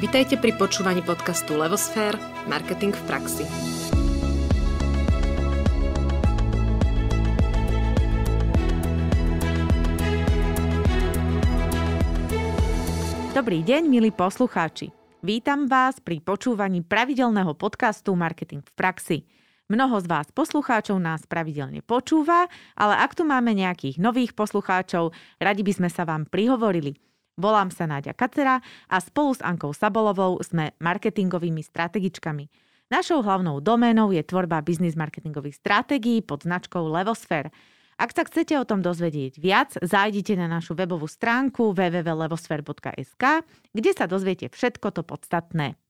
Vitajte 0.00 0.40
pri 0.40 0.56
počúvaní 0.56 1.04
podcastu 1.04 1.60
Levosfér– 1.60 2.16
Marketing 2.48 2.88
v 2.88 3.02
praxi. 3.04 3.44
Dobrý 13.36 13.60
deň, 13.60 13.82
milí 13.92 14.08
poslucháči. 14.08 14.88
Vítam 15.20 15.68
vás 15.68 16.00
pri 16.00 16.24
počúvaní 16.24 16.80
pravidelného 16.80 17.52
podcastu 17.52 18.16
Marketing 18.16 18.64
v 18.64 18.72
praxi. 18.72 19.28
Mnoho 19.68 20.00
z 20.00 20.08
vás 20.08 20.32
poslucháčov 20.32 20.96
nás 20.96 21.28
pravidelne 21.28 21.84
počúva, 21.84 22.48
ale 22.72 22.96
ak 23.04 23.20
tu 23.20 23.28
máme 23.28 23.52
nejakých 23.52 24.00
nových 24.00 24.32
poslucháčov, 24.32 25.12
radi 25.36 25.60
by 25.60 25.72
sme 25.76 25.92
sa 25.92 26.08
vám 26.08 26.24
prihovorili. 26.24 27.09
Volám 27.40 27.72
sa 27.72 27.88
Náďa 27.88 28.12
Kacera 28.12 28.60
a 28.92 28.96
spolu 29.00 29.32
s 29.32 29.40
Ankou 29.40 29.72
Sabolovou 29.72 30.36
sme 30.44 30.76
marketingovými 30.76 31.64
strategičkami. 31.64 32.52
Našou 32.92 33.24
hlavnou 33.24 33.64
doménou 33.64 34.12
je 34.12 34.20
tvorba 34.20 34.60
biznis 34.60 34.92
marketingových 34.92 35.56
stratégií 35.56 36.20
pod 36.20 36.44
značkou 36.44 36.84
Levosphere. 36.84 37.48
Ak 37.96 38.12
sa 38.12 38.28
chcete 38.28 38.56
o 38.60 38.68
tom 38.68 38.84
dozvedieť 38.84 39.40
viac, 39.40 39.72
zájdite 39.80 40.36
na 40.36 40.48
našu 40.48 40.76
webovú 40.76 41.08
stránku 41.08 41.72
www.levosphere.sk, 41.72 43.24
kde 43.72 43.90
sa 43.96 44.04
dozviete 44.04 44.52
všetko 44.52 44.92
to 44.92 45.02
podstatné. 45.04 45.80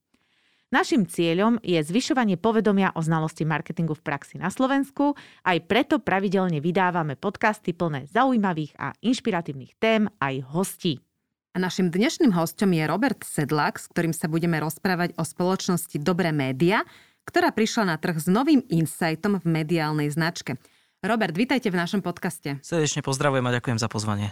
Našim 0.71 1.03
cieľom 1.03 1.59
je 1.67 1.83
zvyšovanie 1.83 2.39
povedomia 2.39 2.95
o 2.95 3.03
znalosti 3.03 3.43
marketingu 3.43 3.99
v 3.99 4.07
praxi 4.07 4.39
na 4.39 4.55
Slovensku, 4.55 5.19
aj 5.43 5.67
preto 5.67 5.99
pravidelne 5.99 6.63
vydávame 6.63 7.19
podcasty 7.19 7.75
plné 7.75 8.07
zaujímavých 8.07 8.79
a 8.79 8.95
inšpiratívnych 9.03 9.75
tém 9.83 10.07
aj 10.23 10.47
hostí. 10.55 11.03
A 11.51 11.59
našim 11.59 11.91
dnešným 11.91 12.31
hostom 12.31 12.71
je 12.71 12.87
Robert 12.87 13.27
Sedlak, 13.27 13.83
s 13.83 13.91
ktorým 13.91 14.15
sa 14.15 14.31
budeme 14.31 14.63
rozprávať 14.63 15.19
o 15.19 15.27
spoločnosti 15.27 15.99
Dobré 15.99 16.31
média, 16.31 16.87
ktorá 17.27 17.51
prišla 17.51 17.91
na 17.91 17.97
trh 17.99 18.23
s 18.23 18.31
novým 18.31 18.63
insightom 18.71 19.43
v 19.43 19.47
mediálnej 19.51 20.15
značke. 20.15 20.63
Robert, 21.03 21.35
vítajte 21.35 21.67
v 21.75 21.81
našom 21.83 22.07
podcaste. 22.07 22.63
Srdečne 22.63 23.03
pozdravujem 23.03 23.43
a 23.51 23.55
ďakujem 23.59 23.83
za 23.83 23.91
pozvanie. 23.91 24.31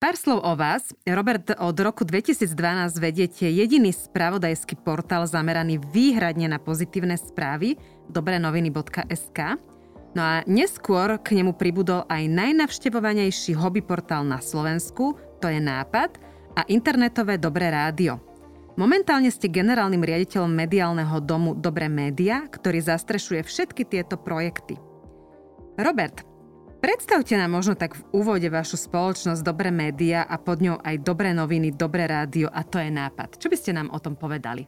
Pár 0.00 0.16
slov 0.16 0.40
o 0.40 0.56
vás. 0.56 0.88
Robert, 1.04 1.52
od 1.52 1.76
roku 1.84 2.08
2012 2.08 2.48
vediete 2.96 3.44
jediný 3.44 3.92
spravodajský 3.92 4.80
portál 4.80 5.28
zameraný 5.28 5.76
výhradne 5.92 6.48
na 6.48 6.56
pozitívne 6.56 7.20
správy 7.20 7.76
dobrenoviny.sk. 8.08 9.60
No 10.16 10.22
a 10.24 10.40
neskôr 10.48 11.20
k 11.20 11.36
nemu 11.36 11.52
pribudol 11.60 12.08
aj 12.08 12.24
najnavštevovanejší 12.24 13.52
hobby 13.52 13.84
portál 13.84 14.24
na 14.24 14.40
Slovensku, 14.40 15.20
to 15.44 15.52
je 15.52 15.60
Nápad, 15.60 16.27
a 16.58 16.66
internetové 16.66 17.38
Dobré 17.38 17.70
rádio. 17.70 18.18
Momentálne 18.74 19.30
ste 19.30 19.46
generálnym 19.46 20.02
riaditeľom 20.02 20.50
mediálneho 20.50 21.22
domu 21.22 21.54
Dobré 21.54 21.86
média, 21.86 22.42
ktorý 22.50 22.82
zastrešuje 22.82 23.46
všetky 23.46 23.86
tieto 23.86 24.18
projekty. 24.18 24.74
Robert, 25.78 26.26
Predstavte 26.78 27.34
nám 27.34 27.58
možno 27.58 27.74
tak 27.74 27.98
v 27.98 28.06
úvode 28.22 28.46
vašu 28.46 28.78
spoločnosť 28.78 29.42
Dobré 29.42 29.74
média 29.74 30.22
a 30.22 30.38
pod 30.38 30.62
ňou 30.62 30.78
aj 30.78 31.02
Dobré 31.02 31.34
noviny, 31.34 31.74
Dobré 31.74 32.06
rádio 32.06 32.46
a 32.54 32.62
to 32.62 32.78
je 32.78 32.86
nápad. 32.86 33.34
Čo 33.34 33.50
by 33.50 33.56
ste 33.58 33.74
nám 33.74 33.90
o 33.90 33.98
tom 33.98 34.14
povedali? 34.14 34.62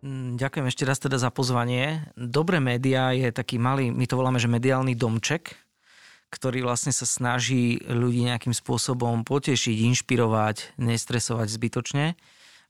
Mm, 0.00 0.40
ďakujem 0.40 0.68
ešte 0.68 0.88
raz 0.88 0.96
teda 0.96 1.20
za 1.20 1.28
pozvanie. 1.28 2.08
Dobré 2.16 2.56
média 2.56 3.12
je 3.12 3.28
taký 3.32 3.60
malý, 3.60 3.92
my 3.92 4.08
to 4.08 4.16
voláme, 4.16 4.40
že 4.40 4.48
mediálny 4.48 4.96
domček, 4.96 5.63
ktorý 6.34 6.66
vlastne 6.66 6.90
sa 6.90 7.06
snaží 7.06 7.78
ľudí 7.86 8.26
nejakým 8.26 8.50
spôsobom 8.50 9.22
potešiť, 9.22 9.86
inšpirovať, 9.94 10.74
nestresovať 10.82 11.46
zbytočne 11.46 12.06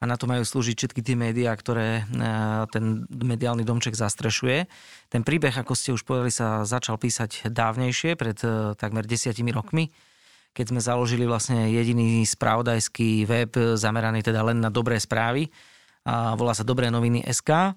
a 0.01 0.05
na 0.05 0.21
to 0.21 0.29
majú 0.29 0.45
slúžiť 0.45 0.77
všetky 0.77 1.01
tie 1.01 1.17
médiá, 1.17 1.57
ktoré 1.57 2.05
e, 2.05 2.23
ten 2.69 3.09
mediálny 3.09 3.65
domček 3.65 3.97
zastrešuje. 3.97 4.69
Ten 5.09 5.25
príbeh, 5.25 5.57
ako 5.57 5.73
ste 5.73 5.97
už 5.97 6.05
povedali, 6.05 6.29
sa 6.29 6.69
začal 6.69 7.01
písať 7.01 7.49
dávnejšie, 7.49 8.13
pred 8.13 8.37
e, 8.45 8.77
takmer 8.77 9.09
desiatimi 9.09 9.49
rokmi, 9.49 9.89
keď 10.53 10.77
sme 10.77 10.81
založili 10.85 11.25
vlastne 11.25 11.73
jediný 11.73 12.21
spravodajský 12.21 13.25
web 13.25 13.57
zameraný 13.81 14.21
teda 14.21 14.45
len 14.45 14.61
na 14.61 14.69
dobré 14.69 15.01
správy 15.01 15.49
a 16.05 16.37
volá 16.37 16.53
sa 16.53 16.69
Dobré 16.69 16.93
noviny 16.93 17.25
SK. 17.25 17.73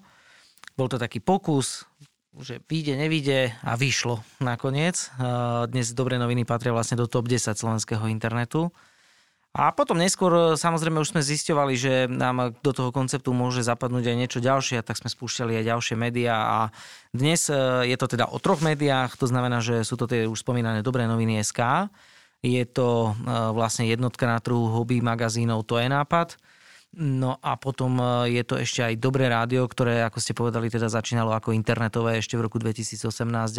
Bol 0.76 0.86
to 0.86 1.00
taký 1.00 1.18
pokus, 1.18 1.88
že 2.42 2.62
vyjde, 2.66 2.94
nevyjde 2.94 3.38
a 3.66 3.74
vyšlo 3.74 4.22
nakoniec. 4.38 5.10
Dnes 5.68 5.90
Dobré 5.94 6.18
noviny 6.18 6.46
patria 6.46 6.70
vlastne 6.70 6.98
do 6.98 7.10
top 7.10 7.26
10 7.26 7.54
slovenského 7.54 8.06
internetu. 8.06 8.70
A 9.56 9.72
potom 9.72 9.96
neskôr 9.96 10.30
e, 10.30 10.42
samozrejme 10.54 11.00
už 11.00 11.16
sme 11.16 11.24
zisťovali, 11.24 11.74
že 11.74 11.92
nám 12.06 12.54
do 12.60 12.70
toho 12.70 12.92
konceptu 12.92 13.32
môže 13.32 13.64
zapadnúť 13.64 14.12
aj 14.12 14.16
niečo 14.16 14.38
ďalšie, 14.44 14.84
tak 14.84 15.00
sme 15.00 15.08
spúšťali 15.08 15.56
aj 15.58 15.64
ďalšie 15.72 15.96
médiá 15.96 16.36
a 16.36 16.58
dnes 17.16 17.48
e, 17.48 17.56
je 17.88 17.96
to 17.96 18.06
teda 18.12 18.28
o 18.28 18.38
troch 18.38 18.60
médiách, 18.60 19.16
to 19.16 19.24
znamená, 19.24 19.64
že 19.64 19.82
sú 19.88 19.96
to 19.96 20.04
tie 20.04 20.28
už 20.28 20.44
spomínané 20.44 20.84
Dobré 20.84 21.08
noviny 21.08 21.40
SK, 21.40 21.88
je 22.44 22.62
to 22.70 23.16
e, 23.18 23.34
vlastne 23.56 23.88
jednotka 23.88 24.28
na 24.28 24.38
trhu 24.38 24.68
hobby 24.68 25.00
magazínov 25.00 25.66
To 25.66 25.80
je 25.80 25.90
nápad, 25.90 26.38
No 26.96 27.36
a 27.44 27.60
potom 27.60 28.00
je 28.24 28.40
to 28.48 28.56
ešte 28.56 28.80
aj 28.80 28.94
Dobré 28.96 29.28
rádio, 29.28 29.68
ktoré, 29.68 30.00
ako 30.08 30.18
ste 30.24 30.32
povedali, 30.32 30.72
teda 30.72 30.88
začínalo 30.88 31.36
ako 31.36 31.52
internetové 31.52 32.16
ešte 32.16 32.40
v 32.40 32.48
roku 32.48 32.56
2018, 32.56 33.04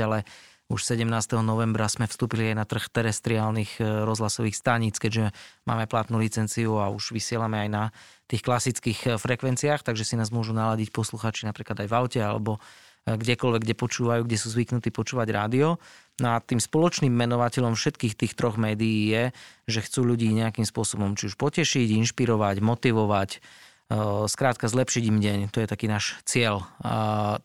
ale 0.01 0.25
už 0.69 0.85
17. 0.85 1.09
novembra 1.41 1.89
sme 1.89 2.06
vstúpili 2.06 2.53
aj 2.53 2.56
na 2.62 2.66
trh 2.66 2.94
terestriálnych 2.94 3.81
e, 3.81 4.06
rozhlasových 4.06 4.53
staníc, 4.53 5.01
keďže 5.01 5.34
máme 5.66 5.89
platnú 5.89 6.22
licenciu 6.22 6.78
a 6.78 6.94
už 6.94 7.09
vysielame 7.09 7.66
aj 7.66 7.69
na 7.73 7.84
tých 8.29 8.45
klasických 8.45 9.00
e, 9.01 9.09
frekvenciách, 9.18 9.81
takže 9.81 10.06
si 10.06 10.13
nás 10.13 10.29
môžu 10.29 10.53
naladiť 10.53 10.94
posluchači 10.94 11.50
napríklad 11.50 11.81
aj 11.81 11.88
v 11.89 11.97
aute 11.97 12.22
alebo 12.22 12.57
e, 12.57 12.59
kdekoľvek, 13.18 13.62
kde 13.66 13.75
počúvajú, 13.80 14.22
kde 14.28 14.38
sú 14.38 14.53
zvyknutí 14.53 14.94
počúvať 14.94 15.28
rádio. 15.34 15.81
No 16.20 16.36
a 16.36 16.44
tým 16.44 16.59
spoločným 16.59 17.16
menovateľom 17.16 17.80
všetkých 17.80 18.14
tých 18.14 18.34
troch 18.36 18.59
médií 18.59 19.09
je, 19.09 19.24
že 19.72 19.80
chcú 19.88 20.03
ľudí 20.03 20.30
nejakým 20.36 20.68
spôsobom 20.68 21.16
či 21.16 21.31
už 21.31 21.40
potešiť, 21.40 21.96
inšpirovať, 21.96 22.59
motivovať, 22.59 23.40
skrátka 24.30 24.69
zlepšiť 24.69 25.03
im 25.09 25.18
deň. 25.18 25.40
To 25.50 25.64
je 25.64 25.72
taký 25.72 25.90
náš 25.90 26.19
cieľ. 26.28 26.68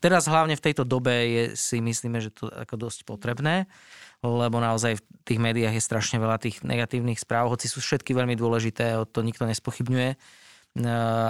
Teraz 0.03 0.29
hlavne 0.29 0.59
v 0.59 0.65
tejto 0.69 0.85
dobe 0.85 1.15
je, 1.25 1.43
si 1.57 1.81
myslíme, 1.81 2.21
že 2.21 2.35
to 2.35 2.51
ako 2.51 2.91
dosť 2.91 3.09
potrebné, 3.09 3.65
lebo 4.21 4.61
naozaj 4.61 4.99
v 4.99 5.03
tých 5.25 5.41
médiách 5.41 5.79
je 5.79 5.87
strašne 5.87 6.21
veľa 6.21 6.37
tých 6.43 6.61
negatívnych 6.61 7.17
správ, 7.17 7.49
hoci 7.49 7.71
sú 7.71 7.81
všetky 7.81 8.13
veľmi 8.13 8.37
dôležité, 8.37 9.01
to 9.09 9.21
nikto 9.25 9.49
nespochybňuje. 9.49 10.21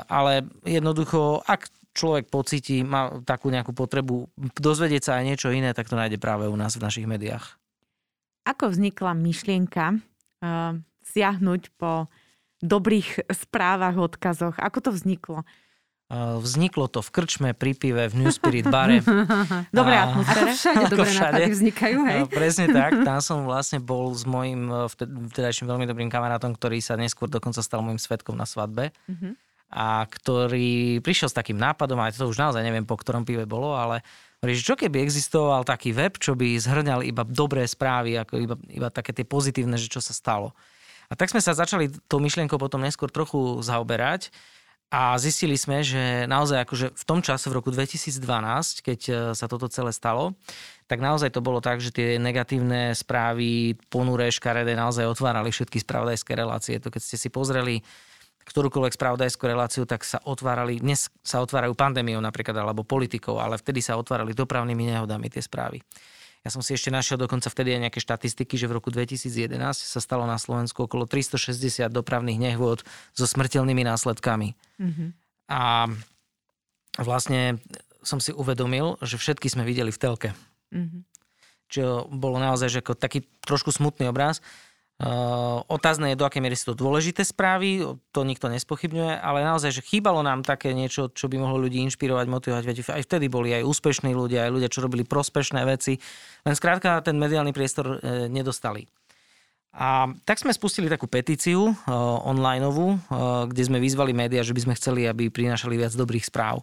Ale 0.09 0.49
jednoducho, 0.65 1.44
ak 1.44 1.69
človek 1.94 2.28
pocíti, 2.28 2.82
má 2.82 3.22
takú 3.22 3.49
nejakú 3.49 3.71
potrebu 3.71 4.28
dozvedieť 4.59 5.03
sa 5.06 5.12
aj 5.22 5.25
niečo 5.25 5.49
iné, 5.55 5.71
tak 5.72 5.87
to 5.87 5.94
nájde 5.94 6.19
práve 6.19 6.50
u 6.50 6.56
nás 6.59 6.75
v 6.75 6.84
našich 6.84 7.06
médiách. 7.06 7.56
Ako 8.44 8.69
vznikla 8.75 9.16
myšlienka 9.16 9.97
uh, 9.97 10.77
siahnuť 11.06 11.62
po 11.78 12.12
dobrých 12.60 13.31
správach, 13.32 13.97
odkazoch? 13.97 14.60
Ako 14.60 14.84
to 14.84 14.91
vzniklo? 14.93 15.47
Vzniklo 16.15 16.87
to 16.87 17.00
v 17.00 17.10
krčme, 17.10 17.50
pri 17.56 17.72
pive, 17.72 18.06
v 18.12 18.15
New 18.15 18.31
Spirit 18.31 18.69
bare. 18.69 19.00
Dobré 19.75 19.97
atmosfére. 19.97 20.53
Ako 20.55 20.61
všade 20.61 20.84
dobré 20.93 21.11
všade. 21.11 21.32
nápady 21.32 21.53
vznikajú, 21.56 21.99
hej? 22.05 22.21
Presne 22.28 22.66
tak. 22.71 22.93
Tam 23.03 23.19
som 23.25 23.49
vlastne 23.49 23.81
bol 23.81 24.12
s 24.12 24.28
mojim 24.28 24.69
e, 24.69 24.84
vtedajším 25.32 25.65
veľmi 25.65 25.88
dobrým 25.88 26.12
kamarátom, 26.12 26.53
ktorý 26.55 26.78
sa 26.84 27.00
neskôr 27.00 27.32
dokonca 27.32 27.65
stal 27.65 27.81
môjim 27.81 27.97
svetkom 27.97 28.37
na 28.37 28.44
svadbe. 28.44 28.93
Uh-huh. 29.09 29.32
A 29.70 30.04
ktorý 30.06 31.00
prišiel 31.00 31.32
s 31.32 31.38
takým 31.38 31.58
nápadom, 31.58 31.98
aj 31.98 32.20
to 32.20 32.30
už 32.30 32.38
naozaj 32.38 32.62
neviem, 32.62 32.86
po 32.86 32.94
ktorom 32.94 33.26
pive 33.26 33.48
bolo, 33.48 33.75
ale 33.75 34.04
hovorí, 34.38 34.54
čo 34.60 34.76
keby 34.76 35.02
existoval 35.02 35.64
taký 35.64 35.97
web, 35.97 36.20
čo 36.20 36.36
by 36.36 36.60
zhrňal 36.60 37.00
iba 37.02 37.25
dobré 37.25 37.64
správy, 37.64 38.20
ako 38.20 38.34
iba, 38.38 38.56
iba 38.70 38.88
také 38.92 39.10
tie 39.16 39.26
pozitívne, 39.26 39.75
že 39.80 39.91
čo 39.91 39.98
sa 40.04 40.14
stalo. 40.14 40.55
A 41.08 41.19
tak 41.19 41.32
sme 41.32 41.43
sa 41.43 41.56
začali 41.56 41.90
tou 42.08 42.20
myšlienkou 42.22 42.56
potom 42.56 42.81
neskôr 42.81 43.12
trochu 43.12 43.61
zaoberať 43.61 44.32
a 44.94 45.19
zistili 45.19 45.58
sme, 45.58 45.82
že 45.82 46.22
naozaj 46.31 46.69
akože 46.69 46.87
v 46.94 47.05
tom 47.05 47.19
čase, 47.19 47.50
v 47.50 47.56
roku 47.58 47.75
2012, 47.75 48.14
keď 48.78 49.00
e, 49.08 49.12
sa 49.34 49.50
toto 49.50 49.67
celé 49.67 49.90
stalo, 49.90 50.38
tak 50.87 51.02
naozaj 51.02 51.34
to 51.34 51.43
bolo 51.43 51.58
tak, 51.58 51.82
že 51.82 51.90
tie 51.90 52.14
negatívne 52.20 52.94
správy, 52.94 53.75
ponuré, 53.90 54.31
škaredé 54.31 54.78
naozaj 54.78 55.08
otvárali 55.10 55.50
všetky 55.50 55.82
spravodajské 55.82 56.38
relácie. 56.38 56.78
To 56.78 56.94
keď 56.94 57.02
ste 57.02 57.17
si 57.19 57.26
pozreli 57.26 57.82
ktorúkoľvek 58.44 58.94
spravodajskú 58.94 59.44
reláciu, 59.49 59.85
tak 59.88 60.05
sa 60.05 60.20
otvárali, 60.25 60.79
dnes 60.79 61.08
sa 61.25 61.41
otvárajú 61.41 61.73
pandémiou 61.73 62.20
napríklad, 62.20 62.55
alebo 62.56 62.85
politikou, 62.85 63.41
ale 63.41 63.56
vtedy 63.56 63.81
sa 63.81 63.96
otvárali 63.96 64.37
dopravnými 64.37 64.93
nehodami 64.93 65.32
tie 65.32 65.41
správy. 65.41 65.81
Ja 66.44 66.52
som 66.52 66.61
si 66.61 66.76
ešte 66.76 66.93
našiel 66.93 67.17
dokonca 67.17 67.49
vtedy 67.49 67.73
aj 67.73 67.88
nejaké 67.88 68.00
štatistiky, 68.05 68.61
že 68.61 68.69
v 68.69 68.76
roku 68.76 68.93
2011 68.93 69.56
sa 69.81 70.00
stalo 70.05 70.29
na 70.29 70.37
Slovensku 70.37 70.85
okolo 70.85 71.08
360 71.08 71.88
dopravných 71.88 72.37
nehôd 72.37 72.85
so 73.17 73.25
smrteľnými 73.25 73.81
následkami. 73.81 74.52
Mm-hmm. 74.76 75.08
A 75.49 75.88
vlastne 77.00 77.64
som 78.05 78.20
si 78.20 78.37
uvedomil, 78.37 79.00
že 79.00 79.17
všetky 79.17 79.49
sme 79.49 79.64
videli 79.64 79.88
v 79.88 79.96
telke. 79.96 80.31
Mm-hmm. 80.69 81.00
Čo 81.73 82.12
bolo 82.12 82.37
naozaj 82.37 82.69
že 82.69 82.85
ako 82.85 82.93
taký 82.93 83.25
trošku 83.49 83.73
smutný 83.73 84.12
obraz. 84.12 84.44
Uh, 84.94 85.67
otázne 85.67 86.14
je, 86.14 86.20
do 86.20 86.23
akej 86.23 86.38
miery 86.38 86.55
sú 86.55 86.70
to 86.70 86.87
dôležité 86.87 87.26
správy, 87.26 87.82
to 88.14 88.20
nikto 88.23 88.46
nespochybňuje, 88.46 89.19
ale 89.19 89.43
naozaj, 89.43 89.75
že 89.75 89.82
chýbalo 89.82 90.23
nám 90.23 90.46
také 90.46 90.70
niečo, 90.70 91.11
čo 91.11 91.26
by 91.26 91.35
mohlo 91.35 91.58
ľudí 91.58 91.82
inšpirovať, 91.91 92.26
motivovať. 92.31 92.62
Veď 92.62 92.76
aj 92.87 93.02
vtedy 93.02 93.26
boli 93.26 93.50
aj 93.50 93.67
úspešní 93.67 94.14
ľudia, 94.14 94.46
aj 94.46 94.55
ľudia, 94.55 94.70
čo 94.70 94.87
robili 94.87 95.02
prospešné 95.02 95.67
veci, 95.67 95.99
len 96.46 96.55
skrátka 96.55 97.02
ten 97.02 97.19
mediálny 97.19 97.50
priestor 97.50 97.99
e, 97.99 98.31
nedostali. 98.31 98.87
A 99.75 100.06
tak 100.23 100.38
sme 100.38 100.55
spustili 100.55 100.87
takú 100.87 101.11
petíciu 101.11 101.67
uh, 101.67 101.75
onlineovú, 102.23 102.94
uh, 102.94 103.50
kde 103.50 103.67
sme 103.67 103.82
vyzvali 103.82 104.14
médiá, 104.14 104.46
že 104.46 104.55
by 104.55 104.70
sme 104.70 104.79
chceli, 104.79 105.02
aby 105.11 105.35
prinášali 105.35 105.75
viac 105.75 105.91
dobrých 105.99 106.31
správ. 106.31 106.62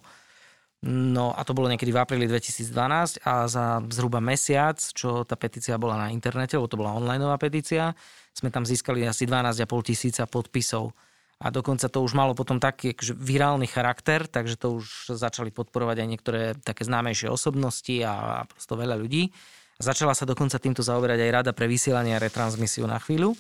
No 0.88 1.30
a 1.36 1.46
to 1.46 1.54
bolo 1.54 1.70
niekedy 1.70 1.94
v 1.94 2.02
apríli 2.02 2.26
2012 2.26 3.22
a 3.22 3.46
za 3.46 3.86
zhruba 3.94 4.18
mesiac, 4.18 4.82
čo 4.82 5.22
tá 5.28 5.38
petícia 5.38 5.78
bola 5.78 5.94
na 5.94 6.08
internete, 6.10 6.58
lebo 6.58 6.66
to 6.66 6.80
bola 6.80 6.98
onlineová 6.98 7.38
petícia, 7.38 7.94
sme 8.32 8.50
tam 8.50 8.64
získali 8.64 9.04
asi 9.04 9.28
12,5 9.28 9.68
tisíca 9.88 10.24
podpisov. 10.26 10.96
A 11.42 11.50
dokonca 11.50 11.90
to 11.90 12.06
už 12.06 12.14
malo 12.14 12.38
potom 12.38 12.62
taký 12.62 12.94
akože 12.94 13.18
virálny 13.18 13.66
charakter, 13.66 14.30
takže 14.30 14.62
to 14.62 14.78
už 14.78 15.18
začali 15.18 15.50
podporovať 15.50 16.06
aj 16.06 16.08
niektoré 16.08 16.42
také 16.62 16.86
známejšie 16.86 17.34
osobnosti 17.34 17.98
a, 18.06 18.46
a 18.46 18.50
prosto 18.50 18.78
veľa 18.78 18.94
ľudí. 18.94 19.34
Začala 19.82 20.14
sa 20.14 20.30
dokonca 20.30 20.62
týmto 20.62 20.86
zaoberať 20.86 21.26
aj 21.26 21.34
Rada 21.34 21.52
pre 21.58 21.66
vysielanie 21.66 22.14
a 22.14 22.22
retransmisiu 22.22 22.86
na 22.86 23.02
chvíľu. 23.02 23.34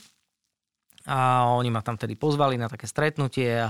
A 1.05 1.49
oni 1.53 1.69
ma 1.69 1.85
tam 1.85 1.93
tedy 1.93 2.17
pozvali 2.17 2.57
na 2.57 2.65
také 2.65 2.89
stretnutie 2.89 3.69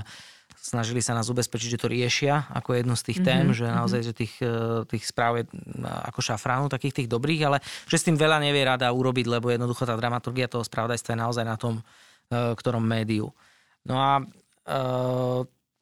snažili 0.62 1.02
sa 1.02 1.18
nás 1.18 1.26
ubezpečiť, 1.26 1.74
že 1.74 1.80
to 1.82 1.90
riešia 1.90 2.46
ako 2.54 2.78
jednu 2.78 2.94
z 2.94 3.02
tých 3.10 3.18
tém, 3.26 3.50
mm-hmm. 3.50 3.58
že 3.58 3.66
naozaj 3.66 4.00
že 4.06 4.12
tých, 4.14 4.34
e, 4.38 4.86
tých 4.86 5.02
správ 5.02 5.42
je 5.42 5.44
ako 5.82 6.22
šafránu, 6.22 6.70
takých 6.70 7.02
tých 7.02 7.08
dobrých, 7.10 7.42
ale 7.50 7.58
že 7.90 7.98
s 7.98 8.06
tým 8.06 8.14
veľa 8.14 8.38
nevie 8.38 8.62
rada 8.62 8.86
urobiť, 8.94 9.26
lebo 9.26 9.50
jednoducho 9.50 9.82
tá 9.82 9.98
dramaturgia 9.98 10.46
toho 10.46 10.62
spravodajstva 10.62 11.18
je 11.18 11.20
naozaj 11.20 11.44
na 11.44 11.58
tom, 11.58 11.82
e, 11.82 12.54
ktorom 12.54 12.86
médiu. 12.86 13.34
No 13.82 13.98
a 13.98 14.22
e, 14.22 14.24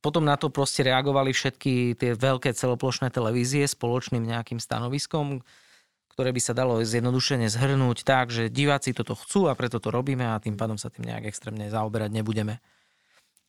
potom 0.00 0.24
na 0.24 0.40
to 0.40 0.48
proste 0.48 0.80
reagovali 0.80 1.36
všetky 1.36 2.00
tie 2.00 2.16
veľké 2.16 2.56
celoplošné 2.56 3.12
televízie 3.12 3.68
spoločným 3.68 4.24
nejakým 4.24 4.56
stanoviskom, 4.56 5.44
ktoré 6.16 6.32
by 6.32 6.40
sa 6.40 6.56
dalo 6.56 6.80
zjednodušene 6.80 7.52
zhrnúť 7.52 8.00
tak, 8.08 8.32
že 8.32 8.48
diváci 8.48 8.96
toto 8.96 9.12
chcú 9.12 9.52
a 9.52 9.56
preto 9.56 9.76
to 9.76 9.92
robíme 9.92 10.24
a 10.24 10.40
tým 10.40 10.56
pádom 10.56 10.80
sa 10.80 10.88
tým 10.88 11.04
nejak 11.04 11.28
extrémne 11.28 11.68
zaoberať 11.68 12.16
nebudeme. 12.16 12.64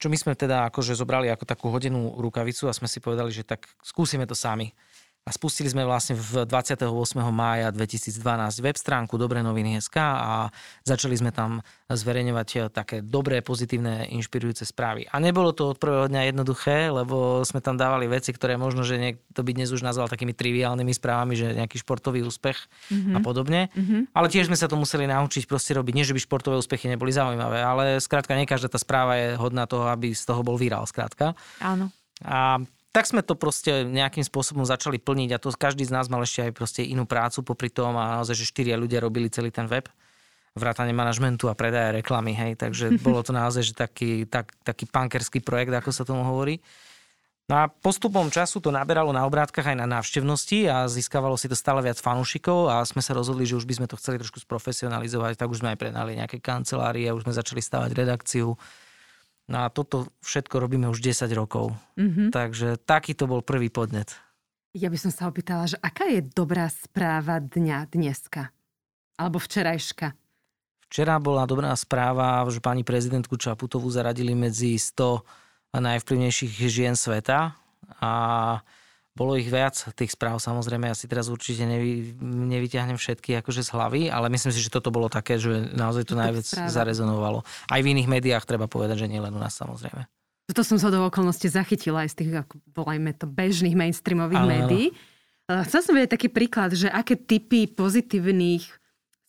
Čo 0.02 0.10
my 0.10 0.18
sme 0.18 0.34
teda 0.34 0.66
akože 0.74 0.98
zobrali 0.98 1.30
ako 1.30 1.46
takú 1.46 1.70
hodinú 1.70 2.18
rukavicu 2.18 2.66
a 2.66 2.74
sme 2.74 2.90
si 2.90 2.98
povedali, 2.98 3.30
že 3.30 3.46
tak 3.46 3.70
skúsime 3.86 4.26
to 4.26 4.34
sami. 4.34 4.74
A 5.22 5.30
spustili 5.30 5.70
sme 5.70 5.86
vlastne 5.86 6.18
v 6.18 6.50
28. 6.50 6.90
mája 7.30 7.70
2012 7.70 8.18
web 8.66 8.74
stránku 8.74 9.22
Dobré 9.22 9.46
noviny 9.46 9.78
SK 9.78 10.02
a 10.02 10.50
začali 10.82 11.14
sme 11.14 11.30
tam 11.30 11.62
zverejňovať 11.94 12.50
eh, 12.58 12.62
také 12.74 13.06
dobré, 13.06 13.46
pozitívne, 13.46 14.10
inšpirujúce 14.10 14.66
správy. 14.66 15.06
A 15.14 15.22
nebolo 15.22 15.54
to 15.54 15.72
od 15.72 15.78
prvého 15.78 16.10
dňa 16.10 16.34
jednoduché, 16.34 16.90
lebo 16.90 17.46
sme 17.46 17.62
tam 17.62 17.78
dávali 17.78 18.10
veci, 18.10 18.34
ktoré 18.34 18.58
možno, 18.58 18.82
že 18.82 18.98
niekto 18.98 19.46
by 19.46 19.52
dnes 19.54 19.70
už 19.70 19.86
nazval 19.86 20.10
takými 20.10 20.34
triviálnymi 20.34 20.94
správami, 20.98 21.38
že 21.38 21.54
nejaký 21.54 21.78
športový 21.86 22.26
úspech 22.26 22.58
mm-hmm. 22.90 23.14
a 23.14 23.20
podobne. 23.22 23.70
Mm-hmm. 23.78 24.18
Ale 24.18 24.26
tiež 24.26 24.50
sme 24.50 24.58
sa 24.58 24.66
to 24.66 24.74
museli 24.74 25.06
naučiť 25.06 25.46
proste 25.46 25.78
robiť. 25.78 25.94
Nie, 25.94 26.08
že 26.10 26.18
by 26.18 26.22
športové 26.26 26.58
úspechy 26.58 26.90
neboli 26.90 27.14
zaujímavé, 27.14 27.62
ale 27.62 28.02
skrátka 28.02 28.34
nie 28.34 28.50
každá 28.50 28.74
tá 28.74 28.82
správa 28.82 29.22
je 29.22 29.38
hodná 29.38 29.70
toho, 29.70 29.86
aby 29.86 30.18
z 30.18 30.26
toho 30.26 30.42
bol 30.42 30.58
virál, 30.58 30.90
skrátka. 30.90 31.38
Áno. 31.62 31.94
A 32.26 32.58
tak 32.92 33.08
sme 33.08 33.24
to 33.24 33.40
proste 33.40 33.88
nejakým 33.88 34.24
spôsobom 34.24 34.68
začali 34.68 35.00
plniť 35.00 35.30
a 35.36 35.42
to 35.42 35.48
každý 35.56 35.88
z 35.88 35.96
nás 35.96 36.12
mal 36.12 36.20
ešte 36.24 36.48
aj 36.48 36.52
proste 36.52 36.82
inú 36.84 37.08
prácu 37.08 37.40
popri 37.44 37.72
tom 37.72 37.96
a 37.96 38.20
naozaj, 38.20 38.36
že 38.36 38.52
štyria 38.52 38.76
ľudia 38.76 39.00
robili 39.00 39.32
celý 39.32 39.48
ten 39.48 39.66
web 39.72 39.88
vrátane 40.52 40.92
manažmentu 40.92 41.48
a 41.48 41.56
predaja 41.56 41.96
reklamy, 41.96 42.36
hej, 42.36 42.60
takže 42.60 42.96
bolo 43.06 43.24
to 43.24 43.32
naozaj 43.32 43.64
že 43.64 43.74
taký, 43.76 44.28
tak, 44.28 44.52
taký 44.68 44.84
punkerský 44.88 45.40
projekt, 45.40 45.72
ako 45.72 45.90
sa 45.96 46.04
tomu 46.04 46.28
hovorí. 46.28 46.60
No 47.50 47.60
a 47.60 47.68
postupom 47.68 48.32
času 48.32 48.64
to 48.64 48.72
naberalo 48.72 49.12
na 49.12 49.28
obrátkach 49.28 49.68
aj 49.68 49.76
na 49.76 49.84
návštevnosti 49.84 50.72
a 50.72 50.88
získavalo 50.88 51.36
si 51.36 51.52
to 51.52 51.58
stále 51.58 51.84
viac 51.84 52.00
fanúšikov 52.00 52.72
a 52.72 52.80
sme 52.88 53.04
sa 53.04 53.12
rozhodli, 53.12 53.44
že 53.44 53.60
už 53.60 53.68
by 53.68 53.82
sme 53.82 53.88
to 53.92 54.00
chceli 54.00 54.24
trošku 54.24 54.40
sprofesionalizovať, 54.40 55.36
tak 55.36 55.52
už 55.52 55.60
sme 55.60 55.76
aj 55.76 55.80
prenali 55.80 56.16
nejaké 56.16 56.40
kancelárie, 56.40 57.12
už 57.12 57.28
sme 57.28 57.36
začali 57.36 57.60
stavať 57.60 57.92
redakciu, 57.92 58.56
No 59.52 59.68
a 59.68 59.68
toto 59.68 60.08
všetko 60.24 60.64
robíme 60.64 60.88
už 60.88 61.04
10 61.04 61.28
rokov. 61.36 61.76
Mm-hmm. 62.00 62.32
Takže 62.32 62.80
taký 62.88 63.12
to 63.12 63.28
bol 63.28 63.44
prvý 63.44 63.68
podnet. 63.68 64.16
Ja 64.72 64.88
by 64.88 64.96
som 64.96 65.12
sa 65.12 65.28
opýtala, 65.28 65.68
že 65.68 65.76
aká 65.84 66.08
je 66.08 66.24
dobrá 66.24 66.72
správa 66.72 67.44
dňa 67.44 67.92
dneska? 67.92 68.56
Alebo 69.20 69.44
včerajška? 69.44 70.16
Včera 70.88 71.20
bola 71.20 71.44
dobrá 71.44 71.76
správa, 71.76 72.48
že 72.48 72.64
pani 72.64 72.88
prezidentku 72.88 73.36
Čaputovú 73.36 73.92
zaradili 73.92 74.32
medzi 74.32 74.80
100 74.80 75.76
najvplyvnejších 75.76 76.52
žien 76.72 76.96
sveta 76.96 77.56
a 78.00 78.12
bolo 79.12 79.36
ich 79.36 79.52
viac, 79.52 79.76
tých 79.92 80.16
správ 80.16 80.40
samozrejme, 80.40 80.88
ja 80.88 80.96
si 80.96 81.04
teraz 81.04 81.28
určite 81.28 81.68
nevy, 81.68 82.16
nevyťahnem 82.24 82.96
všetky 82.96 83.44
akože 83.44 83.68
z 83.68 83.70
hlavy, 83.76 84.02
ale 84.08 84.32
myslím 84.32 84.56
si, 84.56 84.64
že 84.64 84.72
toto 84.72 84.88
bolo 84.88 85.12
také, 85.12 85.36
že 85.36 85.68
naozaj 85.76 86.08
to 86.08 86.16
najviac 86.16 86.48
správa. 86.48 86.72
zarezonovalo. 86.72 87.40
Aj 87.68 87.80
v 87.84 87.92
iných 87.92 88.08
médiách 88.08 88.48
treba 88.48 88.72
povedať, 88.72 89.04
že 89.04 89.12
nie 89.12 89.20
len 89.20 89.36
u 89.36 89.40
nás 89.40 89.52
samozrejme. 89.60 90.08
Toto 90.48 90.64
som 90.64 90.80
sa 90.80 90.88
do 90.88 91.04
okolnosti 91.04 91.48
zachytila 91.48 92.08
aj 92.08 92.10
z 92.12 92.16
tých, 92.24 92.32
ako 92.48 92.56
volajme 92.72 93.12
to, 93.16 93.28
bežných 93.28 93.76
mainstreamových 93.76 94.44
ale, 94.44 94.52
médií. 94.52 94.86
Chcel 95.48 95.80
som 95.84 95.92
vedieť 95.96 96.16
taký 96.16 96.28
príklad, 96.32 96.72
že 96.72 96.88
aké 96.88 97.20
typy 97.20 97.68
pozitívnych 97.68 98.64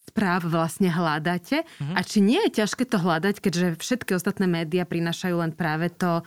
správ 0.02 0.46
vlastne 0.46 0.90
hľadáte 0.90 1.62
uh-huh. 1.62 1.94
a 1.94 2.00
či 2.02 2.23
nie 2.23 2.38
je 2.50 2.62
ťažké 2.62 2.87
to 2.87 2.99
hľadať, 2.99 3.38
keďže 3.38 3.78
všetky 3.78 4.19
ostatné 4.19 4.50
médiá 4.50 4.82
prinášajú 4.82 5.35
len 5.38 5.55
práve 5.55 5.90
to 5.94 6.26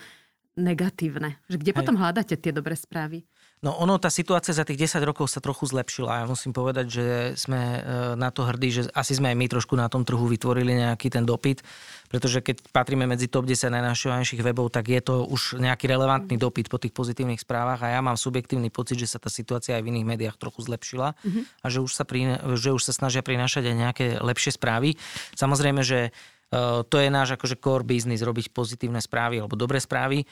negatívne. 0.55 1.35
Že 1.51 1.59
kde 1.59 1.71
Hej. 1.75 1.77
potom 1.83 1.95
hľadáte 1.99 2.35
tie 2.39 2.55
dobré 2.55 2.79
správy? 2.79 3.27
No 3.63 3.71
ono, 3.79 3.95
tá 3.97 4.11
situácia 4.11 4.51
za 4.51 4.67
tých 4.67 4.91
10 4.91 5.01
rokov 5.07 5.31
sa 5.31 5.39
trochu 5.39 5.65
zlepšila. 5.65 6.21
Ja 6.21 6.25
musím 6.27 6.51
povedať, 6.51 6.85
že 6.91 7.05
sme 7.39 7.57
e, 7.57 7.79
na 8.19 8.27
to 8.27 8.43
hrdí, 8.43 8.69
že 8.69 8.81
asi 8.91 9.15
sme 9.15 9.31
aj 9.31 9.37
my 9.39 9.45
trošku 9.47 9.73
na 9.79 9.87
tom 9.87 10.03
trhu 10.03 10.27
vytvorili 10.27 10.75
nejaký 10.75 11.07
ten 11.07 11.23
dopyt, 11.23 11.63
pretože 12.11 12.43
keď 12.43 12.61
patríme 12.75 13.07
medzi 13.07 13.31
top 13.31 13.47
10 13.47 13.71
najnašťovanejších 13.71 14.43
webov, 14.43 14.75
tak 14.75 14.91
je 14.91 14.99
to 14.99 15.23
už 15.23 15.57
nejaký 15.57 15.87
relevantný 15.87 16.35
dopyt 16.35 16.67
po 16.67 16.77
tých 16.77 16.91
pozitívnych 16.91 17.39
správach 17.39 17.79
a 17.79 17.95
ja 17.95 18.03
mám 18.03 18.19
subjektívny 18.19 18.69
pocit, 18.69 18.99
že 18.99 19.07
sa 19.07 19.23
tá 19.23 19.31
situácia 19.31 19.79
aj 19.79 19.87
v 19.87 19.89
iných 19.95 20.09
médiách 20.13 20.37
trochu 20.37 20.61
zlepšila 20.67 21.15
mm-hmm. 21.15 21.43
a 21.63 21.65
že 21.71 21.79
už, 21.79 21.91
sa 21.95 22.03
pri, 22.03 22.37
že 22.59 22.75
už 22.75 22.83
sa 22.83 22.91
snažia 22.91 23.23
prinášať 23.23 23.71
aj 23.71 23.75
nejaké 23.75 24.05
lepšie 24.19 24.51
správy. 24.59 24.99
Samozrejme, 25.33 25.79
že 25.81 26.11
e, 26.53 26.59
to 26.85 26.95
je 27.01 27.09
náš 27.09 27.39
akože 27.39 27.57
core 27.57 27.87
business, 27.87 28.21
robiť 28.21 28.51
pozitívne 28.51 28.99
správy 28.99 29.41
alebo 29.41 29.57
dobré 29.57 29.81
správy 29.81 30.27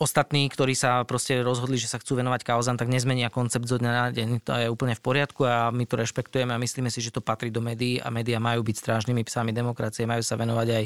ostatní, 0.00 0.48
ktorí 0.50 0.74
sa 0.74 1.04
proste 1.06 1.40
rozhodli, 1.40 1.78
že 1.78 1.86
sa 1.86 2.00
chcú 2.02 2.18
venovať 2.18 2.42
kauzám, 2.42 2.80
tak 2.80 2.90
nezmenia 2.90 3.30
koncept 3.30 3.68
zo 3.68 3.78
dňa 3.78 3.90
na 3.92 4.06
deň. 4.10 4.28
To 4.44 4.52
je 4.58 4.66
úplne 4.72 4.98
v 4.98 5.02
poriadku 5.04 5.46
a 5.46 5.70
my 5.70 5.84
to 5.86 6.00
rešpektujeme 6.00 6.50
a 6.50 6.58
myslíme 6.58 6.90
si, 6.90 7.04
že 7.04 7.14
to 7.14 7.22
patrí 7.22 7.48
do 7.48 7.62
médií 7.62 8.02
a 8.02 8.10
médiá 8.10 8.42
majú 8.42 8.66
byť 8.66 8.76
strážnymi 8.80 9.22
psami 9.24 9.54
demokracie, 9.54 10.04
majú 10.08 10.20
sa 10.20 10.34
venovať 10.34 10.68
aj 10.72 10.84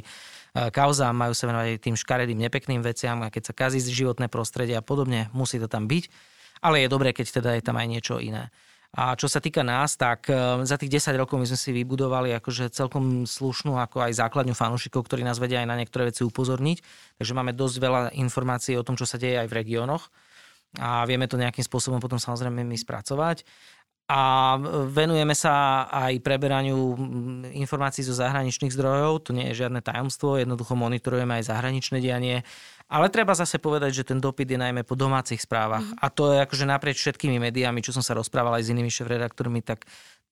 kauzám, 0.75 1.15
majú 1.15 1.33
sa 1.33 1.49
venovať 1.49 1.67
aj 1.73 1.79
tým 1.83 1.97
škaredým, 1.97 2.39
nepekným 2.39 2.83
veciam 2.83 3.23
a 3.25 3.33
keď 3.33 3.51
sa 3.51 3.55
kazí 3.55 3.81
životné 3.81 4.29
prostredie 4.29 4.75
a 4.75 4.83
podobne, 4.83 5.31
musí 5.33 5.57
to 5.63 5.71
tam 5.71 5.87
byť. 5.87 6.11
Ale 6.59 6.83
je 6.83 6.89
dobré, 6.91 7.15
keď 7.15 7.39
teda 7.39 7.51
je 7.55 7.63
tam 7.63 7.79
aj 7.79 7.87
niečo 7.87 8.19
iné. 8.19 8.51
A 8.97 9.13
čo 9.21 9.29
sa 9.29 9.39
týka 9.45 9.61
nás, 9.61 10.01
tak 10.01 10.33
e, 10.33 10.65
za 10.65 10.81
tých 10.81 10.97
10 10.97 11.21
rokov 11.21 11.37
my 11.37 11.45
sme 11.45 11.61
si 11.61 11.71
vybudovali 11.77 12.33
akože 12.41 12.73
celkom 12.73 13.29
slušnú 13.29 13.77
ako 13.77 14.09
aj 14.09 14.17
základňu 14.17 14.57
fanúšikov, 14.57 15.05
ktorí 15.05 15.21
nás 15.29 15.37
vedia 15.37 15.61
aj 15.61 15.69
na 15.69 15.77
niektoré 15.77 16.09
veci 16.09 16.25
upozorniť. 16.25 16.81
Takže 17.21 17.33
máme 17.37 17.53
dosť 17.53 17.77
veľa 17.85 18.01
informácií 18.17 18.81
o 18.81 18.87
tom, 18.87 18.97
čo 18.97 19.05
sa 19.05 19.21
deje 19.21 19.45
aj 19.45 19.49
v 19.53 19.57
regiónoch 19.61 20.09
a 20.77 21.09
vieme 21.09 21.25
to 21.25 21.41
nejakým 21.41 21.65
spôsobom 21.65 21.97
potom 21.97 22.21
samozrejme 22.21 22.61
my 22.61 22.77
spracovať. 22.77 23.49
A 24.09 24.57
venujeme 24.89 25.37
sa 25.37 25.85
aj 25.93 26.25
preberaniu 26.25 26.97
informácií 27.53 28.01
zo 28.01 28.17
zahraničných 28.17 28.73
zdrojov, 28.73 29.29
to 29.29 29.37
nie 29.37 29.53
je 29.53 29.65
žiadne 29.65 29.85
tajomstvo, 29.85 30.41
jednoducho 30.41 30.73
monitorujeme 30.81 31.37
aj 31.37 31.53
zahraničné 31.53 32.01
dianie 32.01 32.41
ale 32.89 33.13
treba 33.13 33.37
zase 33.37 33.61
povedať, 33.61 34.01
že 34.01 34.09
ten 34.09 34.19
dopyt 34.19 34.49
je 34.49 34.59
najmä 34.59 34.81
po 34.83 34.97
domácich 34.97 35.45
správach. 35.45 35.85
Mm. 35.85 36.01
A 36.01 36.07
to 36.09 36.33
je 36.33 36.41
akože 36.41 36.65
naprieč 36.65 37.05
všetkými 37.05 37.37
médiami, 37.37 37.85
čo 37.85 37.93
som 37.93 38.01
sa 38.01 38.17
rozprával 38.17 38.57
aj 38.57 38.65
s 38.65 38.73
inými 38.73 38.89
šéf-redaktormi, 38.89 39.61
tak 39.61 39.85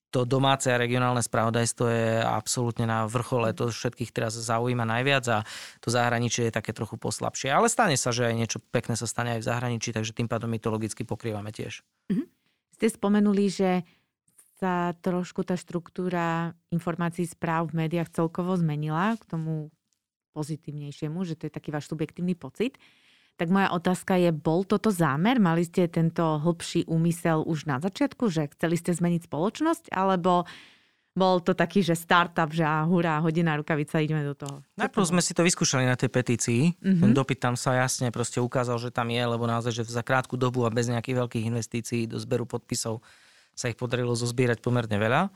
to 0.09 0.23
domáce 0.23 0.71
a 0.71 0.79
regionálne 0.79 1.19
spravodajstvo 1.19 1.85
je 1.85 2.07
absolútne 2.23 2.87
na 2.87 3.05
vrchole. 3.05 3.51
To 3.53 3.69
všetkých 3.69 4.15
teraz 4.15 4.39
zaujíma 4.39 4.87
najviac 4.87 5.25
a 5.29 5.37
to 5.83 5.91
zahraničie 5.91 6.47
je 6.47 6.55
také 6.55 6.71
trochu 6.71 6.95
poslabšie. 6.95 7.51
Ale 7.51 7.67
stane 7.67 7.99
sa, 7.99 8.15
že 8.15 8.25
aj 8.25 8.35
niečo 8.35 8.59
pekné 8.71 8.95
sa 8.95 9.05
stane 9.05 9.35
aj 9.37 9.43
v 9.43 9.47
zahraničí, 9.51 9.91
takže 9.91 10.15
tým 10.15 10.31
pádom 10.31 10.47
my 10.47 10.57
to 10.57 10.71
logicky 10.71 11.03
pokrývame 11.03 11.51
tiež. 11.51 11.83
Mm-hmm. 12.09 12.27
Ste 12.79 12.87
spomenuli, 12.87 13.45
že 13.51 13.71
sa 14.57 14.97
trošku 14.97 15.45
tá 15.45 15.53
štruktúra 15.53 16.57
informácií 16.73 17.29
správ 17.29 17.69
v 17.69 17.85
médiách 17.85 18.09
celkovo 18.09 18.57
zmenila 18.57 19.13
k 19.21 19.23
tomu 19.29 19.69
pozitívnejšiemu, 20.37 21.25
že 21.25 21.33
to 21.33 21.49
je 21.49 21.53
taký 21.57 21.73
váš 21.73 21.89
subjektívny 21.89 22.37
pocit. 22.37 22.77
Tak 23.37 23.49
moja 23.49 23.73
otázka 23.73 24.17
je, 24.17 24.29
bol 24.29 24.65
toto 24.65 24.93
zámer? 24.93 25.41
Mali 25.41 25.65
ste 25.65 25.89
tento 25.89 26.41
hlbší 26.41 26.85
úmysel 26.85 27.41
už 27.41 27.65
na 27.65 27.81
začiatku, 27.81 28.29
že 28.29 28.53
chceli 28.53 28.77
ste 28.77 28.93
zmeniť 28.93 29.25
spoločnosť? 29.29 29.93
Alebo 29.93 30.45
bol 31.17 31.41
to 31.41 31.57
taký, 31.57 31.81
že 31.81 31.97
startup, 31.97 32.53
že 32.53 32.61
a 32.61 32.85
hurá, 32.85 33.17
hodina 33.25 33.57
rukavica, 33.57 33.97
ideme 33.97 34.21
do 34.21 34.37
toho. 34.37 34.61
Najprv 34.77 35.17
sme 35.17 35.21
si 35.25 35.33
to 35.33 35.41
vyskúšali 35.41 35.89
na 35.89 35.97
tej 35.97 36.13
petícii. 36.13 36.77
Mm-hmm. 36.77 37.01
Ten 37.01 37.11
dopyt 37.13 37.41
tam 37.41 37.57
sa 37.57 37.73
jasne 37.73 38.13
proste 38.13 38.37
ukázal, 38.37 38.77
že 38.77 38.93
tam 38.93 39.09
je, 39.09 39.21
lebo 39.25 39.49
naozaj, 39.49 39.73
že 39.73 39.89
za 39.89 40.05
krátku 40.05 40.37
dobu 40.37 40.65
a 40.65 40.73
bez 40.73 40.85
nejakých 40.89 41.17
veľkých 41.25 41.45
investícií 41.49 42.01
do 42.05 42.21
zberu 42.21 42.45
podpisov 42.45 43.01
sa 43.57 43.65
ich 43.65 43.77
podarilo 43.77 44.13
zozbierať 44.13 44.61
pomerne 44.61 44.97
veľa. 45.01 45.33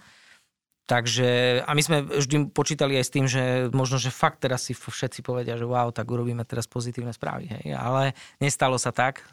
Takže, 0.91 1.63
a 1.63 1.71
my 1.71 1.79
sme 1.79 2.03
vždy 2.03 2.51
počítali 2.51 2.99
aj 2.99 3.05
s 3.07 3.13
tým, 3.15 3.23
že 3.23 3.71
možno, 3.71 3.95
že 3.95 4.11
fakt 4.11 4.43
teraz 4.43 4.67
si 4.67 4.75
všetci 4.75 5.23
povedia, 5.23 5.55
že 5.55 5.63
wow, 5.63 5.87
tak 5.95 6.03
urobíme 6.03 6.43
teraz 6.43 6.67
pozitívne 6.67 7.15
správy. 7.15 7.47
Hej. 7.47 7.79
Ale 7.79 8.11
nestalo 8.43 8.75
sa 8.75 8.91
tak. 8.91 9.23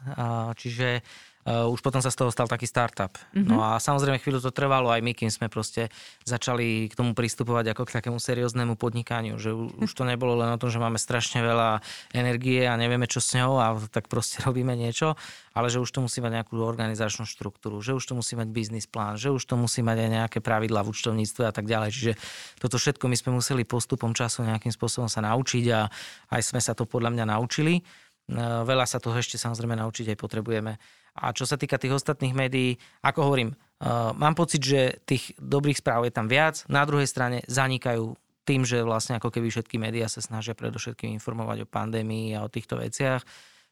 Čiže 0.55 1.03
uh, 1.45 1.71
už 1.71 1.79
potom 1.79 2.03
sa 2.03 2.11
z 2.11 2.19
toho 2.19 2.31
stal 2.33 2.49
taký 2.49 2.67
startup. 2.67 3.15
Mm-hmm. 3.31 3.47
No 3.47 3.63
a 3.63 3.79
samozrejme 3.79 4.19
chvíľu 4.19 4.43
to 4.43 4.51
trvalo 4.51 4.91
aj 4.91 4.99
my, 4.99 5.15
kým 5.15 5.31
sme 5.31 5.47
proste 5.47 5.87
začali 6.27 6.91
k 6.91 6.93
tomu 6.97 7.15
pristupovať 7.15 7.71
ako 7.71 7.87
k 7.87 7.95
takému 8.01 8.19
serióznemu 8.19 8.75
podnikaniu, 8.75 9.39
že 9.39 9.53
už 9.55 9.91
to 9.91 10.03
nebolo 10.03 10.35
len 10.35 10.51
o 10.51 10.59
tom, 10.59 10.67
že 10.67 10.81
máme 10.81 10.99
strašne 10.99 11.39
veľa 11.39 11.79
energie 12.11 12.67
a 12.67 12.75
nevieme 12.75 13.07
čo 13.07 13.23
s 13.23 13.35
ňou 13.37 13.61
a 13.61 13.77
tak 13.87 14.11
proste 14.11 14.41
robíme 14.47 14.75
niečo, 14.75 15.15
ale 15.55 15.71
že 15.71 15.79
už 15.79 15.89
to 15.89 15.99
musí 16.03 16.19
mať 16.19 16.43
nejakú 16.43 16.59
organizačnú 16.59 17.23
štruktúru, 17.23 17.79
že 17.79 17.95
už 17.95 18.03
to 18.03 18.13
musí 18.17 18.35
mať 18.35 18.47
biznis 18.51 18.85
plán, 18.89 19.15
že 19.15 19.31
už 19.31 19.43
to 19.43 19.55
musí 19.55 19.79
mať 19.85 19.97
aj 20.05 20.09
nejaké 20.09 20.39
pravidla 20.39 20.83
v 20.83 20.91
účtovníctve 20.91 21.43
a 21.47 21.53
tak 21.53 21.65
ďalej. 21.67 21.89
Čiže 21.91 22.13
toto 22.59 22.75
všetko 22.79 23.05
my 23.07 23.15
sme 23.15 23.31
museli 23.35 23.63
postupom 23.67 24.11
času 24.15 24.45
nejakým 24.47 24.71
spôsobom 24.71 25.07
sa 25.07 25.23
naučiť 25.23 25.65
a 25.71 25.89
aj 26.35 26.41
sme 26.41 26.59
sa 26.63 26.75
to 26.75 26.87
podľa 26.87 27.15
mňa 27.15 27.25
naučili. 27.35 27.81
No, 28.29 28.61
veľa 28.61 28.85
sa 28.85 29.01
toho 29.01 29.17
ešte 29.17 29.41
samozrejme 29.41 29.73
naučiť 29.73 30.13
aj 30.13 30.17
potrebujeme. 30.21 30.77
A 31.17 31.33
čo 31.33 31.47
sa 31.47 31.57
týka 31.57 31.81
tých 31.81 31.95
ostatných 31.95 32.35
médií, 32.35 32.77
ako 33.01 33.19
hovorím, 33.31 33.55
uh, 33.55 34.11
mám 34.13 34.35
pocit, 34.37 34.61
že 34.61 35.01
tých 35.07 35.33
dobrých 35.39 35.81
správ 35.81 36.05
je 36.05 36.13
tam 36.13 36.29
viac. 36.29 36.63
Na 36.69 36.85
druhej 36.85 37.09
strane 37.09 37.41
zanikajú 37.49 38.13
tým, 38.49 38.65
že 38.65 38.81
vlastne 38.81 39.21
ako 39.21 39.29
keby 39.29 39.53
všetky 39.53 39.77
médiá 39.77 40.09
sa 40.09 40.25
snažia 40.25 40.57
predovšetkým 40.57 41.13
informovať 41.21 41.63
o 41.63 41.69
pandémii 41.69 42.33
a 42.33 42.41
o 42.41 42.49
týchto 42.49 42.81
veciach. 42.81 43.21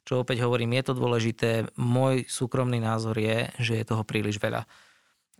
Čo 0.06 0.22
opäť 0.22 0.46
hovorím, 0.46 0.77
je 0.77 0.84
to 0.86 0.94
dôležité. 0.94 1.50
Môj 1.82 2.29
súkromný 2.29 2.77
názor 2.77 3.17
je, 3.17 3.50
že 3.58 3.74
je 3.82 3.84
toho 3.84 4.06
príliš 4.06 4.38
veľa. 4.38 4.70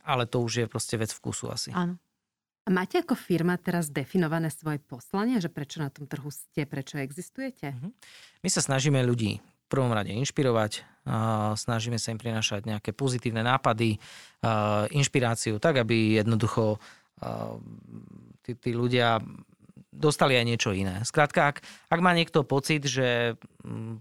Ale 0.04 0.26
to 0.26 0.42
už 0.42 0.66
je 0.66 0.66
proste 0.66 0.98
vec 0.98 1.14
vkusu 1.14 1.46
asi. 1.54 1.70
Áno. 1.72 2.02
A 2.68 2.70
máte 2.74 3.00
ako 3.00 3.16
firma 3.16 3.56
teraz 3.56 3.88
definované 3.88 4.52
svoje 4.52 4.84
poslanie, 4.84 5.40
že 5.40 5.48
prečo 5.48 5.80
na 5.80 5.88
tom 5.88 6.04
trhu 6.04 6.28
ste, 6.28 6.68
prečo 6.68 7.00
existujete? 7.00 7.72
Mhm. 7.78 7.90
My 8.44 8.50
sa 8.52 8.60
snažíme 8.60 9.00
ľudí 9.06 9.40
prvom 9.70 9.92
rade 9.92 10.12
inšpirovať, 10.12 10.88
snažíme 11.56 11.96
sa 12.00 12.12
im 12.12 12.20
prinašať 12.20 12.68
nejaké 12.68 12.92
pozitívne 12.92 13.44
nápady, 13.44 14.00
inšpiráciu, 14.92 15.60
tak 15.60 15.84
aby 15.84 16.20
jednoducho 16.20 16.80
tí, 18.44 18.52
tí 18.56 18.72
ľudia 18.76 19.20
dostali 19.98 20.38
aj 20.38 20.46
niečo 20.46 20.72
iné. 20.72 21.02
Skrátka, 21.02 21.52
ak, 21.52 21.58
ak 21.90 22.00
má 22.00 22.14
niekto 22.14 22.46
pocit, 22.46 22.86
že 22.86 23.40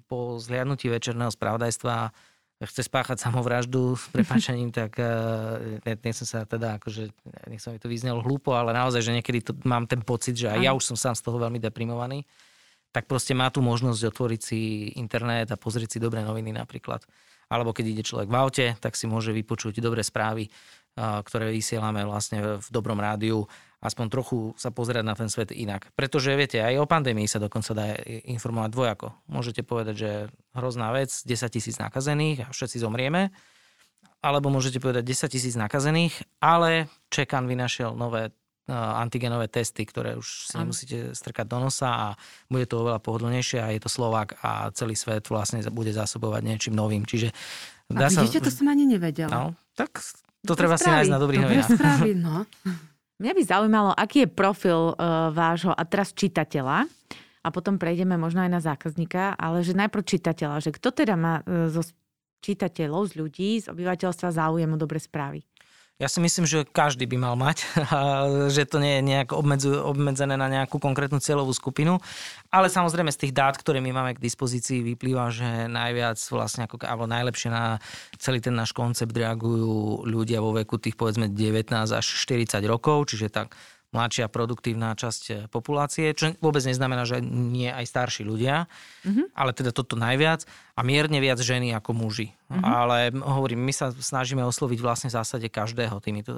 po 0.07 0.37
zliadnutí 0.37 0.93
večerného 0.93 1.33
spravodajstva 1.33 2.13
chce 2.57 2.89
spáchať 2.89 3.21
samovraždu 3.21 3.97
s 3.97 4.09
prepačením, 4.15 4.73
tak 4.73 4.97
uh, 4.97 5.61
nechcem 5.85 6.25
sa 6.29 6.45
teda, 6.49 6.81
akože, 6.81 7.13
nechcem 7.49 7.77
mi 7.77 7.81
to 7.81 7.89
vyznelo 7.89 8.25
hlúpo, 8.25 8.57
ale 8.57 8.73
naozaj, 8.73 9.05
že 9.05 9.13
niekedy 9.17 9.45
to, 9.45 9.53
mám 9.65 9.85
ten 9.85 10.01
pocit, 10.01 10.37
že 10.37 10.49
aj 10.49 10.61
ja 10.61 10.73
už 10.73 10.85
som 10.85 10.97
sám 10.97 11.17
z 11.17 11.25
toho 11.25 11.37
veľmi 11.41 11.61
deprimovaný, 11.61 12.25
tak 12.97 13.05
proste 13.05 13.37
má 13.37 13.53
tu 13.53 13.61
možnosť 13.61 14.09
otvoriť 14.09 14.41
si 14.41 14.89
internet 14.97 15.53
a 15.53 15.61
pozrieť 15.61 15.97
si 15.97 15.99
dobré 16.01 16.25
noviny 16.25 16.57
napríklad. 16.57 17.05
Alebo 17.53 17.77
keď 17.77 17.85
ide 17.93 18.01
človek 18.01 18.33
v 18.33 18.37
aute, 18.41 18.67
tak 18.81 18.97
si 18.97 19.05
môže 19.05 19.37
vypočuť 19.37 19.85
dobré 19.85 20.01
správy, 20.01 20.49
ktoré 20.97 21.53
vysielame 21.53 22.09
vlastne 22.09 22.57
v 22.57 22.69
dobrom 22.73 22.97
rádiu 22.97 23.45
aspoň 23.85 24.07
trochu 24.09 24.57
sa 24.57 24.73
pozerať 24.73 25.05
na 25.05 25.13
ten 25.13 25.29
svet 25.29 25.53
inak. 25.53 25.93
Pretože 25.93 26.33
viete, 26.33 26.57
aj 26.65 26.81
o 26.81 26.89
pandémii 26.89 27.29
sa 27.29 27.37
dokonca 27.37 27.77
dá 27.77 28.01
informovať 28.25 28.71
dvojako. 28.73 29.07
Môžete 29.29 29.61
povedať, 29.61 29.95
že 30.01 30.11
hrozná 30.57 30.89
vec, 30.97 31.13
10 31.13 31.29
tisíc 31.53 31.77
nakazených 31.77 32.49
a 32.49 32.53
všetci 32.57 32.81
zomrieme. 32.81 33.29
Alebo 34.25 34.49
môžete 34.49 34.81
povedať 34.81 35.05
10 35.05 35.37
tisíc 35.37 35.55
nakazených, 35.55 36.25
ale 36.41 36.89
Čekan 37.13 37.45
vynašiel 37.45 37.93
nové 37.93 38.33
antigenové 38.75 39.47
testy, 39.47 39.87
ktoré 39.87 40.19
už 40.19 40.51
si 40.51 40.55
nemusíte 40.59 41.15
strkať 41.15 41.47
do 41.47 41.59
nosa 41.63 41.91
a 41.91 42.07
bude 42.51 42.67
to 42.67 42.83
oveľa 42.83 42.99
pohodlnejšie 42.99 43.63
a 43.63 43.71
je 43.71 43.81
to 43.83 43.91
Slovák 43.91 44.43
a 44.43 44.75
celý 44.75 44.99
svet 44.99 45.31
vlastne 45.31 45.63
bude 45.71 45.95
zásobovať 45.95 46.43
niečím 46.43 46.75
novým. 46.75 47.07
Čiže 47.07 47.31
dá 47.87 48.11
a 48.11 48.11
vidíte, 48.11 48.43
sa... 48.43 48.47
to 48.51 48.51
som 48.51 48.67
ani 48.67 48.85
nevedela. 48.91 49.31
No, 49.31 49.45
tak 49.79 50.03
to 50.43 50.55
treba 50.59 50.75
si 50.75 50.91
nájsť 50.91 51.11
na 51.11 51.21
dobrých 51.23 51.43
novinách. 51.47 51.71
no. 52.19 52.43
Mňa 53.23 53.33
by 53.33 53.43
zaujímalo, 53.49 53.91
aký 53.97 54.27
je 54.27 54.29
profil 54.29 54.93
uh, 54.93 55.33
vášho 55.33 55.73
a 55.73 55.83
teraz 55.89 56.13
čitateľa 56.13 56.85
a 57.41 57.49
potom 57.49 57.81
prejdeme 57.81 58.21
možno 58.21 58.45
aj 58.45 58.51
na 58.53 58.61
zákazníka, 58.61 59.33
ale 59.41 59.65
že 59.65 59.73
najprv 59.73 60.05
čitateľa, 60.05 60.61
že 60.61 60.75
kto 60.77 60.93
teda 60.93 61.17
má 61.17 61.41
uh, 61.41 61.73
zo 61.73 61.81
čitateľov, 62.45 63.09
z 63.09 63.13
ľudí, 63.17 63.51
z 63.65 63.73
obyvateľstva 63.73 64.37
záujem 64.37 64.69
o 64.69 64.77
dobre 64.77 65.01
správy? 65.01 65.49
Ja 65.97 66.13
si 66.13 66.21
myslím, 66.21 66.45
že 66.45 66.69
každý 66.69 67.09
by 67.09 67.17
mal 67.17 67.41
mať, 67.41 67.65
že 68.55 68.69
to 68.69 68.77
nie 68.85 69.01
je 69.01 69.03
nejak 69.17 69.33
obmedzené 69.33 70.37
na 70.37 70.45
nejakú 70.53 70.77
konkrétnu 70.77 71.25
cieľovú 71.25 71.57
skupinu. 71.57 71.97
Ale 72.53 72.69
samozrejme 72.69 73.09
z 73.09 73.25
tých 73.25 73.33
dát, 73.33 73.57
ktoré 73.57 73.81
my 73.81 73.97
máme 73.97 74.13
k 74.13 74.21
dispozícii, 74.21 74.85
vyplýva, 74.93 75.33
že 75.33 75.73
najviac 75.73 76.21
vlastne, 76.29 76.69
ako, 76.69 76.85
alebo 76.85 77.09
najlepšie 77.09 77.49
na 77.49 77.81
celý 78.21 78.45
ten 78.45 78.53
náš 78.53 78.77
koncept 78.77 79.17
reagujú 79.17 80.05
ľudia 80.05 80.45
vo 80.45 80.53
veku 80.53 80.77
tých 80.77 81.01
povedzme 81.01 81.33
19 81.33 81.73
až 81.73 82.05
40 82.05 82.61
rokov, 82.69 83.09
čiže 83.09 83.33
tak 83.33 83.57
mladšia 83.97 84.29
produktívna 84.29 84.93
časť 84.93 85.23
eh, 85.33 85.37
populácie, 85.49 86.13
čo 86.13 86.37
vôbec 86.45 86.61
neznamená, 86.61 87.09
že 87.09 87.25
nie 87.25 87.73
aj 87.73 87.89
starší 87.89 88.29
ľudia, 88.29 88.69
mm-hmm. 89.03 89.33
ale 89.33 89.57
teda 89.57 89.73
toto 89.73 89.97
najviac 89.97 90.45
a 90.77 90.85
mierne 90.85 91.17
viac 91.25 91.41
ženy 91.41 91.73
ako 91.73 91.97
muži. 91.97 92.37
Mm-hmm. 92.53 92.63
Ale 92.63 92.97
hovorím, 93.17 93.65
my 93.65 93.73
sa 93.73 93.91
snažíme 93.91 94.45
osloviť 94.45 94.79
vlastne 94.85 95.09
v 95.09 95.17
zásade 95.17 95.49
každého 95.49 95.97
týmito, 96.05 96.37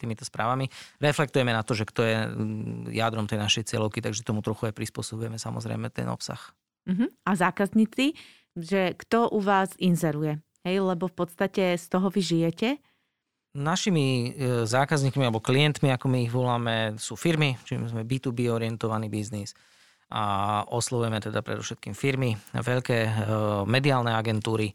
týmito 0.00 0.24
správami. 0.24 0.72
Reflektujeme 0.98 1.52
na 1.52 1.60
to, 1.60 1.76
že 1.76 1.84
kto 1.84 2.00
je 2.02 2.16
mm, 2.24 2.96
jadrom 2.96 3.28
tej 3.28 3.38
našej 3.38 3.68
cieľovky, 3.68 4.00
takže 4.00 4.24
tomu 4.24 4.40
trochu 4.40 4.72
aj 4.72 4.74
prispôsobujeme 4.74 5.36
samozrejme 5.36 5.92
ten 5.92 6.08
obsah. 6.08 6.40
Mm-hmm. 6.88 7.08
A 7.28 7.30
zákazníci, 7.36 8.16
že 8.56 8.96
kto 8.96 9.28
u 9.28 9.44
vás 9.44 9.76
inzeruje? 9.76 10.40
Hej, 10.66 10.82
lebo 10.82 11.06
v 11.06 11.14
podstate 11.14 11.78
z 11.78 11.86
toho 11.86 12.10
vy 12.10 12.20
žijete 12.24 12.82
Našimi 13.56 14.06
e, 14.06 14.68
zákazníkmi 14.68 15.24
alebo 15.24 15.40
klientmi, 15.40 15.88
ako 15.88 16.06
my 16.08 16.18
ich 16.28 16.32
voláme, 16.32 17.00
sú 17.00 17.16
firmy, 17.16 17.56
čiže 17.64 17.94
sme 17.94 18.04
B2B 18.04 18.52
orientovaný 18.52 19.08
biznis 19.08 19.56
a 20.08 20.64
oslovujeme 20.72 21.20
teda 21.20 21.44
predovšetkým 21.44 21.92
firmy, 21.92 22.36
veľké 22.56 22.98
e, 23.04 23.10
mediálne 23.68 24.12
agentúry. 24.12 24.72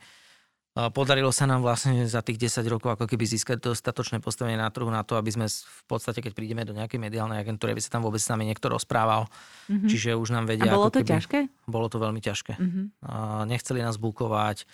Podarilo 0.74 1.30
sa 1.30 1.46
nám 1.46 1.62
vlastne 1.62 2.10
za 2.10 2.25
tých 2.25 2.50
10 2.50 2.65
rokov 2.65 2.98
ako 2.98 3.06
keby 3.06 3.30
získať 3.30 3.62
dostatočné 3.62 4.18
postavenie 4.18 4.58
na 4.58 4.74
trhu 4.74 4.89
na 4.89 5.06
to, 5.06 5.13
aby 5.22 5.30
sme 5.30 5.46
v 5.46 5.84
podstate, 5.86 6.18
keď 6.18 6.34
prídeme 6.34 6.65
do 6.65 6.74
nejakej 6.74 6.98
mediálnej 6.98 7.38
agentúry, 7.38 7.77
aby 7.77 7.82
sa 7.86 7.94
tam 7.94 8.01
vôbec 8.01 8.18
s 8.18 8.25
nami 8.25 8.50
niekto 8.50 8.74
rozprával. 8.74 9.30
Mm-hmm. 9.70 9.86
Čiže 9.86 10.18
už 10.18 10.34
nám 10.34 10.50
vedia... 10.50 10.74
A 10.74 10.74
bolo 10.74 10.89
to 10.89 11.06
keby, 11.06 11.13
ťažké? 11.13 11.39
Bolo 11.70 11.94
to 11.94 12.01
veľmi 12.01 12.18
ťažké. 12.25 12.58
Mm-hmm. 12.58 12.86
Nechceli 13.53 13.86
nás 13.86 14.01
bukovať 14.01 14.65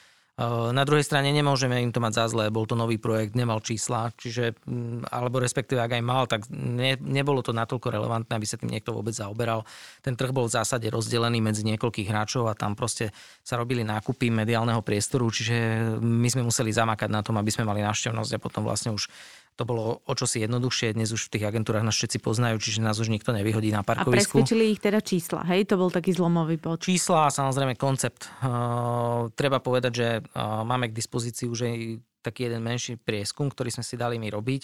na 0.71 0.83
druhej 0.87 1.03
strane 1.03 1.35
nemôžeme 1.35 1.83
im 1.83 1.91
to 1.91 1.99
mať 1.99 2.13
za 2.15 2.25
zlé, 2.31 2.47
bol 2.47 2.63
to 2.63 2.71
nový 2.71 2.95
projekt, 2.95 3.35
nemal 3.35 3.59
čísla, 3.59 4.15
čiže, 4.15 4.55
mm, 4.63 5.11
alebo 5.11 5.43
respektíve 5.43 5.83
ak 5.83 5.99
aj 5.99 6.03
mal, 6.03 6.31
tak 6.31 6.47
ne, 6.47 6.95
nebolo 6.95 7.43
to 7.43 7.51
natoľko 7.51 7.91
relevantné, 7.91 8.39
aby 8.39 8.47
sa 8.47 8.55
tým 8.55 8.71
niekto 8.71 8.95
vôbec 8.95 9.11
zaoberal. 9.11 9.67
Ten 9.99 10.15
trh 10.15 10.31
bol 10.31 10.47
v 10.47 10.55
zásade 10.55 10.87
rozdelený 10.87 11.43
medzi 11.43 11.67
niekoľkých 11.67 12.07
hráčov 12.07 12.47
a 12.47 12.55
tam 12.55 12.79
proste 12.79 13.11
sa 13.43 13.59
robili 13.59 13.83
nákupy 13.83 14.31
mediálneho 14.31 14.79
priestoru, 14.79 15.27
čiže 15.27 15.55
my 15.99 16.27
sme 16.31 16.47
museli 16.47 16.71
zamakať 16.71 17.11
na 17.11 17.19
tom, 17.19 17.35
aby 17.35 17.51
sme 17.51 17.67
mali 17.67 17.83
návštevnosť 17.83 18.39
a 18.39 18.39
potom 18.39 18.63
vlastne 18.63 18.95
už 18.95 19.11
to 19.59 19.67
bolo 19.67 19.99
o 20.07 20.13
čosi 20.15 20.39
jednoduchšie. 20.47 20.95
Dnes 20.95 21.11
už 21.11 21.27
v 21.27 21.35
tých 21.35 21.51
agentúrach 21.51 21.83
nás 21.83 21.91
všetci 21.99 22.23
poznajú, 22.23 22.63
čiže 22.63 22.79
nás 22.79 22.95
už 22.95 23.11
nikto 23.11 23.35
nevyhodí 23.35 23.75
na 23.75 23.83
parkovisku. 23.83 24.39
A 24.39 24.47
presvedčili 24.47 24.71
ich 24.71 24.79
teda 24.79 25.03
čísla, 25.03 25.43
hej? 25.51 25.67
To 25.67 25.75
bol 25.75 25.91
taký 25.91 26.15
zlomový 26.15 26.55
bod. 26.55 26.79
Čísla 26.79 27.27
a 27.27 27.33
samozrejme 27.35 27.75
koncept. 27.75 28.31
Uh, 28.39 29.27
treba 29.35 29.59
povedať, 29.59 29.91
že 29.91 30.07
uh, 30.23 30.63
máme 30.63 30.87
k 30.87 30.95
dispozícii 30.95 31.51
už 31.51 31.59
aj 31.67 31.75
taký 32.23 32.47
jeden 32.47 32.63
menší 32.63 32.95
prieskum, 32.95 33.51
ktorý 33.51 33.67
sme 33.67 33.83
si 33.83 33.99
dali 33.99 34.15
my 34.15 34.31
robiť, 34.31 34.61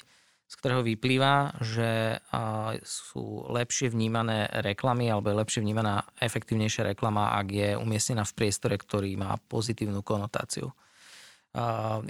z 0.47 0.53
ktorého 0.55 0.79
vyplýva, 0.87 1.59
že 1.59 2.15
uh, 2.15 2.79
sú 2.79 3.51
lepšie 3.51 3.91
vnímané 3.91 4.47
reklamy 4.63 5.11
alebo 5.11 5.27
je 5.27 5.39
lepšie 5.43 5.59
vnímaná 5.59 6.07
efektívnejšia 6.23 6.95
reklama, 6.95 7.35
ak 7.35 7.47
je 7.51 7.69
umiestnená 7.75 8.23
v 8.23 8.31
priestore, 8.31 8.79
ktorý 8.79 9.11
má 9.19 9.35
pozitívnu 9.51 9.99
konotáciu. 9.99 10.71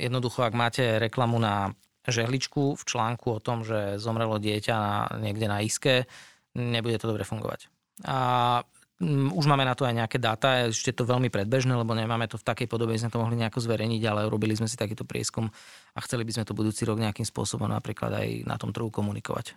Jednoducho, 0.02 0.42
ak 0.42 0.58
máte 0.58 0.98
reklamu 0.98 1.38
na 1.38 1.70
žehličku 2.12 2.78
v 2.78 2.84
článku 2.84 3.38
o 3.38 3.44
tom, 3.44 3.62
že 3.64 4.02
zomrelo 4.02 4.42
dieťa 4.42 4.76
na, 4.76 4.96
niekde 5.22 5.48
na 5.48 5.62
iske, 5.62 6.10
nebude 6.58 6.98
to 6.98 7.10
dobre 7.10 7.24
fungovať. 7.24 7.70
A 8.06 8.18
už 9.36 9.44
máme 9.44 9.68
na 9.68 9.76
to 9.76 9.84
aj 9.84 9.92
nejaké 9.92 10.18
dáta, 10.24 10.72
ešte 10.72 10.96
to 10.96 11.04
veľmi 11.04 11.28
predbežné, 11.28 11.76
lebo 11.76 11.92
nemáme 11.92 12.32
to 12.32 12.40
v 12.40 12.48
takej 12.48 12.68
podobe, 12.72 12.96
sme 12.96 13.12
to 13.12 13.20
mohli 13.20 13.36
nejako 13.36 13.60
zverejniť, 13.60 14.02
ale 14.08 14.32
robili 14.32 14.56
sme 14.56 14.72
si 14.72 14.80
takýto 14.80 15.04
prieskum 15.04 15.52
a 15.92 16.00
chceli 16.00 16.24
by 16.24 16.32
sme 16.32 16.48
to 16.48 16.56
budúci 16.56 16.88
rok 16.88 17.04
nejakým 17.04 17.28
spôsobom 17.28 17.68
napríklad 17.68 18.16
aj 18.16 18.28
na 18.48 18.56
tom 18.56 18.72
trhu 18.72 18.88
komunikovať. 18.88 19.52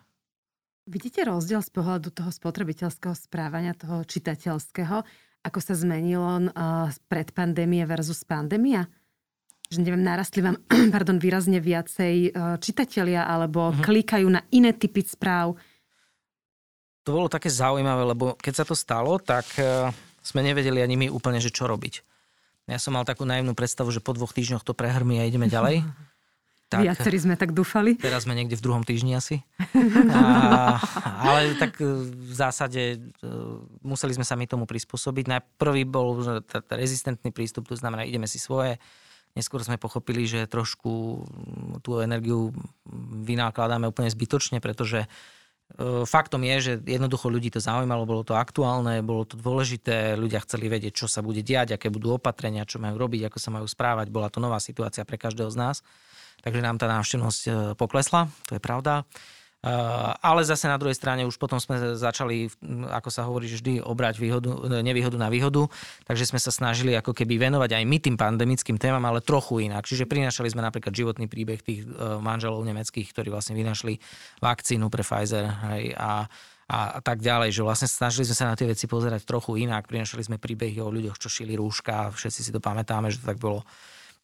Vidíte 0.90 1.22
rozdiel 1.22 1.62
z 1.62 1.70
pohľadu 1.70 2.10
toho 2.10 2.34
spotrebiteľského 2.34 3.14
správania, 3.14 3.78
toho 3.78 4.02
čitateľského, 4.02 5.06
ako 5.46 5.58
sa 5.62 5.74
zmenilo 5.78 6.50
uh, 6.50 6.90
pred 7.06 7.30
pandémie 7.30 7.86
versus 7.86 8.26
pandémia? 8.26 8.90
Že 9.68 9.84
neviem, 9.84 10.00
narastli 10.00 10.40
vám 10.40 10.56
pardon, 10.94 11.20
výrazne 11.20 11.60
viacej 11.60 12.32
uh, 12.32 12.56
čitatelia 12.56 13.28
alebo 13.28 13.68
uh-huh. 13.68 13.84
klikajú 13.84 14.28
na 14.28 14.40
iné 14.48 14.72
typy 14.72 15.04
správ? 15.04 15.56
To 17.04 17.10
bolo 17.12 17.28
také 17.28 17.48
zaujímavé, 17.52 18.04
lebo 18.04 18.36
keď 18.36 18.54
sa 18.60 18.64
to 18.64 18.76
stalo, 18.76 19.20
tak 19.20 19.44
uh, 19.60 19.92
sme 20.24 20.44
nevedeli 20.44 20.80
ani 20.80 20.96
my 20.96 21.06
úplne, 21.08 21.40
že 21.40 21.52
čo 21.52 21.68
robiť. 21.68 22.04
Ja 22.68 22.76
som 22.76 22.92
mal 22.92 23.08
takú 23.08 23.24
naivnú 23.24 23.56
predstavu, 23.56 23.88
že 23.88 24.04
po 24.04 24.12
dvoch 24.12 24.36
týždňoch 24.36 24.60
to 24.60 24.76
prehrmí 24.76 25.20
a 25.20 25.28
ideme 25.28 25.48
ďalej. 25.48 25.84
Tak, 26.68 26.84
Viacerí 26.84 27.16
sme 27.16 27.32
tak 27.32 27.56
dúfali. 27.56 27.96
Teraz 27.96 28.28
sme 28.28 28.36
niekde 28.36 28.52
v 28.52 28.60
druhom 28.60 28.84
týždni 28.84 29.16
asi. 29.16 29.40
A, 30.12 30.76
ale 31.24 31.56
tak 31.56 31.80
e, 31.80 32.04
v 32.04 32.34
zásade 32.36 33.00
e, 33.00 33.28
museli 33.80 34.12
sme 34.12 34.20
sa 34.20 34.36
my 34.36 34.44
tomu 34.44 34.68
prispôsobiť. 34.68 35.32
Najprvý 35.32 35.88
bol 35.88 36.20
že 36.20 36.44
rezistentný 36.68 37.32
prístup, 37.32 37.72
to 37.72 37.72
znamená, 37.72 38.04
ideme 38.04 38.28
si 38.28 38.36
svoje. 38.36 38.76
Neskôr 39.38 39.62
sme 39.62 39.78
pochopili, 39.78 40.26
že 40.26 40.50
trošku 40.50 41.22
tú 41.86 41.90
energiu 42.02 42.50
vynákladáme 43.22 43.86
úplne 43.86 44.10
zbytočne, 44.10 44.58
pretože 44.58 45.06
e, 45.06 45.08
faktom 46.02 46.42
je, 46.42 46.56
že 46.58 46.72
jednoducho 46.82 47.30
ľudí 47.30 47.54
to 47.54 47.62
zaujímalo, 47.62 48.02
bolo 48.02 48.26
to 48.26 48.34
aktuálne, 48.34 48.98
bolo 49.06 49.22
to 49.22 49.38
dôležité, 49.38 50.18
ľudia 50.18 50.42
chceli 50.42 50.66
vedieť, 50.66 50.98
čo 50.98 51.06
sa 51.06 51.22
bude 51.22 51.46
diať, 51.46 51.78
aké 51.78 51.86
budú 51.86 52.18
opatrenia, 52.18 52.66
čo 52.66 52.82
majú 52.82 52.98
robiť, 52.98 53.30
ako 53.30 53.38
sa 53.38 53.54
majú 53.54 53.70
správať. 53.70 54.10
Bola 54.10 54.26
to 54.26 54.42
nová 54.42 54.58
situácia 54.58 55.06
pre 55.06 55.14
každého 55.14 55.54
z 55.54 55.56
nás 55.56 55.78
takže 56.42 56.62
nám 56.62 56.78
tá 56.78 56.86
návštevnosť 56.86 57.42
e, 57.46 57.50
poklesla, 57.74 58.30
to 58.46 58.58
je 58.58 58.62
pravda. 58.62 59.02
E, 59.58 59.74
ale 60.22 60.46
zase 60.46 60.70
na 60.70 60.78
druhej 60.78 60.94
strane 60.94 61.26
už 61.26 61.34
potom 61.34 61.58
sme 61.58 61.98
začali, 61.98 62.46
ako 62.94 63.08
sa 63.10 63.26
hovorí, 63.26 63.50
vždy 63.50 63.82
obrať 63.82 64.22
výhodu, 64.22 64.50
e, 64.70 64.86
nevýhodu 64.86 65.18
na 65.18 65.26
výhodu, 65.26 65.66
takže 66.06 66.30
sme 66.30 66.38
sa 66.38 66.54
snažili 66.54 66.94
ako 66.94 67.10
keby 67.10 67.50
venovať 67.50 67.74
aj 67.74 67.84
my 67.84 67.96
tým 67.98 68.14
pandemickým 68.14 68.78
témam, 68.78 69.02
ale 69.02 69.18
trochu 69.18 69.66
inak. 69.66 69.82
Čiže 69.82 70.06
prinášali 70.06 70.54
sme 70.54 70.62
napríklad 70.62 70.94
životný 70.94 71.26
príbeh 71.26 71.58
tých 71.58 71.82
manželov 72.22 72.62
nemeckých, 72.62 73.10
ktorí 73.10 73.34
vlastne 73.34 73.58
vynašli 73.58 73.98
vakcínu 74.38 74.86
pre 74.86 75.02
Pfizer 75.02 75.50
hej, 75.74 75.90
a, 75.98 76.30
a 76.68 77.00
tak 77.00 77.24
ďalej, 77.24 77.50
že 77.50 77.64
vlastne 77.64 77.88
snažili 77.88 78.28
sme 78.28 78.36
sa 78.36 78.46
na 78.52 78.54
tie 78.54 78.68
veci 78.68 78.84
pozerať 78.84 79.24
trochu 79.24 79.56
inak, 79.56 79.88
prinašali 79.88 80.20
sme 80.20 80.36
príbehy 80.36 80.78
o 80.84 80.92
ľuďoch, 80.92 81.16
čo 81.16 81.32
šili 81.32 81.56
rúška, 81.56 82.12
všetci 82.12 82.40
si 82.44 82.50
to 82.52 82.60
pamätáme, 82.60 83.08
že 83.08 83.24
to 83.24 83.26
tak 83.32 83.40
bolo. 83.40 83.64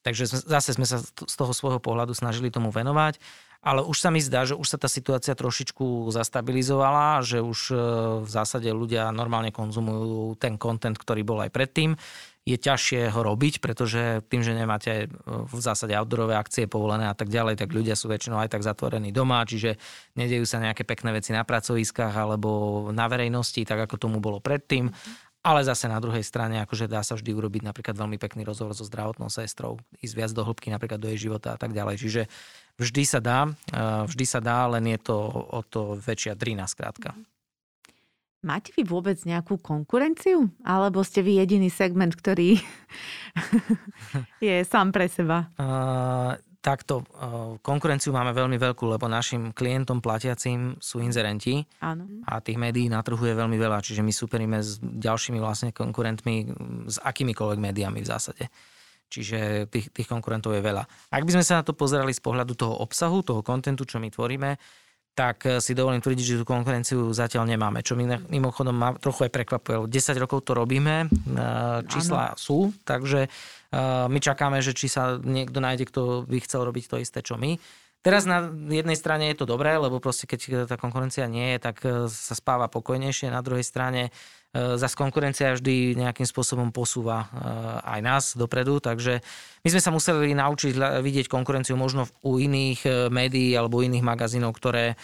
Takže 0.05 0.29
zase 0.29 0.77
sme 0.77 0.85
sa 0.85 1.01
z 1.01 1.35
toho 1.35 1.57
svojho 1.57 1.81
pohľadu 1.81 2.13
snažili 2.13 2.53
tomu 2.53 2.69
venovať. 2.69 3.17
Ale 3.65 3.81
už 3.81 3.97
sa 3.97 4.13
mi 4.13 4.21
zdá, 4.21 4.45
že 4.45 4.53
už 4.53 4.69
sa 4.69 4.77
tá 4.77 4.93
situácia 4.93 5.33
trošičku 5.33 6.13
zastabilizovala, 6.13 7.25
že 7.25 7.41
už 7.41 7.73
e, 7.73 7.77
v 8.21 8.29
zásade 8.29 8.69
ľudia 8.69 9.09
normálne 9.09 9.57
konzumujú 9.57 10.37
ten 10.37 10.61
content, 10.61 10.93
ktorý 10.93 11.25
bol 11.25 11.41
aj 11.41 11.49
predtým. 11.49 11.97
Je 12.45 12.61
ťažšie 12.61 13.09
ho 13.09 13.25
robiť, 13.25 13.65
pretože 13.65 14.21
tým, 14.29 14.45
že 14.45 14.53
nemáte 14.53 14.93
e, 14.93 15.07
v 15.25 15.61
zásade 15.65 15.97
outdoorové 15.97 16.37
akcie 16.37 16.69
povolené 16.69 17.09
a 17.09 17.17
tak 17.17 17.33
ďalej, 17.33 17.57
tak 17.57 17.73
ľudia 17.73 17.97
sú 17.97 18.13
väčšinou 18.13 18.37
aj 18.45 18.53
tak 18.53 18.61
zatvorení 18.61 19.17
doma, 19.17 19.49
čiže 19.49 19.81
nedejú 20.13 20.45
sa 20.45 20.61
nejaké 20.61 20.85
pekné 20.85 21.17
veci 21.17 21.33
na 21.33 21.41
pracoviskách 21.41 22.13
alebo 22.13 22.93
na 22.93 23.09
verejnosti, 23.09 23.65
tak 23.65 23.89
ako 23.89 23.97
tomu 23.97 24.21
bolo 24.21 24.45
predtým. 24.45 24.93
Ale 25.45 25.61
zase 25.65 25.89
na 25.89 26.01
druhej 26.01 26.25
strane, 26.25 26.61
akože 26.65 26.89
dá 26.89 27.05
sa 27.05 27.17
vždy 27.17 27.33
urobiť 27.33 27.69
napríklad 27.69 27.97
veľmi 27.97 28.17
pekný 28.17 28.49
rozhovor 28.49 28.73
so 28.73 28.85
zdravotnou 28.85 29.29
sestrou, 29.29 29.77
ísť 30.01 30.15
viac 30.17 30.33
do 30.33 30.41
hĺbky 30.41 30.73
napríklad 30.73 30.97
do 31.01 31.09
jej 31.13 31.29
života 31.29 31.53
a 31.53 31.61
tak 31.61 31.77
ďalej. 31.77 32.01
Čiže 32.01 32.23
vždy 32.81 33.05
sa 33.07 33.21
dá, 33.23 33.51
vždy 34.09 34.25
sa 34.27 34.41
dá, 34.43 34.67
len 34.67 34.91
je 34.91 34.99
to 34.99 35.17
o 35.53 35.61
to 35.63 35.95
väčšia 35.99 36.35
drina 36.35 36.67
skrátka. 36.67 37.15
Máte 38.45 38.77
vy 38.77 38.85
vôbec 38.85 39.17
nejakú 39.25 39.57
konkurenciu? 39.57 40.53
Alebo 40.61 41.01
ste 41.01 41.25
vy 41.25 41.41
jediný 41.41 41.73
segment, 41.73 42.13
ktorý 42.13 42.61
je 44.45 44.57
sám 44.69 44.93
pre 44.93 45.09
seba? 45.09 45.49
Uh, 45.57 46.37
takto, 46.65 47.05
eh, 47.05 47.61
konkurenciu 47.61 48.17
máme 48.17 48.33
veľmi 48.33 48.57
veľkú, 48.57 48.89
lebo 48.89 49.05
našim 49.05 49.53
klientom 49.53 50.01
platiacim 50.01 50.81
sú 50.81 51.05
inzerenti 51.05 51.61
Áno. 51.85 52.09
a 52.25 52.41
tých 52.41 52.57
médií 52.57 52.89
natrhuje 52.89 53.37
veľmi 53.37 53.61
veľa, 53.61 53.85
čiže 53.85 54.01
my 54.01 54.09
superíme 54.09 54.65
s 54.65 54.81
ďalšími 54.81 55.37
vlastne 55.37 55.77
konkurentmi, 55.77 56.49
s 56.89 56.97
akýmikoľvek 57.05 57.61
médiami 57.61 58.01
v 58.01 58.09
zásade. 58.09 58.49
Čiže 59.15 59.71
tých, 59.71 59.95
tých 59.95 60.09
konkurentov 60.11 60.59
je 60.59 60.63
veľa. 60.65 60.83
Ak 61.15 61.23
by 61.23 61.39
sme 61.39 61.47
sa 61.47 61.63
na 61.63 61.65
to 61.67 61.71
pozerali 61.71 62.11
z 62.11 62.19
pohľadu 62.19 62.59
toho 62.59 62.75
obsahu, 62.83 63.23
toho 63.23 63.47
kontentu, 63.47 63.87
čo 63.87 64.03
my 64.03 64.11
tvoríme, 64.11 64.59
tak 65.15 65.47
eh, 65.47 65.63
si 65.63 65.73
dovolím 65.73 66.03
tvrdiť, 66.03 66.27
že 66.27 66.39
tú 66.43 66.45
konkurenciu 66.45 67.15
zatiaľ 67.15 67.47
nemáme. 67.47 67.81
Čo 67.81 67.95
mi 67.95 68.05
mimochodom 68.11 68.75
ma 68.75 68.93
trochu 68.99 69.31
aj 69.31 69.33
prekvapuje. 69.33 69.87
10 69.87 70.23
rokov 70.23 70.43
to 70.43 70.53
robíme, 70.59 71.07
eh, 71.07 71.81
čísla 71.87 72.35
ano. 72.35 72.37
sú, 72.37 72.75
takže 72.83 73.31
eh, 73.31 74.07
my 74.11 74.19
čakáme, 74.19 74.59
že 74.61 74.75
či 74.75 74.91
sa 74.91 75.17
niekto 75.23 75.63
nájde, 75.63 75.89
kto 75.89 76.27
by 76.27 76.39
chcel 76.43 76.67
robiť 76.67 76.85
to 76.91 76.97
isté, 76.99 77.23
čo 77.23 77.39
my. 77.39 77.57
Teraz 78.05 78.29
na 78.29 78.53
jednej 78.69 79.01
strane 79.01 79.33
je 79.33 79.41
to 79.41 79.49
dobré, 79.49 79.81
lebo 79.81 79.97
proste 79.97 80.29
keď 80.29 80.69
tá 80.69 80.77
konkurencia 80.77 81.25
nie 81.25 81.57
je, 81.57 81.59
tak 81.65 81.81
sa 82.13 82.35
spáva 82.37 82.69
pokojnejšie. 82.69 83.33
Na 83.33 83.41
druhej 83.41 83.65
strane 83.65 84.13
E, 84.55 84.79
zase 84.79 84.95
konkurencia 84.95 85.59
vždy 85.59 85.99
nejakým 85.99 86.23
spôsobom 86.31 86.71
posúva 86.71 87.27
e, 87.27 87.29
aj 87.83 88.01
nás 88.01 88.25
dopredu, 88.39 88.79
takže 88.79 89.19
my 89.67 89.69
sme 89.75 89.83
sa 89.83 89.91
museli 89.91 90.31
naučiť 90.31 91.03
vidieť 91.03 91.27
konkurenciu 91.27 91.75
možno 91.75 92.07
u 92.23 92.39
iných 92.39 92.81
e, 92.87 92.91
médií 93.11 93.51
alebo 93.59 93.83
iných 93.83 94.07
magazínov, 94.07 94.55
ktoré 94.55 94.95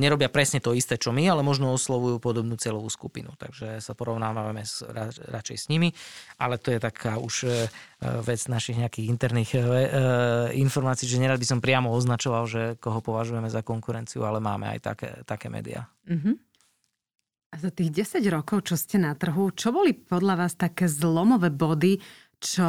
nerobia 0.00 0.32
presne 0.32 0.64
to 0.64 0.72
isté, 0.72 0.96
čo 0.96 1.12
my, 1.12 1.28
ale 1.28 1.44
možno 1.44 1.68
oslovujú 1.76 2.24
podobnú 2.24 2.56
celovú 2.56 2.88
skupinu. 2.88 3.36
Takže 3.36 3.84
sa 3.84 3.92
porovnávame 3.92 4.64
s, 4.64 4.80
radšej 5.28 5.56
s 5.60 5.66
nimi, 5.68 5.92
ale 6.40 6.56
to 6.56 6.72
je 6.72 6.80
taká 6.80 7.20
už 7.20 7.44
vec 8.00 8.40
našich 8.48 8.80
nejakých 8.80 9.12
interných 9.12 9.50
informácií, 10.56 11.04
že 11.04 11.20
nerad 11.20 11.36
by 11.36 11.44
som 11.44 11.60
priamo 11.60 11.92
označoval, 11.92 12.48
že 12.48 12.62
koho 12.80 13.04
považujeme 13.04 13.52
za 13.52 13.60
konkurenciu, 13.60 14.24
ale 14.24 14.40
máme 14.40 14.72
aj 14.72 14.78
také, 14.80 15.10
také 15.28 15.52
médiá. 15.52 15.84
Mm-hmm. 16.08 16.47
A 17.48 17.56
za 17.56 17.72
tých 17.72 18.04
10 18.04 18.20
rokov, 18.28 18.68
čo 18.68 18.76
ste 18.76 19.00
na 19.00 19.16
trhu, 19.16 19.48
čo 19.56 19.72
boli 19.72 19.96
podľa 19.96 20.34
vás 20.44 20.52
také 20.52 20.84
zlomové 20.84 21.48
body, 21.48 21.96
čo 22.38 22.68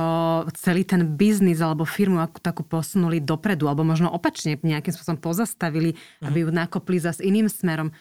celý 0.58 0.82
ten 0.82 1.14
biznis 1.14 1.62
alebo 1.62 1.86
firmu 1.86 2.18
ako 2.18 2.42
takú 2.42 2.64
posunuli 2.66 3.22
dopredu, 3.22 3.70
alebo 3.70 3.86
možno 3.86 4.10
opačne 4.10 4.58
nejakým 4.58 4.90
spôsobom 4.90 5.22
pozastavili, 5.22 5.94
aby 6.26 6.42
ju 6.42 6.50
nakopli 6.50 6.98
zase 6.98 7.22
iným 7.22 7.52
smerom? 7.52 7.94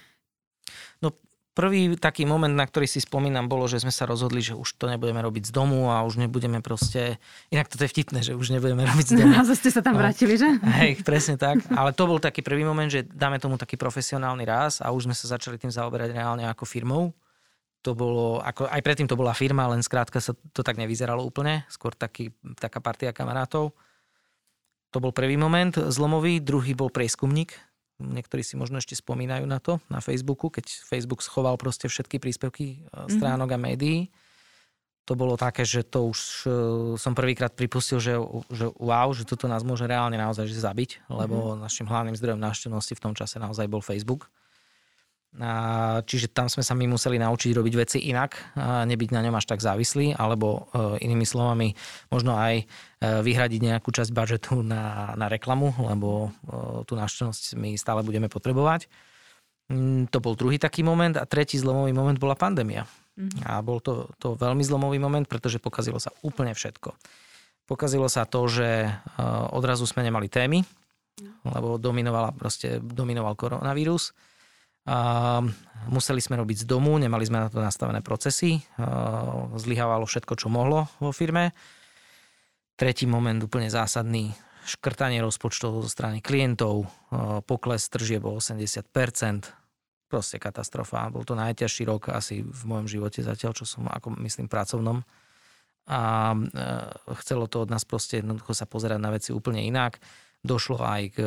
No 1.04 1.12
Prvý 1.58 1.98
taký 1.98 2.22
moment, 2.22 2.54
na 2.54 2.62
ktorý 2.62 2.86
si 2.86 3.02
spomínam, 3.02 3.50
bolo, 3.50 3.66
že 3.66 3.82
sme 3.82 3.90
sa 3.90 4.06
rozhodli, 4.06 4.38
že 4.38 4.54
už 4.54 4.78
to 4.78 4.86
nebudeme 4.86 5.18
robiť 5.18 5.50
z 5.50 5.52
domu 5.52 5.90
a 5.90 6.06
už 6.06 6.22
nebudeme 6.22 6.62
proste... 6.62 7.18
Inak 7.50 7.66
to 7.66 7.82
je 7.82 7.90
vtipné, 7.90 8.22
že 8.22 8.38
už 8.38 8.54
nebudeme 8.54 8.86
robiť 8.86 9.06
z 9.10 9.12
domu. 9.18 9.34
A 9.42 9.42
ste 9.42 9.74
sa 9.74 9.82
tam 9.82 9.98
no. 9.98 10.06
vrátili, 10.06 10.38
že? 10.38 10.46
Hej, 10.54 11.02
presne 11.02 11.34
tak. 11.34 11.58
Ale 11.74 11.90
to 11.90 12.06
bol 12.06 12.22
taký 12.22 12.46
prvý 12.46 12.62
moment, 12.62 12.86
že 12.86 13.02
dáme 13.02 13.42
tomu 13.42 13.58
taký 13.58 13.74
profesionálny 13.74 14.46
ráz 14.46 14.78
a 14.78 14.94
už 14.94 15.10
sme 15.10 15.18
sa 15.18 15.34
začali 15.34 15.58
tým 15.58 15.74
zaoberať 15.74 16.14
reálne 16.14 16.46
ako 16.46 16.62
firmou. 16.62 17.10
To 17.82 17.90
bolo, 17.90 18.38
ako, 18.38 18.70
aj 18.70 18.78
predtým 18.78 19.10
to 19.10 19.18
bola 19.18 19.34
firma, 19.34 19.66
len 19.66 19.82
skrátka 19.82 20.22
sa 20.22 20.38
to 20.54 20.62
tak 20.62 20.78
nevyzeralo 20.78 21.26
úplne. 21.26 21.66
Skôr 21.66 21.90
taký, 21.90 22.30
taká 22.54 22.78
partia 22.78 23.10
kamarátov. 23.10 23.74
To 24.94 24.98
bol 25.02 25.10
prvý 25.10 25.34
moment 25.34 25.74
zlomový. 25.74 26.38
Druhý 26.38 26.78
bol 26.78 26.94
prieskumník, 26.94 27.50
Niektorí 27.98 28.46
si 28.46 28.54
možno 28.54 28.78
ešte 28.78 28.94
spomínajú 28.94 29.42
na 29.42 29.58
to 29.58 29.82
na 29.90 29.98
Facebooku, 29.98 30.54
keď 30.54 30.70
Facebook 30.86 31.18
schoval 31.18 31.58
proste 31.58 31.90
všetky 31.90 32.22
príspevky 32.22 32.66
e, 32.66 33.06
mhm. 33.06 33.10
stránok 33.18 33.50
mm-hmm. 33.50 33.66
a 33.66 33.68
médií. 33.74 34.00
To 35.08 35.16
bolo 35.16 35.40
také, 35.40 35.64
že 35.64 35.88
to 35.88 36.12
už 36.12 36.20
e, 36.44 36.48
som 37.00 37.16
prvýkrát 37.16 37.56
pripustil, 37.56 37.96
že, 37.96 38.14
že 38.52 38.68
wow, 38.76 39.08
že 39.16 39.24
toto 39.24 39.48
nás 39.48 39.64
môže 39.64 39.88
reálne 39.88 40.20
naozaj 40.20 40.52
zabiť, 40.52 41.08
lebo 41.08 41.56
mm-hmm. 41.56 41.64
našim 41.64 41.86
hlavným 41.88 42.14
zdrojom 42.14 42.38
návštevnosti 42.38 42.92
v 42.92 43.02
tom 43.02 43.14
čase 43.16 43.40
naozaj 43.40 43.66
bol 43.66 43.80
Facebook. 43.80 44.28
Čiže 46.08 46.32
tam 46.32 46.48
sme 46.48 46.64
sa 46.64 46.72
my 46.72 46.88
museli 46.88 47.20
naučiť 47.20 47.52
robiť 47.52 47.74
veci 47.76 47.98
inak, 48.08 48.56
nebyť 48.88 49.10
na 49.12 49.20
ňom 49.28 49.36
až 49.36 49.44
tak 49.44 49.60
závislí, 49.60 50.16
alebo 50.16 50.72
e, 50.72 51.04
inými 51.04 51.28
slovami 51.28 51.76
možno 52.08 52.32
aj 52.32 52.54
e, 52.58 52.64
vyhradiť 53.04 53.60
nejakú 53.60 53.92
časť 53.92 54.08
budžetu 54.08 54.64
na, 54.64 55.12
na 55.20 55.28
reklamu, 55.28 55.76
lebo 55.84 56.08
e, 56.26 56.82
tú 56.88 56.96
návštevnosť 56.96 57.60
my 57.60 57.76
stále 57.76 58.00
budeme 58.02 58.32
potrebovať. 58.32 58.88
Mm, 59.68 60.08
to 60.08 60.18
bol 60.18 60.32
druhý 60.32 60.56
taký 60.56 60.80
moment 60.80 61.14
a 61.20 61.28
tretí 61.28 61.60
zlomový 61.60 61.92
moment 61.92 62.16
bola 62.16 62.34
pandémia. 62.34 62.88
Mm-hmm. 63.20 63.44
A 63.44 63.60
bol 63.60 63.84
to, 63.84 64.08
to 64.16 64.32
veľmi 64.32 64.64
zlomový 64.64 64.96
moment, 64.96 65.28
pretože 65.28 65.60
pokazilo 65.60 66.00
sa 66.00 66.08
úplne 66.24 66.56
všetko. 66.56 66.96
Pokazilo 67.68 68.08
sa 68.08 68.24
to, 68.24 68.48
že 68.48 68.88
odrazu 69.52 69.84
sme 69.84 70.00
nemali 70.00 70.32
témy, 70.32 70.64
no. 71.20 71.52
lebo 71.52 71.76
dominovala 71.76 72.32
proste, 72.32 72.80
dominoval 72.80 73.36
koronavírus 73.36 74.16
museli 75.92 76.20
sme 76.20 76.40
robiť 76.40 76.64
z 76.64 76.68
domu, 76.68 76.96
nemali 76.96 77.24
sme 77.28 77.44
na 77.44 77.48
to 77.52 77.60
nastavené 77.60 78.00
procesy, 78.00 78.60
zlyhávalo 79.56 80.08
všetko, 80.08 80.34
čo 80.36 80.48
mohlo 80.48 80.88
vo 80.98 81.12
firme. 81.12 81.52
Tretí 82.78 83.04
moment 83.04 83.42
úplne 83.42 83.68
zásadný, 83.68 84.32
škrtanie 84.64 85.20
rozpočtov 85.20 85.84
zo 85.84 85.90
strany 85.90 86.24
klientov, 86.24 86.88
pokles 87.44 87.88
tržieb 87.90 88.24
o 88.24 88.36
80%, 88.38 88.88
proste 90.08 90.40
katastrofa. 90.40 91.12
Bol 91.12 91.22
to 91.22 91.36
najťažší 91.36 91.84
rok 91.84 92.08
asi 92.10 92.40
v 92.40 92.62
mojom 92.64 92.88
živote 92.88 93.20
zatiaľ, 93.20 93.52
čo 93.52 93.68
som, 93.68 93.86
ako 93.86 94.16
myslím, 94.24 94.48
pracovnom. 94.48 95.04
A 95.88 96.32
e, 96.32 96.38
chcelo 97.24 97.48
to 97.48 97.64
od 97.64 97.72
nás 97.72 97.84
proste 97.84 98.20
jednoducho 98.20 98.56
sa 98.56 98.64
pozerať 98.68 99.00
na 99.00 99.12
veci 99.12 99.32
úplne 99.32 99.60
inak. 99.64 100.00
Došlo 100.46 100.78
aj 100.78 101.02
k 101.12 101.18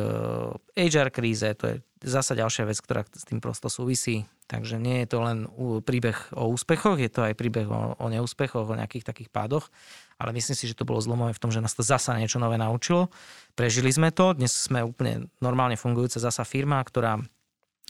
HR 0.72 1.08
kríze, 1.12 1.44
to 1.54 1.64
je 1.68 1.76
zasa 2.02 2.34
ďalšia 2.34 2.64
vec, 2.66 2.78
ktorá 2.80 3.04
s 3.06 3.28
tým 3.28 3.38
prosto 3.38 3.68
súvisí. 3.68 4.26
Takže 4.50 4.76
nie 4.76 5.04
je 5.04 5.08
to 5.08 5.18
len 5.22 5.48
príbeh 5.84 6.16
o 6.36 6.50
úspechoch, 6.50 6.98
je 7.00 7.08
to 7.08 7.24
aj 7.24 7.36
príbeh 7.38 7.68
o, 7.68 7.96
o 7.96 8.06
neúspechoch, 8.08 8.66
o 8.68 8.78
nejakých 8.78 9.06
takých 9.06 9.30
pádoch. 9.32 9.68
Ale 10.16 10.36
myslím 10.36 10.56
si, 10.56 10.68
že 10.68 10.76
to 10.76 10.88
bolo 10.88 11.00
zlomové 11.00 11.32
v 11.32 11.42
tom, 11.42 11.52
že 11.52 11.62
nás 11.62 11.72
to 11.72 11.84
zasa 11.84 12.16
niečo 12.18 12.40
nové 12.40 12.60
naučilo. 12.60 13.08
Prežili 13.56 13.88
sme 13.92 14.12
to, 14.12 14.36
dnes 14.36 14.52
sme 14.52 14.84
úplne 14.84 15.28
normálne 15.40 15.78
fungujúca 15.78 16.20
zasa 16.20 16.44
firma, 16.44 16.82
ktorá 16.84 17.22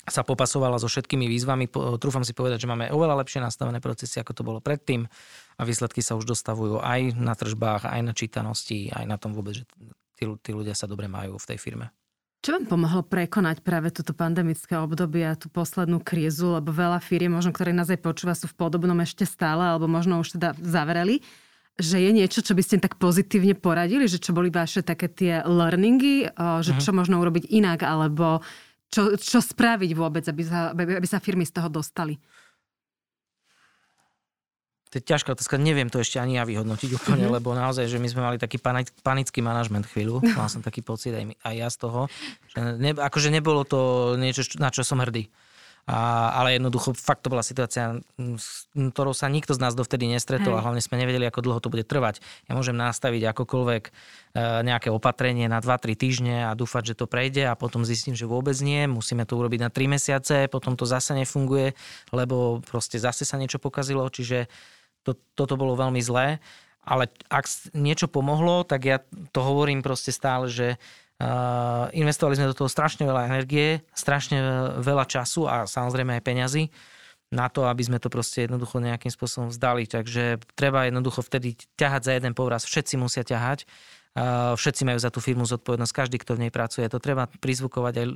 sa 0.02 0.26
popasovala 0.26 0.82
so 0.82 0.90
všetkými 0.90 1.30
výzvami. 1.30 1.70
Trúfam 2.02 2.26
si 2.26 2.34
povedať, 2.34 2.66
že 2.66 2.70
máme 2.70 2.90
oveľa 2.90 3.22
lepšie 3.22 3.38
nastavené 3.38 3.78
procesy, 3.78 4.18
ako 4.18 4.32
to 4.34 4.42
bolo 4.42 4.58
predtým 4.58 5.06
a 5.58 5.62
výsledky 5.62 6.02
sa 6.02 6.18
už 6.18 6.26
dostavujú 6.26 6.82
aj 6.82 7.14
na 7.14 7.38
tržbách, 7.38 7.86
aj 7.86 8.00
na 8.02 8.10
čítanosti, 8.10 8.90
aj 8.90 9.06
na 9.06 9.14
tom 9.14 9.30
vôbec, 9.30 9.62
že 9.62 9.64
tí, 10.22 10.24
tí 10.38 10.50
ľudia 10.54 10.78
sa 10.78 10.86
dobre 10.86 11.10
majú 11.10 11.34
v 11.42 11.48
tej 11.50 11.58
firme. 11.58 11.90
Čo 12.42 12.58
vám 12.58 12.66
pomohlo 12.66 13.06
prekonať 13.06 13.62
práve 13.62 13.94
toto 13.94 14.10
pandemické 14.14 14.74
obdobie 14.74 15.22
a 15.22 15.38
tú 15.38 15.46
poslednú 15.46 16.02
krízu, 16.02 16.58
lebo 16.58 16.74
veľa 16.74 16.98
firiem, 16.98 17.30
možno 17.30 17.54
ktoré 17.54 17.70
nás 17.70 17.86
aj 17.86 18.02
počúva, 18.02 18.34
sú 18.34 18.50
v 18.50 18.58
podobnom 18.58 18.98
ešte 18.98 19.22
stále, 19.22 19.62
alebo 19.62 19.86
možno 19.86 20.18
už 20.18 20.38
teda 20.38 20.58
zavreli, 20.58 21.22
že 21.78 22.02
je 22.02 22.10
niečo, 22.10 22.42
čo 22.42 22.58
by 22.58 22.62
ste 22.66 22.82
tak 22.82 22.98
pozitívne 22.98 23.54
poradili, 23.54 24.10
že 24.10 24.18
čo 24.18 24.34
boli 24.34 24.50
vaše 24.50 24.82
také 24.82 25.06
tie 25.06 25.46
learningy, 25.46 26.34
že 26.66 26.72
mhm. 26.74 26.82
čo 26.82 26.90
možno 26.90 27.22
urobiť 27.22 27.46
inak, 27.46 27.86
alebo 27.86 28.42
čo, 28.90 29.14
čo 29.14 29.38
spraviť 29.38 29.90
vôbec, 29.94 30.26
aby 30.26 30.42
sa, 30.42 30.74
aby 30.74 31.06
sa 31.06 31.22
firmy 31.22 31.46
z 31.46 31.62
toho 31.62 31.70
dostali? 31.70 32.18
To 34.92 35.00
je 35.00 35.08
ťažká 35.08 35.32
otázka, 35.32 35.56
neviem 35.56 35.88
to 35.88 36.04
ešte 36.04 36.20
ani 36.20 36.36
ja 36.36 36.44
vyhodnotiť 36.44 37.00
úplne, 37.00 37.24
mm-hmm. 37.24 37.36
lebo 37.40 37.56
naozaj, 37.56 37.88
že 37.88 37.96
my 37.96 38.08
sme 38.12 38.20
mali 38.28 38.36
taký 38.36 38.60
panický 39.00 39.40
manažment 39.40 39.88
chvíľu, 39.88 40.20
mal 40.36 40.52
som 40.52 40.60
taký 40.60 40.84
pocit 40.84 41.16
aj, 41.16 41.32
my, 41.32 41.34
aj 41.40 41.54
ja 41.56 41.68
z 41.72 41.76
toho, 41.80 42.00
že 42.52 42.60
ne, 42.76 42.92
akože 42.92 43.32
nebolo 43.32 43.64
to 43.64 44.14
niečo, 44.20 44.44
na 44.60 44.68
čo 44.68 44.84
som 44.84 45.00
hrdý. 45.00 45.32
A, 45.82 46.30
ale 46.38 46.54
jednoducho 46.62 46.94
fakt 46.94 47.26
to 47.26 47.32
bola 47.32 47.42
situácia, 47.42 47.98
s 48.38 48.70
ktorou 48.70 49.10
sa 49.10 49.26
nikto 49.26 49.50
z 49.50 49.66
nás 49.66 49.74
dovtedy 49.74 50.06
nestretol 50.06 50.54
Hej. 50.54 50.58
a 50.62 50.64
hlavne 50.68 50.78
sme 50.78 50.94
nevedeli, 50.94 51.26
ako 51.26 51.42
dlho 51.42 51.58
to 51.58 51.74
bude 51.74 51.82
trvať. 51.90 52.22
Ja 52.46 52.54
môžem 52.54 52.78
nastaviť 52.78 53.34
akokoľvek 53.34 53.82
e, 53.82 53.90
nejaké 54.62 54.94
opatrenie 54.94 55.50
na 55.50 55.58
2-3 55.58 55.98
týždne 55.98 56.36
a 56.46 56.54
dúfať, 56.54 56.94
že 56.94 56.98
to 57.02 57.10
prejde 57.10 57.50
a 57.50 57.58
potom 57.58 57.82
zistím, 57.82 58.14
že 58.14 58.30
vôbec 58.30 58.54
nie. 58.62 58.86
Musíme 58.86 59.26
to 59.26 59.34
urobiť 59.34 59.58
na 59.58 59.70
3 59.74 59.98
mesiace, 59.98 60.46
potom 60.46 60.78
to 60.78 60.86
zase 60.86 61.18
nefunguje, 61.18 61.74
lebo 62.14 62.62
proste 62.62 63.02
zase 63.02 63.26
sa 63.26 63.34
niečo 63.34 63.58
pokazilo, 63.58 64.06
čiže 64.06 64.46
to, 65.02 65.18
toto 65.38 65.54
bolo 65.54 65.78
veľmi 65.78 66.00
zlé. 66.02 66.42
Ale 66.82 67.06
ak 67.30 67.46
niečo 67.78 68.10
pomohlo, 68.10 68.66
tak 68.66 68.86
ja 68.86 68.98
to 69.30 69.40
hovorím 69.42 69.82
proste 69.82 70.10
stále, 70.10 70.50
že 70.50 70.80
Uh, 71.22 71.86
investovali 71.94 72.34
sme 72.34 72.50
do 72.50 72.56
toho 72.58 72.66
strašne 72.66 73.06
veľa 73.06 73.30
energie, 73.30 73.86
strašne 73.94 74.42
veľa 74.82 75.06
času 75.06 75.46
a 75.46 75.70
samozrejme 75.70 76.18
aj 76.18 76.26
peňazí 76.26 76.66
na 77.30 77.46
to, 77.46 77.62
aby 77.70 77.78
sme 77.78 78.02
to 78.02 78.10
proste 78.10 78.50
jednoducho 78.50 78.82
nejakým 78.82 79.14
spôsobom 79.14 79.54
vzdali. 79.54 79.86
Takže 79.86 80.42
treba 80.58 80.90
jednoducho 80.90 81.22
vtedy 81.22 81.54
ťahať 81.78 82.02
za 82.02 82.12
jeden 82.18 82.34
povraz. 82.34 82.66
Všetci 82.66 82.98
musia 82.98 83.22
ťahať. 83.22 83.70
Uh, 84.18 84.58
všetci 84.58 84.82
majú 84.82 84.98
za 84.98 85.14
tú 85.14 85.22
firmu 85.22 85.46
zodpovednosť, 85.46 85.94
každý, 85.94 86.18
kto 86.18 86.34
v 86.34 86.48
nej 86.48 86.50
pracuje. 86.50 86.90
To 86.90 86.98
treba 86.98 87.30
prizvukovať 87.30 87.94
aj 88.02 88.06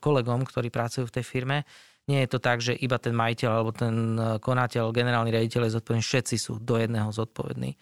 kolegom, 0.00 0.48
ktorí 0.48 0.72
pracujú 0.72 1.04
v 1.04 1.20
tej 1.20 1.24
firme. 1.28 1.68
Nie 2.04 2.28
je 2.28 2.36
to 2.36 2.38
tak, 2.40 2.60
že 2.60 2.76
iba 2.76 3.00
ten 3.00 3.16
majiteľ 3.16 3.50
alebo 3.50 3.72
ten 3.72 3.94
uh, 4.20 4.36
konateľ, 4.36 4.92
generálny 4.92 5.32
riaditeľ 5.32 5.68
je 5.68 5.76
zodpovedný. 5.80 6.04
Všetci 6.04 6.36
sú 6.36 6.60
do 6.60 6.76
jedného 6.76 7.08
zodpovední. 7.08 7.80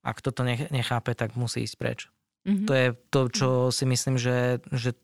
Ak 0.00 0.24
kto 0.24 0.32
to 0.32 0.42
nechápe, 0.48 1.12
tak 1.12 1.36
musí 1.36 1.68
ísť 1.68 1.76
preč. 1.76 2.00
Mm-hmm. 2.48 2.64
To 2.64 2.72
je 2.72 2.86
to, 3.12 3.20
čo 3.28 3.48
si 3.68 3.84
myslím, 3.84 4.16
že, 4.16 4.64
že 4.72 4.96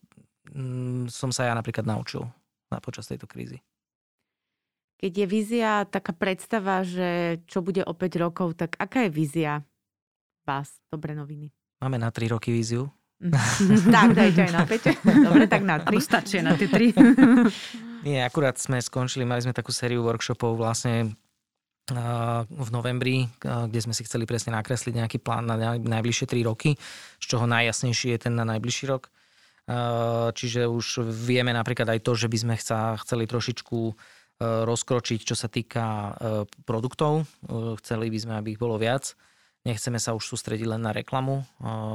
mm, 0.48 1.12
som 1.12 1.28
sa 1.28 1.44
ja 1.44 1.52
napríklad 1.52 1.84
naučil 1.84 2.24
na 2.72 2.80
počas 2.80 3.04
tejto 3.04 3.28
krízy. 3.28 3.60
Keď 4.96 5.12
je 5.12 5.26
vízia, 5.28 5.84
taká 5.84 6.16
predstava, 6.16 6.80
že 6.80 7.42
čo 7.44 7.60
bude 7.60 7.84
o 7.84 7.92
5 7.92 8.24
rokov, 8.24 8.56
tak 8.56 8.80
aká 8.80 9.04
je 9.04 9.10
vízia 9.12 9.60
vás? 10.48 10.72
Dobre 10.88 11.12
noviny. 11.12 11.52
Máme 11.84 12.00
na 12.00 12.08
3 12.08 12.32
roky 12.32 12.48
víziu. 12.48 12.88
tak, 13.92 14.16
dajte 14.16 14.40
aj 14.48 14.52
na 14.56 14.64
5. 14.64 15.04
Dobre, 15.28 15.44
tak 15.44 15.62
na 15.68 15.76
3. 15.84 16.00
stačí 16.00 16.40
na 16.40 16.56
tie 16.56 16.68
3. 16.72 16.96
Nie, 18.04 18.20
akurát 18.28 18.60
sme 18.60 18.84
skončili, 18.84 19.24
mali 19.24 19.40
sme 19.40 19.56
takú 19.56 19.72
sériu 19.72 20.04
workshopov 20.04 20.60
vlastne 20.60 21.16
v 22.48 22.68
novembri, 22.72 23.28
kde 23.40 23.80
sme 23.80 23.96
si 23.96 24.04
chceli 24.04 24.28
presne 24.28 24.56
nakresliť 24.56 25.04
nejaký 25.04 25.18
plán 25.24 25.48
na 25.48 25.76
najbližšie 25.76 26.28
3 26.28 26.48
roky, 26.48 26.76
z 27.20 27.24
čoho 27.24 27.48
najjasnejší 27.48 28.12
je 28.16 28.18
ten 28.28 28.36
na 28.36 28.44
najbližší 28.44 28.92
rok. 28.92 29.08
Čiže 30.36 30.68
už 30.68 31.04
vieme 31.08 31.52
napríklad 31.56 31.88
aj 31.88 32.00
to, 32.04 32.12
že 32.12 32.28
by 32.28 32.36
sme 32.40 32.54
chceli 33.00 33.24
trošičku 33.24 33.78
rozkročiť, 34.40 35.20
čo 35.24 35.36
sa 35.36 35.48
týka 35.48 36.12
produktov. 36.68 37.24
Chceli 37.80 38.12
by 38.12 38.18
sme, 38.20 38.34
aby 38.36 38.56
ich 38.56 38.60
bolo 38.60 38.76
viac. 38.76 39.16
Nechceme 39.64 39.96
sa 39.96 40.12
už 40.12 40.28
sústrediť 40.28 40.68
len 40.68 40.84
na 40.84 40.92
reklamu, 40.92 41.40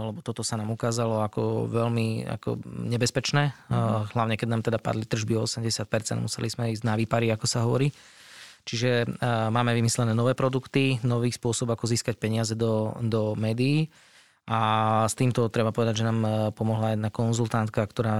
lebo 0.09 0.25
toto 0.25 0.41
sa 0.41 0.57
nám 0.57 0.73
ukázalo 0.73 1.21
ako 1.21 1.69
veľmi 1.69 2.25
ako 2.25 2.57
nebezpečné. 2.65 3.53
Mm-hmm. 3.69 4.17
Hlavne 4.17 4.35
keď 4.41 4.47
nám 4.49 4.65
teda 4.65 4.81
padli 4.81 5.05
tržby 5.05 5.37
o 5.37 5.45
80%, 5.45 5.85
museli 6.17 6.49
sme 6.49 6.73
ísť 6.73 6.81
na 6.81 6.97
výpary, 6.97 7.29
ako 7.29 7.45
sa 7.45 7.61
hovorí. 7.61 7.93
Čiže 8.65 9.21
máme 9.53 9.77
vymyslené 9.77 10.17
nové 10.17 10.33
produkty, 10.33 10.97
nový 11.05 11.29
spôsob, 11.29 11.69
ako 11.69 11.85
získať 11.85 12.17
peniaze 12.17 12.57
do, 12.57 12.97
do 13.05 13.37
médií. 13.37 13.85
A 14.49 15.05
s 15.05 15.13
týmto 15.13 15.45
treba 15.53 15.69
povedať, 15.69 16.01
že 16.01 16.09
nám 16.09 16.49
pomohla 16.57 16.97
jedna 16.97 17.13
konzultantka, 17.13 17.85
ktorá 17.85 18.17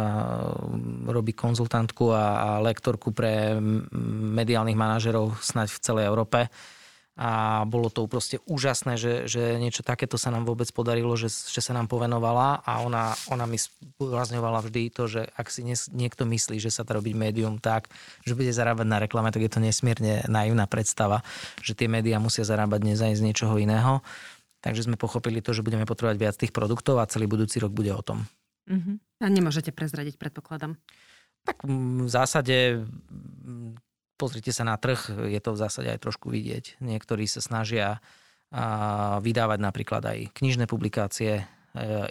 robí 1.10 1.34
konzultantku 1.34 2.14
a, 2.14 2.26
a 2.38 2.50
lektorku 2.62 3.18
pre 3.18 3.58
mediálnych 4.38 4.78
manažerov 4.78 5.42
snáď 5.42 5.74
v 5.74 5.82
celej 5.82 6.06
Európe 6.06 6.54
a 7.20 7.62
bolo 7.68 7.92
to 7.92 8.08
proste 8.08 8.40
úžasné, 8.48 8.96
že, 8.96 9.28
že 9.28 9.60
niečo 9.60 9.84
takéto 9.84 10.16
sa 10.16 10.32
nám 10.32 10.48
vôbec 10.48 10.72
podarilo, 10.72 11.20
že, 11.20 11.28
že 11.28 11.60
sa 11.60 11.76
nám 11.76 11.92
povenovala 11.92 12.64
a 12.64 12.80
ona, 12.80 13.12
ona 13.28 13.44
mi 13.44 13.60
zdôrazňovala 13.60 14.64
vždy 14.64 14.88
to, 14.88 15.12
že 15.12 15.28
ak 15.36 15.52
si 15.52 15.68
niekto 15.92 16.24
myslí, 16.24 16.64
že 16.64 16.72
sa 16.72 16.88
to 16.88 16.96
robiť 16.96 17.20
médium 17.20 17.60
tak, 17.60 17.92
že 18.24 18.40
bude 18.40 18.56
zarábať 18.56 18.88
na 18.88 19.04
reklame, 19.04 19.36
tak 19.36 19.44
je 19.44 19.52
to 19.52 19.60
nesmierne 19.60 20.24
naivná 20.32 20.64
predstava, 20.64 21.20
že 21.60 21.76
tie 21.76 21.92
médiá 21.92 22.24
musia 22.24 22.48
zarábať 22.48 22.88
dnes 22.88 23.04
aj 23.04 23.20
z 23.20 23.26
niečoho 23.28 23.60
iného. 23.60 24.00
Takže 24.64 24.88
sme 24.88 24.96
pochopili 24.96 25.44
to, 25.44 25.52
že 25.52 25.60
budeme 25.60 25.84
potrebovať 25.84 26.16
viac 26.16 26.36
tých 26.40 26.56
produktov 26.56 27.04
a 27.04 27.10
celý 27.12 27.28
budúci 27.28 27.60
rok 27.60 27.76
bude 27.76 27.92
o 27.92 28.00
tom. 28.00 28.24
Uh-huh. 28.64 28.96
A 29.20 29.28
nemôžete 29.28 29.76
prezradiť, 29.76 30.16
predpokladám. 30.16 30.80
Tak 31.44 31.68
v 31.68 32.08
zásade 32.08 32.84
pozrite 34.20 34.52
sa 34.52 34.68
na 34.68 34.76
trh, 34.76 35.32
je 35.32 35.40
to 35.40 35.56
v 35.56 35.62
zásade 35.64 35.88
aj 35.88 36.04
trošku 36.04 36.28
vidieť. 36.28 36.84
Niektorí 36.84 37.24
sa 37.24 37.40
snažia 37.40 38.04
vydávať 39.24 39.60
napríklad 39.62 40.04
aj 40.04 40.34
knižné 40.34 40.66
publikácie, 40.66 41.38
e, 41.38 41.44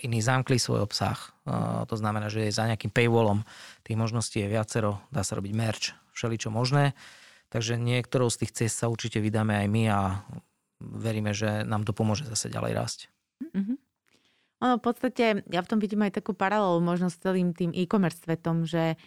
iní 0.06 0.22
zamkli 0.22 0.54
svoj 0.54 0.86
obsah. 0.86 1.18
To 1.90 1.94
znamená, 1.98 2.30
že 2.30 2.46
je 2.46 2.54
za 2.54 2.70
nejakým 2.70 2.94
paywallom 2.94 3.42
tých 3.82 3.98
možností 3.98 4.38
je 4.38 4.52
viacero, 4.54 5.02
dá 5.10 5.26
sa 5.26 5.34
robiť 5.34 5.52
merch, 5.52 5.98
všeličo 6.14 6.54
možné. 6.54 6.94
Takže 7.50 7.74
niektorou 7.74 8.30
z 8.30 8.44
tých 8.44 8.54
ciest 8.54 8.78
sa 8.78 8.86
určite 8.86 9.18
vydáme 9.18 9.56
aj 9.56 9.66
my 9.66 9.82
a 9.90 10.00
veríme, 10.78 11.34
že 11.34 11.66
nám 11.66 11.82
to 11.82 11.90
pomôže 11.90 12.22
zase 12.30 12.52
ďalej 12.52 12.72
rásť. 12.76 12.98
Mm-hmm. 13.42 13.76
Ono 14.58 14.74
v 14.78 14.82
podstate, 14.82 15.24
ja 15.46 15.60
v 15.62 15.70
tom 15.70 15.78
vidím 15.78 16.06
aj 16.06 16.22
takú 16.22 16.34
paralelu 16.34 16.78
možno 16.82 17.10
s 17.10 17.18
celým 17.18 17.54
tým 17.54 17.70
e-commerce 17.74 18.22
svetom, 18.22 18.62
že 18.62 18.98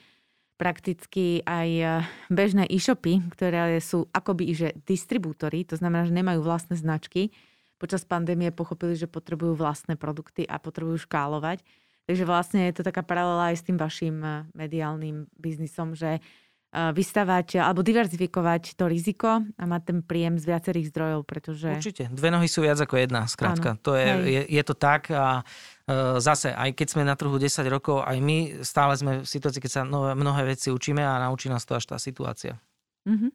prakticky 0.61 1.41
aj 1.41 1.69
e, 1.73 1.85
bežné 2.29 2.69
e-shopy, 2.69 3.33
ktoré 3.33 3.81
sú 3.81 4.05
akoby 4.13 4.53
že 4.53 4.69
distribútory, 4.85 5.65
to 5.65 5.73
znamená, 5.73 6.05
že 6.05 6.13
nemajú 6.13 6.45
vlastné 6.45 6.77
značky. 6.77 7.33
Počas 7.81 8.05
pandémie 8.05 8.53
pochopili, 8.53 8.93
že 8.93 9.09
potrebujú 9.09 9.57
vlastné 9.57 9.97
produkty 9.97 10.45
a 10.45 10.61
potrebujú 10.61 11.01
škálovať. 11.09 11.65
Takže 12.05 12.29
vlastne 12.29 12.69
je 12.69 12.77
to 12.77 12.85
taká 12.85 13.01
paralela 13.01 13.49
aj 13.49 13.57
s 13.57 13.65
tým 13.65 13.81
vašim 13.81 14.21
e, 14.21 14.45
mediálnym 14.53 15.25
biznisom, 15.33 15.97
že 15.97 16.21
Eh, 16.21 16.50
vystavať 16.71 17.59
alebo 17.59 17.83
diverzifikovať 17.83 18.79
to 18.79 18.87
riziko 18.87 19.43
a 19.43 19.63
mať 19.67 19.81
ten 19.91 19.99
príjem 19.99 20.39
z 20.39 20.55
viacerých 20.55 20.87
zdrojov, 20.95 21.27
pretože... 21.27 21.67
Určite. 21.67 22.07
Dve 22.07 22.31
nohy 22.31 22.47
sú 22.47 22.63
viac 22.63 22.79
ako 22.79 22.95
jedna, 22.95 23.27
skrátka. 23.27 23.75
To 23.83 23.99
je, 23.99 24.07
je, 24.07 24.41
je 24.47 24.63
to 24.63 24.71
tak 24.71 25.11
a 25.11 25.43
uh, 25.43 26.15
zase, 26.23 26.55
aj 26.55 26.71
keď 26.71 26.87
sme 26.87 27.03
na 27.03 27.19
trhu 27.19 27.35
10 27.35 27.67
rokov, 27.67 28.07
aj 28.07 28.17
my 28.23 28.63
stále 28.63 28.95
sme 28.95 29.11
v 29.19 29.27
situácii, 29.27 29.59
keď 29.59 29.71
sa 29.71 29.83
nové, 29.83 30.15
mnohé 30.15 30.47
veci 30.47 30.71
učíme 30.71 31.03
a 31.03 31.19
naučí 31.27 31.51
nás 31.51 31.67
to 31.67 31.75
až 31.75 31.91
tá 31.91 31.99
situácia. 31.99 32.55
Mm-hmm. 33.03 33.31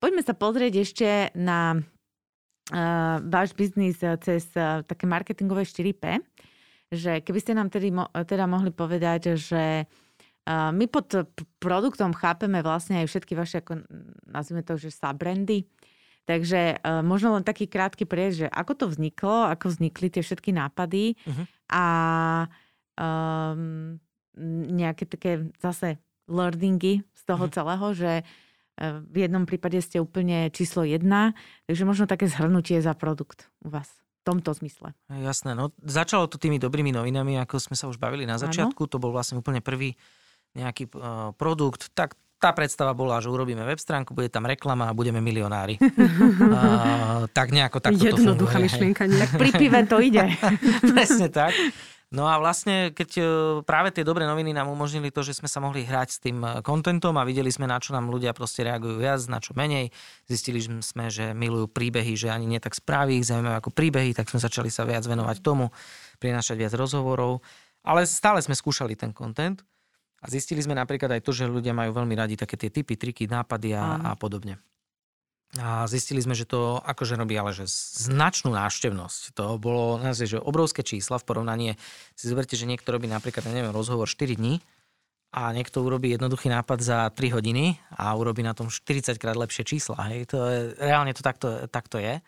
Poďme 0.00 0.22
sa 0.24 0.32
pozrieť 0.32 0.74
ešte 0.80 1.08
na 1.36 1.76
uh, 1.76 3.20
váš 3.20 3.52
biznis 3.52 4.00
cez 4.00 4.48
uh, 4.56 4.80
také 4.80 5.04
marketingové 5.04 5.68
4P, 5.68 6.24
že 6.88 7.20
keby 7.20 7.36
ste 7.36 7.52
nám 7.52 7.68
tedy, 7.68 7.92
teda 8.24 8.48
mohli 8.48 8.72
povedať, 8.72 9.36
že 9.36 9.84
my 10.48 10.84
pod 10.92 11.24
produktom 11.56 12.12
chápeme 12.12 12.60
vlastne 12.60 13.00
aj 13.00 13.06
všetky 13.08 13.32
vaše, 13.32 13.64
ako 13.64 13.80
nazvime 14.28 14.60
to, 14.60 14.76
že 14.76 14.92
subbrandy. 14.92 15.64
Takže 16.24 16.80
uh, 16.80 17.04
možno 17.04 17.36
len 17.36 17.44
taký 17.44 17.68
krátky 17.68 18.08
prejsť, 18.08 18.36
že 18.36 18.48
ako 18.48 18.72
to 18.76 18.84
vzniklo, 18.88 19.44
ako 19.52 19.68
vznikli 19.68 20.08
tie 20.08 20.24
všetky 20.24 20.56
nápady 20.56 21.20
uh-huh. 21.20 21.44
a 21.68 21.84
um, 22.96 24.00
nejaké 24.72 25.04
také 25.04 25.52
zase 25.60 26.00
learningy 26.24 27.04
z 27.12 27.22
toho 27.28 27.44
uh-huh. 27.44 27.56
celého, 27.56 27.86
že 27.92 28.12
uh, 28.24 29.04
v 29.04 29.16
jednom 29.28 29.44
prípade 29.44 29.76
ste 29.84 30.00
úplne 30.00 30.48
číslo 30.48 30.88
jedna, 30.88 31.36
takže 31.68 31.84
možno 31.84 32.08
také 32.08 32.24
zhrnutie 32.24 32.80
za 32.80 32.96
produkt 32.96 33.52
u 33.60 33.68
vás 33.68 33.92
v 34.24 34.32
tomto 34.32 34.56
zmysle. 34.56 34.96
Jasné, 35.12 35.52
no 35.52 35.76
začalo 35.84 36.24
to 36.24 36.40
tými 36.40 36.56
dobrými 36.56 36.88
novinami, 36.88 37.36
ako 37.44 37.60
sme 37.60 37.76
sa 37.76 37.84
už 37.84 38.00
bavili 38.00 38.24
na 38.24 38.40
začiatku, 38.40 38.88
ano. 38.88 38.92
to 38.92 38.96
bol 38.96 39.12
vlastne 39.12 39.36
úplne 39.36 39.60
prvý 39.60 39.92
nejaký 40.54 40.90
uh, 40.94 41.34
produkt, 41.34 41.90
tak 41.92 42.14
tá 42.38 42.52
predstava 42.52 42.92
bola, 42.92 43.24
že 43.24 43.32
urobíme 43.32 43.64
web 43.64 43.80
stránku, 43.80 44.12
bude 44.12 44.28
tam 44.28 44.44
reklama 44.44 44.90
a 44.90 44.96
budeme 44.96 45.18
milionári. 45.18 45.78
uh, 45.82 47.24
tak 47.32 47.50
nejako 47.50 47.80
takto 47.80 48.04
Jednoduchá 48.04 48.60
myšlienka. 48.60 49.08
Tak 49.08 49.30
pri 49.40 49.50
pive 49.54 49.80
to 49.88 49.96
ide. 49.98 50.28
Presne 50.92 51.32
tak. 51.32 51.56
No 52.14 52.30
a 52.30 52.38
vlastne, 52.38 52.94
keď 52.94 53.10
e, 53.18 53.22
práve 53.66 53.90
tie 53.90 54.06
dobré 54.06 54.22
noviny 54.22 54.54
nám 54.54 54.70
umožnili 54.70 55.10
to, 55.10 55.26
že 55.26 55.34
sme 55.34 55.50
sa 55.50 55.58
mohli 55.58 55.82
hrať 55.82 56.08
s 56.14 56.18
tým 56.22 56.46
kontentom 56.62 57.10
a 57.18 57.26
videli 57.26 57.50
sme, 57.50 57.66
na 57.66 57.82
čo 57.82 57.90
nám 57.90 58.06
ľudia 58.06 58.30
proste 58.30 58.62
reagujú 58.62 59.02
viac, 59.02 59.18
na 59.26 59.42
čo 59.42 59.50
menej. 59.58 59.90
Zistili 60.30 60.62
sme, 60.62 61.10
že 61.10 61.34
milujú 61.34 61.66
príbehy, 61.74 62.14
že 62.14 62.30
ani 62.30 62.46
nie 62.46 62.62
tak 62.62 62.78
správy 62.78 63.18
ich 63.18 63.26
zaujímajú 63.26 63.58
ako 63.58 63.70
príbehy, 63.74 64.14
tak 64.14 64.30
sme 64.30 64.38
začali 64.38 64.70
sa 64.70 64.86
viac 64.86 65.02
venovať 65.02 65.42
tomu, 65.42 65.74
prinašať 66.22 66.54
viac 66.54 66.72
rozhovorov. 66.78 67.42
Ale 67.82 68.06
stále 68.06 68.38
sme 68.46 68.54
skúšali 68.54 68.94
ten 68.94 69.10
kontent. 69.10 69.66
A 70.24 70.26
zistili 70.32 70.64
sme 70.64 70.72
napríklad 70.72 71.12
aj 71.12 71.20
to, 71.20 71.36
že 71.36 71.44
ľudia 71.44 71.76
majú 71.76 71.92
veľmi 71.92 72.16
radi 72.16 72.40
také 72.40 72.56
tie 72.56 72.72
typy, 72.72 72.96
triky, 72.96 73.28
nápady 73.28 73.76
a, 73.76 74.00
a 74.00 74.10
podobne. 74.16 74.56
A 75.60 75.84
zistili 75.86 76.18
sme, 76.18 76.32
že 76.32 76.48
to 76.48 76.80
akože 76.82 77.14
robí 77.14 77.36
ale 77.36 77.52
že 77.52 77.68
značnú 78.08 78.56
návštevnosť. 78.56 79.36
To 79.38 79.60
bolo 79.60 80.00
naozaj, 80.00 80.34
že 80.34 80.38
obrovské 80.40 80.82
čísla 80.82 81.20
v 81.20 81.28
porovnaní. 81.28 81.66
Si 82.16 82.26
zoberte, 82.26 82.56
že 82.56 82.66
niekto 82.66 82.90
robí 82.90 83.06
napríklad, 83.06 83.44
neviem, 83.52 83.70
rozhovor 83.70 84.08
4 84.08 84.34
dní 84.34 84.64
a 85.30 85.52
niekto 85.52 85.84
urobí 85.84 86.10
jednoduchý 86.10 86.50
nápad 86.50 86.78
za 86.80 86.98
3 87.12 87.36
hodiny 87.36 87.78
a 87.94 88.16
urobí 88.16 88.40
na 88.42 88.56
tom 88.56 88.72
40 88.72 89.14
krát 89.20 89.36
lepšie 89.36 89.62
čísla. 89.62 90.08
Hej. 90.10 90.32
To 90.34 90.42
je, 90.48 90.74
reálne 90.80 91.12
to 91.14 91.22
takto, 91.22 91.68
takto 91.70 92.00
je. 92.00 92.18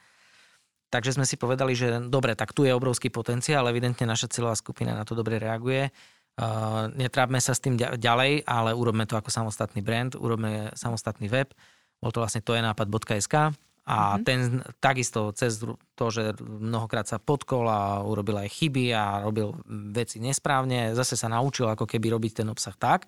Takže 0.92 1.18
sme 1.18 1.26
si 1.26 1.34
povedali, 1.34 1.74
že 1.74 1.98
dobre, 2.06 2.38
tak 2.38 2.54
tu 2.54 2.62
je 2.62 2.70
obrovský 2.70 3.10
potenciál, 3.10 3.66
evidentne 3.66 4.06
naša 4.06 4.30
cieľová 4.30 4.54
skupina 4.54 4.94
na 4.94 5.02
to 5.02 5.18
dobre 5.18 5.42
reaguje 5.42 5.90
Uh, 6.36 6.92
netrápme 6.92 7.40
sa 7.40 7.56
s 7.56 7.64
tým 7.64 7.80
ďalej, 7.80 8.44
ale 8.44 8.76
urobme 8.76 9.08
to 9.08 9.16
ako 9.16 9.32
samostatný 9.32 9.80
brand, 9.80 10.12
urobme 10.12 10.68
samostatný 10.76 11.32
web. 11.32 11.48
Bol 11.96 12.12
to 12.12 12.20
vlastne 12.20 12.44
tojenápad.sk 12.44 13.56
a 13.86 13.96
mm-hmm. 13.96 14.24
ten 14.26 14.60
takisto 14.82 15.30
cez 15.32 15.62
to, 15.96 16.06
že 16.10 16.36
mnohokrát 16.42 17.06
sa 17.06 17.22
podkol 17.22 17.70
a 17.70 18.02
urobil 18.02 18.42
aj 18.42 18.50
chyby 18.52 18.90
a 18.90 19.22
robil 19.24 19.54
veci 19.94 20.18
nesprávne, 20.18 20.92
zase 20.92 21.14
sa 21.14 21.30
naučil 21.30 21.70
ako 21.70 21.86
keby 21.86 22.12
robiť 22.12 22.42
ten 22.42 22.48
obsah 22.50 22.74
tak, 22.74 23.06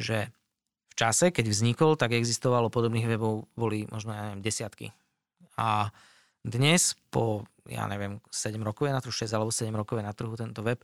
že 0.00 0.32
v 0.90 0.94
čase, 0.96 1.30
keď 1.30 1.46
vznikol, 1.52 1.94
tak 1.94 2.16
existovalo 2.16 2.72
podobných 2.72 3.06
webov, 3.06 3.46
boli 3.54 3.86
možno, 3.92 4.10
ja 4.16 4.26
neviem, 4.26 4.42
desiatky. 4.42 4.90
A 5.60 5.92
dnes 6.40 6.96
po, 7.12 7.44
ja 7.68 7.84
neviem, 7.84 8.24
7 8.32 8.56
rokov 8.64 8.88
je 8.88 8.96
na 8.96 9.04
trhu, 9.04 9.12
6 9.12 9.28
alebo 9.36 9.52
7 9.52 9.68
rokov 9.70 10.00
je 10.00 10.04
na 10.08 10.16
trhu 10.16 10.32
tento 10.32 10.64
web, 10.64 10.80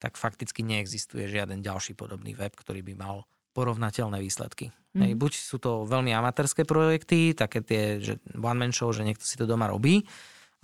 tak 0.00 0.16
fakticky 0.16 0.64
neexistuje 0.64 1.28
žiaden 1.28 1.60
ďalší 1.60 1.92
podobný 1.92 2.32
web, 2.32 2.50
ktorý 2.56 2.80
by 2.80 2.94
mal 2.96 3.28
porovnateľné 3.52 4.16
výsledky. 4.18 4.72
Mm. 4.96 5.00
Hej, 5.04 5.12
buď 5.20 5.32
sú 5.36 5.56
to 5.60 5.84
veľmi 5.84 6.10
amatérske 6.16 6.64
projekty, 6.64 7.36
také 7.36 7.60
tie, 7.60 8.00
že 8.00 8.18
one-man 8.34 8.72
show, 8.72 8.90
že 8.90 9.04
niekto 9.04 9.22
si 9.22 9.36
to 9.36 9.44
doma 9.44 9.68
robí, 9.68 10.08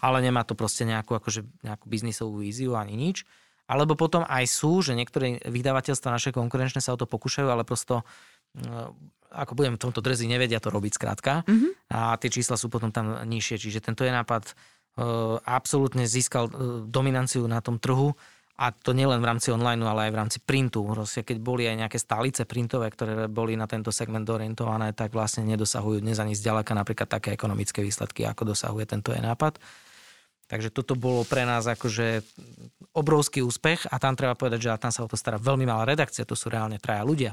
ale 0.01 0.25
nemá 0.25 0.42
to 0.42 0.57
proste 0.57 0.88
nejakú, 0.88 1.14
akože, 1.14 1.44
nejakú 1.62 1.87
biznisovú 1.87 2.40
víziu 2.40 2.75
ani 2.75 2.96
nič. 2.96 3.29
Alebo 3.66 3.99
potom 3.99 4.22
aj 4.22 4.46
sú, 4.46 4.79
že 4.81 4.94
niektoré 4.94 5.42
vydavateľstva 5.42 6.14
naše 6.14 6.31
konkurenčné 6.31 6.79
sa 6.79 6.94
o 6.94 7.01
to 7.01 7.11
pokúšajú, 7.11 7.51
ale 7.51 7.66
prosto 7.66 8.07
mm, 8.55 9.16
ako 9.37 9.53
budem 9.59 9.75
v 9.75 9.83
tomto 9.83 10.01
drzi, 10.01 10.31
nevedia 10.31 10.62
to 10.62 10.70
robiť 10.70 10.92
skrátka. 10.96 11.42
Mm-hmm. 11.44 11.92
A 11.92 12.14
tie 12.16 12.31
čísla 12.31 12.55
sú 12.55 12.70
potom 12.70 12.94
tam 12.94 13.27
nižšie. 13.27 13.59
Čiže 13.59 13.85
tento 13.85 14.07
je 14.07 14.14
nápad 14.14 14.55
uh, 14.55 15.42
absolútne 15.42 16.07
získal 16.07 16.46
uh, 16.49 16.53
dominanciu 16.87 17.44
na 17.51 17.59
tom 17.59 17.77
trhu 17.83 18.14
a 18.57 18.73
to 18.73 18.97
nielen 18.97 19.21
v 19.21 19.29
rámci 19.29 19.53
online, 19.53 19.85
ale 19.85 20.09
aj 20.09 20.12
v 20.16 20.21
rámci 20.25 20.38
printu. 20.40 20.81
Proste, 20.81 21.21
keď 21.21 21.37
boli 21.45 21.69
aj 21.69 21.77
nejaké 21.77 21.99
stálice 22.01 22.49
printové, 22.49 22.88
ktoré 22.88 23.29
boli 23.29 23.53
na 23.53 23.69
tento 23.69 23.92
segment 23.92 24.25
orientované, 24.25 24.97
tak 24.97 25.12
vlastne 25.12 25.45
nedosahujú 25.45 26.01
dnes 26.01 26.16
ani 26.16 26.33
zďaleka 26.33 26.73
napríklad 26.73 27.05
také 27.05 27.37
ekonomické 27.37 27.85
výsledky, 27.85 28.25
ako 28.25 28.57
dosahuje 28.57 28.88
tento 28.88 29.12
e-nápad. 29.12 29.61
Takže 30.49 30.73
toto 30.73 30.97
bolo 30.97 31.29
pre 31.29 31.45
nás 31.45 31.69
akože 31.69 32.25
obrovský 32.97 33.45
úspech 33.45 33.92
a 33.92 34.01
tam 34.01 34.16
treba 34.16 34.38
povedať, 34.38 34.59
že 34.64 34.71
tam 34.81 34.95
sa 34.95 35.05
o 35.05 35.11
to 35.11 35.19
stará 35.21 35.37
veľmi 35.37 35.69
malá 35.69 35.85
redakcia, 35.85 36.25
to 36.25 36.38
sú 36.38 36.49
reálne 36.49 36.81
traja 36.81 37.05
ľudia. 37.05 37.33